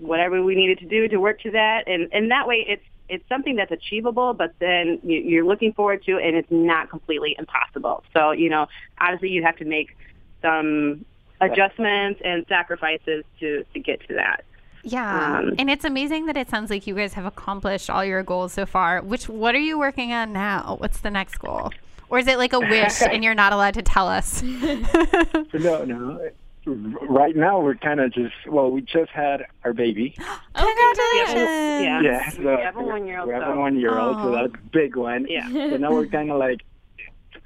whatever 0.00 0.42
we 0.42 0.54
needed 0.54 0.78
to 0.78 0.86
do 0.86 1.06
to 1.08 1.18
work 1.18 1.40
to 1.42 1.50
that. 1.50 1.86
And, 1.86 2.08
and 2.12 2.30
that 2.30 2.48
way 2.48 2.64
it's, 2.66 2.82
it's 3.08 3.28
something 3.28 3.56
that's 3.56 3.70
achievable, 3.70 4.32
but 4.34 4.54
then 4.58 5.00
you, 5.02 5.18
you're 5.20 5.44
looking 5.44 5.72
forward 5.72 6.02
to 6.04 6.16
and 6.18 6.34
it's 6.34 6.50
not 6.50 6.90
completely 6.90 7.36
impossible. 7.38 8.04
So, 8.14 8.30
you 8.32 8.48
know, 8.48 8.66
obviously 8.98 9.28
you 9.30 9.42
have 9.42 9.56
to 9.58 9.64
make 9.64 9.96
some 10.42 11.04
adjustments 11.40 12.20
and 12.24 12.44
sacrifices 12.48 13.24
to, 13.40 13.64
to 13.74 13.78
get 13.80 14.00
to 14.08 14.14
that. 14.14 14.44
Yeah. 14.92 15.38
Um, 15.38 15.54
and 15.58 15.70
it's 15.70 15.84
amazing 15.84 16.26
that 16.26 16.36
it 16.36 16.48
sounds 16.50 16.70
like 16.70 16.86
you 16.86 16.94
guys 16.94 17.14
have 17.14 17.24
accomplished 17.26 17.88
all 17.90 18.04
your 18.04 18.22
goals 18.22 18.52
so 18.52 18.66
far. 18.66 19.00
Which, 19.02 19.28
what 19.28 19.54
are 19.54 19.60
you 19.60 19.78
working 19.78 20.12
on 20.12 20.32
now? 20.32 20.76
What's 20.78 21.00
the 21.00 21.10
next 21.10 21.38
goal? 21.38 21.70
Or 22.10 22.18
is 22.18 22.26
it 22.26 22.38
like 22.38 22.52
a 22.54 22.60
wish 22.60 23.02
and 23.02 23.22
you're 23.22 23.34
not 23.34 23.52
allowed 23.52 23.74
to 23.74 23.82
tell 23.82 24.08
us? 24.08 24.42
no, 24.42 25.84
no. 25.84 26.30
Right 26.66 27.34
now, 27.34 27.60
we're 27.60 27.76
kind 27.76 27.98
of 28.00 28.12
just 28.12 28.34
well, 28.46 28.70
we 28.70 28.82
just 28.82 29.10
had 29.10 29.42
our 29.64 29.72
baby. 29.72 30.14
oh, 30.18 30.40
Congratulations. 30.54 31.48
Yeah. 31.84 32.00
Yeah, 32.02 32.28
so 32.30 32.40
We 32.56 32.62
have 32.62 32.76
a 32.76 32.82
one-year-old, 32.82 33.28
We 33.28 33.34
have 33.34 33.42
so- 33.44 33.52
a 33.52 33.58
one-year-old, 33.58 34.16
so 34.18 34.30
that's 34.32 34.54
a 34.54 34.58
big 34.70 34.96
one. 34.96 35.26
Yeah. 35.28 35.48
So 35.48 35.76
now 35.78 35.92
we're 35.92 36.06
kind 36.06 36.30
of 36.30 36.38
like, 36.38 36.60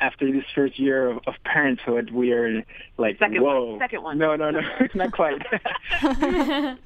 after 0.02 0.30
this 0.32 0.44
first 0.54 0.78
year 0.78 1.08
of, 1.10 1.18
of 1.26 1.34
parenthood, 1.44 2.10
we 2.10 2.32
are 2.32 2.64
like, 2.98 3.18
Second 3.18 3.40
one. 3.40 3.54
whoa. 3.54 3.78
Second 3.78 4.02
one. 4.02 4.18
No, 4.18 4.34
no, 4.34 4.50
no, 4.50 4.60
not 4.94 5.12
quite. 5.12 5.40
so 6.00 6.76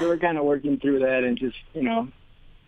we're 0.00 0.18
kind 0.18 0.36
of 0.36 0.44
working 0.44 0.78
through 0.78 0.98
that 0.98 1.22
and 1.22 1.38
just, 1.38 1.56
you 1.74 1.82
know, 1.82 2.08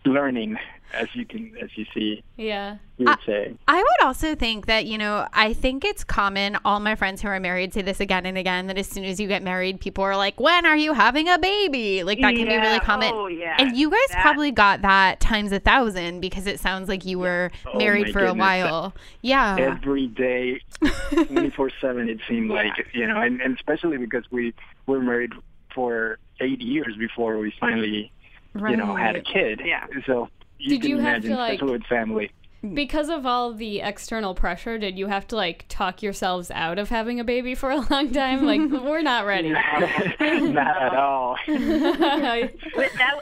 learning 0.05 0.57
as 0.91 1.07
you 1.13 1.23
can, 1.23 1.53
as 1.61 1.69
you 1.77 1.85
see, 1.93 2.23
Yeah. 2.35 2.77
you 2.97 3.05
would 3.05 3.19
say. 3.23 3.53
I 3.67 3.77
would 3.77 4.07
also 4.07 4.33
think 4.33 4.65
that, 4.65 4.87
you 4.87 4.97
know, 4.97 5.27
I 5.33 5.53
think 5.53 5.85
it's 5.85 6.03
common. 6.03 6.57
All 6.65 6.79
my 6.79 6.95
friends 6.95 7.21
who 7.21 7.27
are 7.27 7.39
married 7.39 7.75
say 7.75 7.83
this 7.83 7.99
again 7.99 8.25
and 8.25 8.35
again 8.39 8.65
that 8.67 8.77
as 8.79 8.87
soon 8.87 9.03
as 9.03 9.19
you 9.19 9.27
get 9.27 9.43
married, 9.43 9.79
people 9.81 10.03
are 10.03 10.17
like, 10.17 10.39
when 10.39 10.65
are 10.65 10.75
you 10.75 10.93
having 10.93 11.29
a 11.29 11.37
baby? 11.37 12.03
Like, 12.03 12.19
that 12.21 12.33
can 12.33 12.47
be 12.47 12.57
really 12.57 12.79
common. 12.79 13.11
Oh, 13.13 13.27
yeah. 13.27 13.55
And 13.59 13.77
you 13.77 13.91
guys 13.91 13.99
That- 14.09 14.23
probably 14.23 14.49
got 14.49 14.81
that 14.81 15.19
times 15.19 15.51
a 15.51 15.59
thousand 15.59 16.21
because 16.21 16.47
it 16.47 16.59
sounds 16.59 16.89
like 16.89 17.05
you 17.05 17.19
were 17.19 17.51
Oh, 17.71 17.77
married 17.77 18.07
my 18.07 18.11
for 18.11 18.19
a 18.21 18.27
goodness. 18.29 18.39
while. 18.39 18.95
Yeah. 19.21 19.57
Every 19.59 20.07
day, 20.07 20.59
24-7, 20.81 22.09
it 22.09 22.19
seemed 22.27 22.49
like, 22.59 22.73
you 22.93 23.05
know, 23.07 23.21
and, 23.21 23.41
and 23.41 23.55
especially 23.55 23.97
because 23.97 24.23
we 24.31 24.53
were 24.87 25.01
married 25.01 25.33
for 25.73 26.17
eight 26.39 26.61
years 26.61 26.95
before 26.97 27.37
we 27.37 27.53
finally, 27.59 28.11
you 28.55 28.77
know, 28.77 28.95
had 28.95 29.15
a 29.15 29.21
kid. 29.21 29.61
Yeah. 29.63 29.85
So 30.05 30.29
you 30.57 30.69
Did 30.71 30.81
can 30.81 30.89
you 30.89 30.97
have 30.97 31.05
imagine, 31.07 31.31
to, 31.31 31.37
like- 31.37 31.53
especially 31.53 31.71
with 31.73 31.85
family. 31.85 32.31
Because 32.73 33.07
of 33.07 33.25
all 33.25 33.53
the 33.53 33.79
external 33.79 34.35
pressure, 34.35 34.77
did 34.77 34.97
you 34.97 35.07
have 35.07 35.25
to 35.29 35.37
like 35.37 35.63
talk 35.69 36.03
yourselves 36.03 36.51
out 36.51 36.77
of 36.77 36.89
having 36.89 37.17
a 37.17 37.23
baby 37.23 37.55
for 37.55 37.71
a 37.71 37.77
long 37.89 38.11
time? 38.11 38.45
Like, 38.45 38.59
we're 38.83 39.01
not 39.01 39.25
ready. 39.25 39.49
Not 40.19 40.81
at 40.81 40.93
all. 40.93 41.37
That 41.47 42.51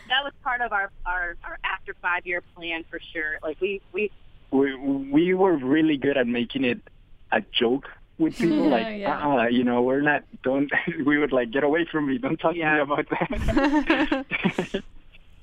that 0.10 0.24
was 0.24 0.34
part 0.44 0.62
of 0.62 0.72
our 0.74 0.90
our, 1.06 1.36
our 1.44 1.60
after 1.64 1.94
five 2.02 2.26
year 2.26 2.42
plan 2.56 2.84
for 2.90 3.00
sure. 3.14 3.38
Like 3.44 3.62
we 3.62 3.80
we 3.94 4.10
we 4.50 4.76
we 4.76 5.34
were 5.36 5.56
really 5.56 5.98
good 5.98 6.18
at 6.18 6.26
making 6.26 6.64
it 6.64 6.80
a 7.32 7.42
joke 7.52 7.88
with 8.18 8.36
people. 8.38 8.70
like, 8.70 8.98
yeah. 8.98 9.24
uh, 9.24 9.44
you 9.48 9.64
know, 9.64 9.84
we're 9.84 10.02
not. 10.02 10.24
Don't. 10.44 10.72
We 11.06 11.20
would 11.20 11.32
like 11.32 11.52
get 11.52 11.64
away 11.64 11.86
from 11.92 12.08
me. 12.08 12.18
Don't 12.18 12.38
talk 12.38 12.56
to 12.56 12.58
me 12.58 12.80
about 12.80 13.08
that. 13.10 14.84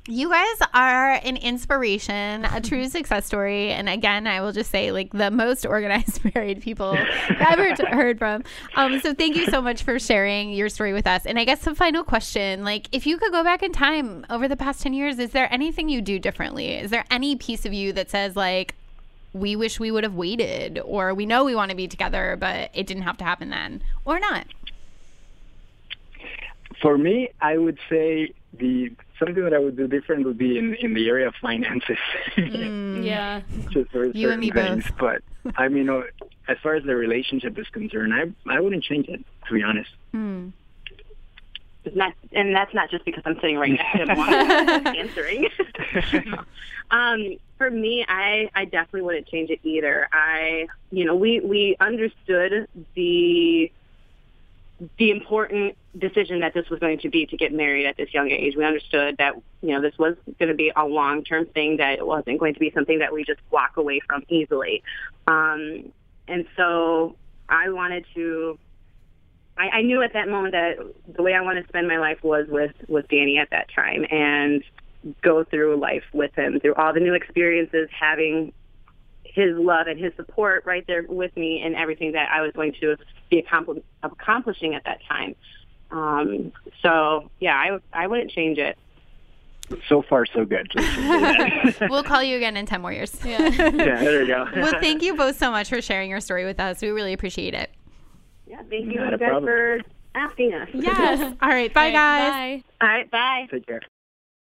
You 0.07 0.29
guys 0.29 0.69
are 0.75 1.13
an 1.13 1.39
inspiration, 1.39 2.45
a 2.45 2.61
true 2.61 2.89
success 2.91 3.25
story. 3.25 3.71
And 3.71 3.89
again, 3.89 4.27
I 4.27 4.43
will 4.43 4.53
just 4.53 4.71
say, 4.71 4.93
like, 4.93 5.11
the 5.13 5.31
most 5.31 5.65
organized 5.67 6.21
married 6.35 6.61
people 6.61 6.91
I've 6.91 7.59
ever 7.59 7.87
heard 7.87 8.19
from. 8.19 8.45
Um, 8.77 9.01
so 9.01 9.15
thank 9.15 9.35
you 9.35 9.47
so 9.47 9.63
much 9.63 9.83
for 9.83 9.99
sharing 9.99 10.51
your 10.51 10.69
story 10.69 10.93
with 10.93 11.07
us. 11.07 11.25
And 11.25 11.39
I 11.39 11.45
guess 11.45 11.61
the 11.61 11.75
final 11.75 12.05
question 12.05 12.65
like, 12.65 12.89
if 12.93 13.07
you 13.07 13.17
could 13.17 13.33
go 13.33 13.43
back 13.43 13.63
in 13.63 13.73
time 13.73 14.27
over 14.29 14.47
the 14.47 14.57
past 14.57 14.83
10 14.83 14.93
years, 14.93 15.19
is 15.19 15.31
there 15.31 15.51
anything 15.51 15.89
you 15.89 16.03
do 16.03 16.19
differently? 16.19 16.75
Is 16.77 16.91
there 16.91 17.07
any 17.11 17.35
piece 17.37 17.65
of 17.65 17.73
you 17.73 17.95
that 17.95 18.11
says, 18.11 18.37
like, 18.37 18.75
we 19.33 19.57
wish 19.57 19.81
we 19.81 19.91
would 19.91 20.05
have 20.05 20.15
waited, 20.15 20.81
or 20.85 21.15
we 21.15 21.25
know 21.25 21.45
we 21.45 21.55
want 21.55 21.71
to 21.71 21.77
be 21.77 21.89
together, 21.89 22.37
but 22.39 22.71
it 22.75 22.87
didn't 22.87 23.05
have 23.05 23.17
to 23.17 23.25
happen 23.25 23.49
then, 23.49 23.83
or 24.05 24.21
not? 24.21 24.47
For 26.83 26.99
me, 26.99 27.31
I 27.41 27.57
would 27.57 27.79
say 27.89 28.35
the 28.53 28.93
something 29.19 29.43
that 29.45 29.55
I 29.55 29.59
would 29.59 29.77
do 29.77 29.87
different 29.87 30.25
would 30.27 30.39
be 30.39 30.59
in, 30.59 30.75
in 30.75 30.95
the 30.95 31.09
area 31.09 31.29
of 31.29 31.35
finances. 31.41 31.99
Yeah. 32.37 33.43
Just 33.71 33.91
for 33.91 34.07
You 34.07 34.31
and 34.31 34.41
me 34.41 34.49
certain 34.49 34.81
things. 34.83 34.91
both. 34.99 34.99
But 35.45 35.55
I 35.57 35.69
mean, 35.69 35.89
uh, 35.89 36.03
as 36.49 36.57
far 36.63 36.75
as 36.75 36.85
the 36.85 36.95
relationship 36.97 37.59
is 37.59 37.67
concerned, 37.69 38.13
I 38.15 38.33
I 38.53 38.61
wouldn't 38.61 38.85
change 38.85 39.09
it 39.09 39.25
to 39.49 39.55
be 39.55 39.63
honest. 39.63 39.91
It's 41.87 41.95
not, 41.95 42.15
and 42.33 42.55
that's 42.57 42.73
not 42.73 42.91
just 42.91 43.05
because 43.05 43.23
I'm 43.27 43.35
sitting 43.37 43.59
right 43.59 43.73
next 43.73 43.93
to 43.93 43.99
him 43.99 44.87
answering. 44.97 45.49
um, 46.91 47.37
for 47.59 47.71
me, 47.71 48.05
I 48.09 48.49
I 48.55 48.65
definitely 48.65 49.03
wouldn't 49.03 49.27
change 49.29 49.51
it 49.51 49.61
either. 49.63 50.09
I 50.13 50.67
you 50.91 51.05
know 51.05 51.15
we 51.15 51.41
we 51.41 51.77
understood 51.81 52.69
the 52.95 53.71
the 54.99 55.11
important 55.11 55.77
decision 55.99 56.41
that 56.41 56.55
this 56.55 56.69
was 56.69 56.81
going 56.81 56.99
to 56.99 57.09
be 57.09 57.27
to 57.27 57.37
get 57.37 57.53
married 57.53 57.87
at 57.87 57.97
this 57.97 58.13
young 58.13 58.31
age. 58.31 58.57
We 58.57 58.65
understood 58.65 59.17
that, 59.19 59.35
you 59.63 59.71
know, 59.71 59.81
this 59.81 59.97
was 59.99 60.17
going 60.39 60.49
to 60.49 60.55
be 60.55 60.73
a 60.75 60.85
long-term 60.85 61.47
thing, 61.47 61.77
that 61.77 61.99
it 61.99 62.07
wasn't 62.07 62.39
going 62.39 62.55
to 62.55 62.61
be 62.61 62.71
something 62.73 62.99
that 62.99 63.13
we 63.13 63.25
just 63.25 63.41
walk 63.51 63.77
away 63.77 64.01
from 64.01 64.25
easily. 64.29 64.83
Um, 65.27 65.93
and 66.27 66.47
so 66.57 67.17
I 67.49 67.69
wanted 67.71 68.05
to, 68.15 68.59
I, 69.57 69.69
I 69.69 69.83
knew 69.83 70.03
at 70.03 70.15
that 70.15 70.29
moment 70.29 70.53
that 70.53 70.79
the 71.15 71.23
way 71.23 71.35
I 71.35 71.41
wanted 71.43 71.63
to 71.63 71.69
spend 71.69 71.87
my 71.87 71.99
life 71.99 72.23
was 72.23 72.47
with, 72.49 72.73
with 72.89 73.07
Danny 73.09 73.39
at 73.39 73.51
that 73.51 73.69
time 73.75 74.05
and 74.11 74.65
go 75.23 75.45
through 75.45 75.77
life 75.77 76.05
with 76.13 76.35
him, 76.35 76.59
through 76.61 76.75
all 76.75 76.93
the 76.93 77.01
new 77.01 77.15
experiences, 77.15 77.89
having 77.93 78.53
his 79.35 79.57
love 79.57 79.89
and 79.89 79.99
his 79.99 80.13
support 80.15 80.65
right 80.65 80.85
there 80.87 81.05
with 81.09 81.37
me 81.37 81.61
and 81.61 81.75
everything 81.75 82.13
that 82.13 82.31
I 82.31 82.41
was 82.41 82.53
going 82.53 82.73
to 82.81 82.97
be 83.31 83.39
accompli- 83.41 83.83
accomplishing 84.03 84.75
at 84.75 84.85
that 84.85 85.01
time. 85.09 85.35
Um, 85.91 86.53
so 86.83 87.31
yeah, 87.41 87.57
I 87.57 87.79
I 88.05 88.07
wouldn't 88.07 88.31
change 88.31 88.59
it. 88.59 88.79
So 89.89 90.03
far, 90.03 90.27
so 90.27 90.45
good. 90.45 90.71
we'll 91.89 92.03
call 92.05 92.23
you 92.23 92.37
again 92.37 92.57
in 92.57 92.67
10 92.67 92.83
more 92.83 92.93
years. 92.93 93.15
Yeah. 93.25 93.49
yeah, 93.49 93.71
there 93.71 94.21
you 94.21 94.27
go. 94.27 94.47
well, 94.57 94.75
thank 94.81 95.03
you 95.03 95.17
both 95.17 95.39
so 95.39 95.51
much 95.51 95.71
for 95.71 95.81
sharing 95.81 96.11
your 96.11 96.21
story 96.21 96.45
with 96.45 96.61
us. 96.61 96.83
We 96.83 96.91
really 96.91 97.15
appreciate 97.15 97.55
it. 97.55 97.71
Yeah, 98.47 98.63
thank 98.69 98.93
you 98.93 99.01
Not 99.01 99.19
guys 99.19 99.43
for 99.43 99.81
asking 100.15 100.53
us. 100.53 100.69
Yes. 100.75 101.35
All 101.43 101.49
right. 101.49 101.73
Bye, 101.73 101.81
All 101.81 101.87
right, 101.87 101.93
guys. 101.93 102.31
Bye. 102.31 102.65
All 102.87 102.89
right, 102.89 103.11
bye. 103.11 103.47
Take 103.51 103.67
care. 103.67 103.81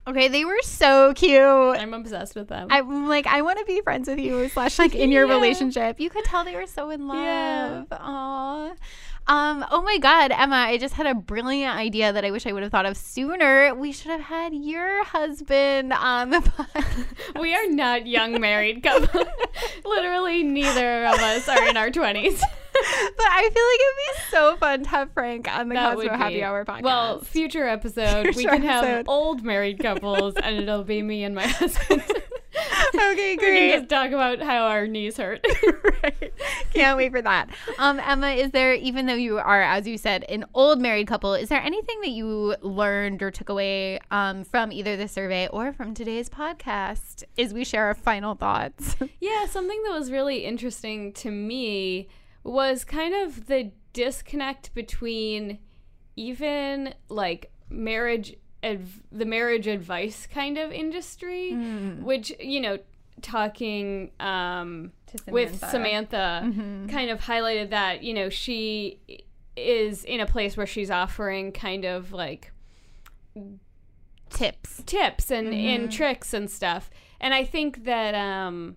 Okay. 0.08 0.28
They 0.30 0.45
were 0.45 0.62
so 0.64 1.14
cute. 1.14 1.41
I'm 1.41 1.93
obsessed 1.93 2.36
with 2.36 2.47
them. 2.47 2.68
I'm 2.72 3.08
like, 3.08 3.28
I 3.28 3.41
want 3.41 3.60
to 3.60 3.66
be 3.66 3.82
friends 3.82 4.08
with 4.08 4.20
you, 4.20 4.47
slash, 4.49 4.80
like 4.80 4.95
in 4.95 5.12
your 5.12 5.26
Yeah. 5.28 5.34
relationship. 5.34 5.99
You 5.99 6.10
could 6.10 6.24
tell 6.24 6.45
they 6.45 6.55
were 6.55 6.66
so 6.66 6.89
in 6.91 7.08
love. 7.08 7.18
Yeah. 7.18 7.84
love. 7.91 8.78
Um, 9.28 9.66
oh 9.72 9.82
my 9.82 9.98
God, 9.98 10.32
Emma, 10.32 10.56
I 10.56 10.78
just 10.78 10.94
had 10.94 11.06
a 11.06 11.14
brilliant 11.14 11.76
idea 11.76 12.14
that 12.14 12.24
I 12.24 12.32
wish 12.32 12.46
I 12.48 12.54
would 12.54 12.64
have 12.64 12.72
thought 12.72 12.86
of 12.86 12.96
sooner. 12.96 13.76
We 13.76 13.92
should 13.92 14.12
have 14.12 14.22
had 14.22 14.54
your 14.54 15.04
husband 15.04 15.92
on 15.92 16.30
the 16.30 16.38
podcast. 16.40 17.40
we 17.42 17.54
are 17.54 17.68
not 17.70 18.08
young 18.08 18.40
married 18.40 18.84
couple. 18.84 19.26
Literally, 19.86 20.44
neither 20.44 21.06
of 21.06 21.20
us 21.20 21.50
are 21.50 21.68
in 21.68 21.76
our 21.76 21.90
20s. 21.90 22.40
but 23.18 23.26
I 23.26 23.50
feel 23.54 23.64
like 23.66 23.80
it'd 23.80 23.98
be 23.98 24.32
so 24.32 24.56
fun 24.58 24.84
to 24.84 24.90
have 24.90 25.12
Frank 25.12 25.54
on 25.54 25.68
the 25.70 25.76
Cosmo 25.76 26.16
Happy 26.16 26.44
Hour 26.44 26.64
podcast. 26.64 26.84
Well, 26.84 27.20
future 27.22 27.68
episode, 27.68 28.28
we 28.28 28.34
Future 28.34 28.50
can 28.50 28.62
have 28.62 29.10
old 29.10 29.44
married 29.44 29.80
couples, 29.80 30.36
and 30.36 30.58
it'll 30.58 30.84
be 30.84 31.02
me 31.02 31.24
and 31.24 31.36
my 31.36 31.48
husband. 31.48 32.04
Okay, 32.96 33.32
we 33.32 33.38
great. 33.38 33.72
can 33.72 33.80
just 33.80 33.90
talk 33.90 34.12
about 34.12 34.42
how 34.42 34.66
our 34.68 34.88
knees 34.88 35.18
hurt. 35.18 35.46
right. 36.04 36.34
Can't 36.74 36.98
wait 36.98 37.12
for 37.12 37.22
that. 37.22 37.50
Um, 37.78 38.00
Emma, 38.00 38.30
is 38.30 38.52
there, 38.52 38.74
even 38.74 39.06
though 39.06 39.16
you 39.16 39.38
are, 39.38 39.62
as 39.62 39.88
you 39.88 39.98
said, 39.98 40.24
an 40.26 40.46
old 40.54 40.80
married 40.80 41.08
couple, 41.08 41.34
is 41.34 41.50
there 41.50 41.62
anything 41.62 42.00
that 42.02 42.10
you 42.12 42.56
learned 42.62 43.22
or 43.22 43.32
took 43.32 43.50
away 43.50 44.00
um, 44.12 44.44
from 44.44 44.72
either 44.72 44.96
the 44.98 45.08
survey 45.08 45.48
or 45.48 45.74
from 45.74 45.94
today's 45.94 46.30
podcast 46.30 47.24
as 47.38 47.54
we 47.54 47.64
share 47.64 47.86
our 47.86 47.96
final 47.96 48.36
thoughts? 48.36 48.96
Yeah, 49.20 49.46
something 49.48 49.82
that 49.84 49.94
was 49.98 50.12
really 50.12 50.46
interesting 50.46 51.12
to 51.14 51.32
me 51.32 52.08
was 52.44 52.84
kind 52.84 53.14
of 53.16 53.48
the 53.48 53.72
disconnect 53.94 54.74
between 54.74 55.60
even 56.16 56.94
like 57.10 57.52
marriage 57.70 58.36
adv- 58.64 59.01
the 59.12 59.26
marriage 59.26 59.68
advice 59.68 60.28
kind 60.28 60.58
of 60.58 60.72
industry 60.72 61.53
which 62.01 62.32
you 62.39 62.60
know 62.60 62.78
talking 63.22 64.12
um 64.20 64.91
with 65.28 65.60
Samantha. 65.60 66.41
Samantha 66.43 66.91
kind 66.93 67.10
of 67.10 67.20
highlighted 67.22 67.70
that 67.72 68.03
you 68.03 68.14
know 68.14 68.30
she 68.30 68.99
is 69.55 70.03
in 70.03 70.20
a 70.20 70.26
place 70.28 70.55
where 70.58 70.68
she's 70.68 70.91
offering 70.91 71.51
kind 71.51 71.86
of 71.86 72.12
like 72.14 72.51
Tips. 74.30 74.84
tips 74.86 75.32
and, 75.32 75.53
and 75.53 75.89
tricks 75.91 76.34
and 76.34 76.51
stuff. 76.51 76.89
And 77.22 77.34
I 77.34 77.45
think 77.45 77.86
that 77.86 78.14
um 78.14 78.76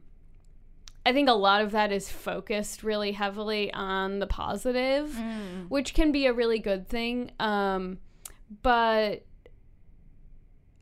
I 1.04 1.12
think 1.12 1.28
a 1.28 1.32
lot 1.34 1.60
of 1.62 1.72
that 1.72 1.90
is 1.90 2.08
focused 2.08 2.82
really 2.82 3.12
heavily 3.12 3.72
on 3.72 4.20
the 4.20 4.26
positive, 4.26 5.14
which 5.68 5.92
can 5.92 6.12
be 6.12 6.26
a 6.26 6.32
really 6.32 6.60
good 6.60 6.88
thing. 6.88 7.32
Um 7.40 7.98
but 8.62 9.24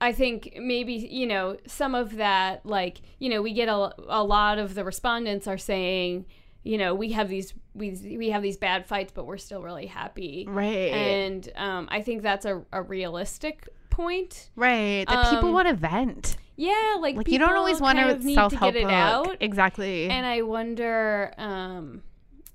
I 0.01 0.13
think 0.13 0.57
maybe, 0.61 0.95
you 0.95 1.27
know, 1.27 1.57
some 1.67 1.95
of 1.95 2.17
that, 2.17 2.65
like, 2.65 3.01
you 3.19 3.29
know, 3.29 3.43
we 3.43 3.53
get 3.53 3.69
a, 3.69 3.93
a 4.09 4.23
lot 4.23 4.59
of 4.59 4.75
the 4.75 4.85
respondents 4.85 5.47
are 5.49 5.59
saying, 5.59 6.27
you 6.63 6.79
know, 6.79 6.95
we 6.95 7.13
have 7.13 7.29
these 7.29 7.55
we 7.75 7.91
we 8.17 8.31
have 8.31 8.43
these 8.43 8.57
bad 8.57 8.87
fights, 8.87 9.13
but 9.15 9.27
we're 9.27 9.39
still 9.39 9.63
really 9.63 9.87
happy. 9.87 10.45
Right. 10.49 10.93
And 10.93 11.49
um, 11.57 11.89
I 11.91 12.03
think 12.03 12.23
that's 12.23 12.45
a, 12.45 12.63
a 12.73 12.83
realistic 12.83 13.69
point. 13.91 14.51
right. 14.57 15.07
That 15.09 15.31
people 15.31 15.49
Um, 15.49 15.55
want 15.55 15.69
to 15.69 15.75
vent. 15.75 16.37
Yeah, 16.57 16.97
like 17.01 17.17
Like 17.17 17.29
you 17.29 17.39
don't 17.39 17.57
always 17.57 17.81
want 17.81 17.99
to 17.99 18.35
self 18.35 18.53
help 18.53 18.75
it 18.75 18.85
out. 18.85 19.37
Exactly. 19.41 20.09
And 20.11 20.27
I 20.27 20.43
wonder, 20.43 21.33
um, 21.39 22.03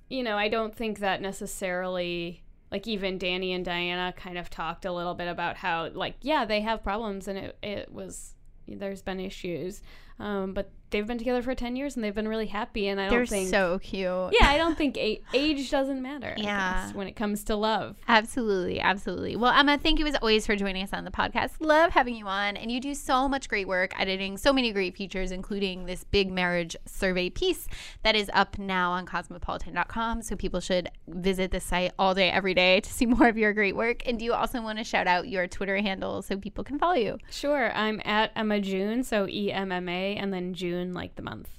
you 0.10 0.24
know, 0.24 0.38
I 0.38 0.50
don't 0.50 0.76
think 0.76 1.00
that 1.00 1.22
necessarily, 1.22 2.43
like, 2.74 2.88
even 2.88 3.20
Danny 3.20 3.54
and 3.54 3.64
Diana 3.64 4.14
kind 4.18 4.38
of 4.38 4.50
talked 4.50 4.84
a 4.84 4.92
little 4.92 5.14
bit 5.14 5.28
about 5.28 5.58
how, 5.58 5.90
like, 5.94 6.16
yeah, 6.22 6.44
they 6.44 6.62
have 6.62 6.84
problems 6.84 7.28
and 7.28 7.38
it, 7.38 7.58
it 7.62 7.94
was, 7.94 8.34
there's 8.68 9.04
been 9.04 9.20
issues. 9.20 9.82
Um, 10.20 10.54
but 10.54 10.70
they've 10.92 11.08
been 11.08 11.18
together 11.18 11.42
for 11.42 11.56
10 11.56 11.76
years 11.76 11.96
and 11.96 12.04
they've 12.04 12.14
been 12.14 12.28
really 12.28 12.46
happy. 12.46 12.88
And 12.88 13.02
I 13.02 13.10
They're 13.10 13.22
don't 13.22 13.28
think, 13.30 13.50
so 13.50 13.80
cute. 13.80 14.04
yeah, 14.40 14.48
I 14.48 14.58
don't 14.58 14.78
think 14.78 14.96
a- 14.98 15.20
age 15.34 15.72
doesn't 15.72 16.00
matter. 16.02 16.36
Yeah. 16.38 16.86
guess, 16.86 16.94
when 16.94 17.08
it 17.08 17.16
comes 17.16 17.44
to 17.46 17.56
love. 17.56 17.98
Absolutely, 18.08 18.80
absolutely. 18.80 19.36
Well, 19.36 19.52
Emma, 19.52 19.80
thank 19.80 19.98
you 19.98 20.06
as 20.06 20.16
always 20.16 20.46
for 20.46 20.56
joining 20.56 20.84
us 20.84 20.94
on 20.94 21.04
the 21.04 21.10
podcast. 21.10 21.54
Love 21.62 21.92
having 21.92 22.16
you 22.16 22.28
on, 22.28 22.58
and 22.58 22.72
you 22.72 22.80
do 22.80 22.94
so 22.94 23.28
much 23.28 23.50
great 23.50 23.68
work 23.68 24.00
editing 24.00 24.38
so 24.38 24.54
many 24.54 24.72
great 24.72 24.96
features, 24.96 25.32
including 25.32 25.86
this 25.88 26.04
big 26.04 26.32
marriage 26.32 26.76
survey 26.86 27.30
piece 27.32 27.68
that 28.04 28.16
is 28.16 28.30
up 28.34 28.60
now 28.60 28.92
on 28.92 29.08
cosmopolitan.com. 29.08 30.22
So 30.22 30.36
people 30.36 30.60
should 30.60 30.90
visit 31.08 31.50
the 31.52 31.60
site 31.60 31.92
all 31.98 32.14
day, 32.14 32.30
every 32.30 32.54
day 32.54 32.82
to 32.82 32.90
see 32.94 33.06
more 33.14 33.28
of 33.28 33.38
your 33.38 33.54
great 33.54 33.76
work. 33.76 34.08
And 34.08 34.20
do 34.20 34.26
you 34.26 34.34
also 34.34 34.62
want 34.62 34.78
to 34.78 34.84
shout 34.84 35.08
out 35.08 35.28
your 35.28 35.48
Twitter 35.48 35.78
handle 35.78 36.22
so 36.22 36.38
people 36.38 36.64
can 36.64 36.78
follow 36.78 36.94
you? 36.96 37.18
Sure. 37.32 37.72
I'm 37.76 38.00
at 38.06 38.32
Emma 38.36 38.60
June, 38.62 39.04
so 39.04 39.28
E 39.28 39.52
M 39.52 39.72
M 39.72 39.90
A, 39.90 40.03
and 40.18 40.34
then 40.34 40.54
June 40.54 40.94
like 40.94 41.16
the 41.16 41.22
month. 41.22 41.50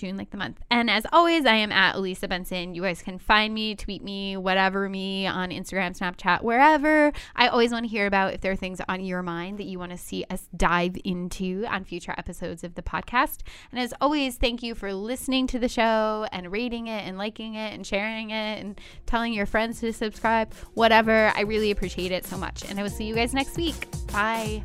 June, 0.00 0.16
like 0.16 0.30
the 0.30 0.38
month. 0.38 0.58
And 0.70 0.88
as 0.90 1.04
always, 1.12 1.44
I 1.44 1.56
am 1.56 1.70
at 1.70 1.94
Elisa 1.94 2.26
Benson. 2.26 2.74
You 2.74 2.82
guys 2.82 3.02
can 3.02 3.18
find 3.18 3.52
me, 3.52 3.74
tweet 3.74 4.02
me, 4.02 4.36
whatever 4.36 4.88
me 4.88 5.26
on 5.26 5.50
Instagram, 5.50 5.96
Snapchat, 5.96 6.42
wherever. 6.42 7.12
I 7.36 7.48
always 7.48 7.70
want 7.70 7.84
to 7.84 7.90
hear 7.90 8.06
about 8.06 8.32
if 8.32 8.40
there 8.40 8.52
are 8.52 8.56
things 8.56 8.80
on 8.88 9.04
your 9.04 9.22
mind 9.22 9.58
that 9.58 9.66
you 9.66 9.78
want 9.78 9.92
to 9.92 9.98
see 9.98 10.24
us 10.30 10.48
dive 10.56 10.96
into 11.04 11.66
on 11.68 11.84
future 11.84 12.14
episodes 12.16 12.64
of 12.64 12.76
the 12.76 12.82
podcast. 12.82 13.40
And 13.70 13.78
as 13.78 13.92
always, 14.00 14.36
thank 14.36 14.62
you 14.62 14.74
for 14.74 14.94
listening 14.94 15.46
to 15.48 15.58
the 15.58 15.68
show 15.68 16.26
and 16.32 16.50
rating 16.50 16.86
it 16.86 17.06
and 17.06 17.18
liking 17.18 17.54
it 17.54 17.74
and 17.74 17.86
sharing 17.86 18.30
it 18.30 18.60
and 18.60 18.80
telling 19.04 19.34
your 19.34 19.46
friends 19.46 19.80
to 19.80 19.92
subscribe, 19.92 20.54
whatever. 20.72 21.30
I 21.36 21.42
really 21.42 21.70
appreciate 21.70 22.10
it 22.10 22.24
so 22.24 22.38
much. 22.38 22.64
And 22.64 22.80
I 22.80 22.82
will 22.82 22.90
see 22.90 23.04
you 23.04 23.14
guys 23.14 23.34
next 23.34 23.56
week. 23.58 23.86
Bye. 24.12 24.64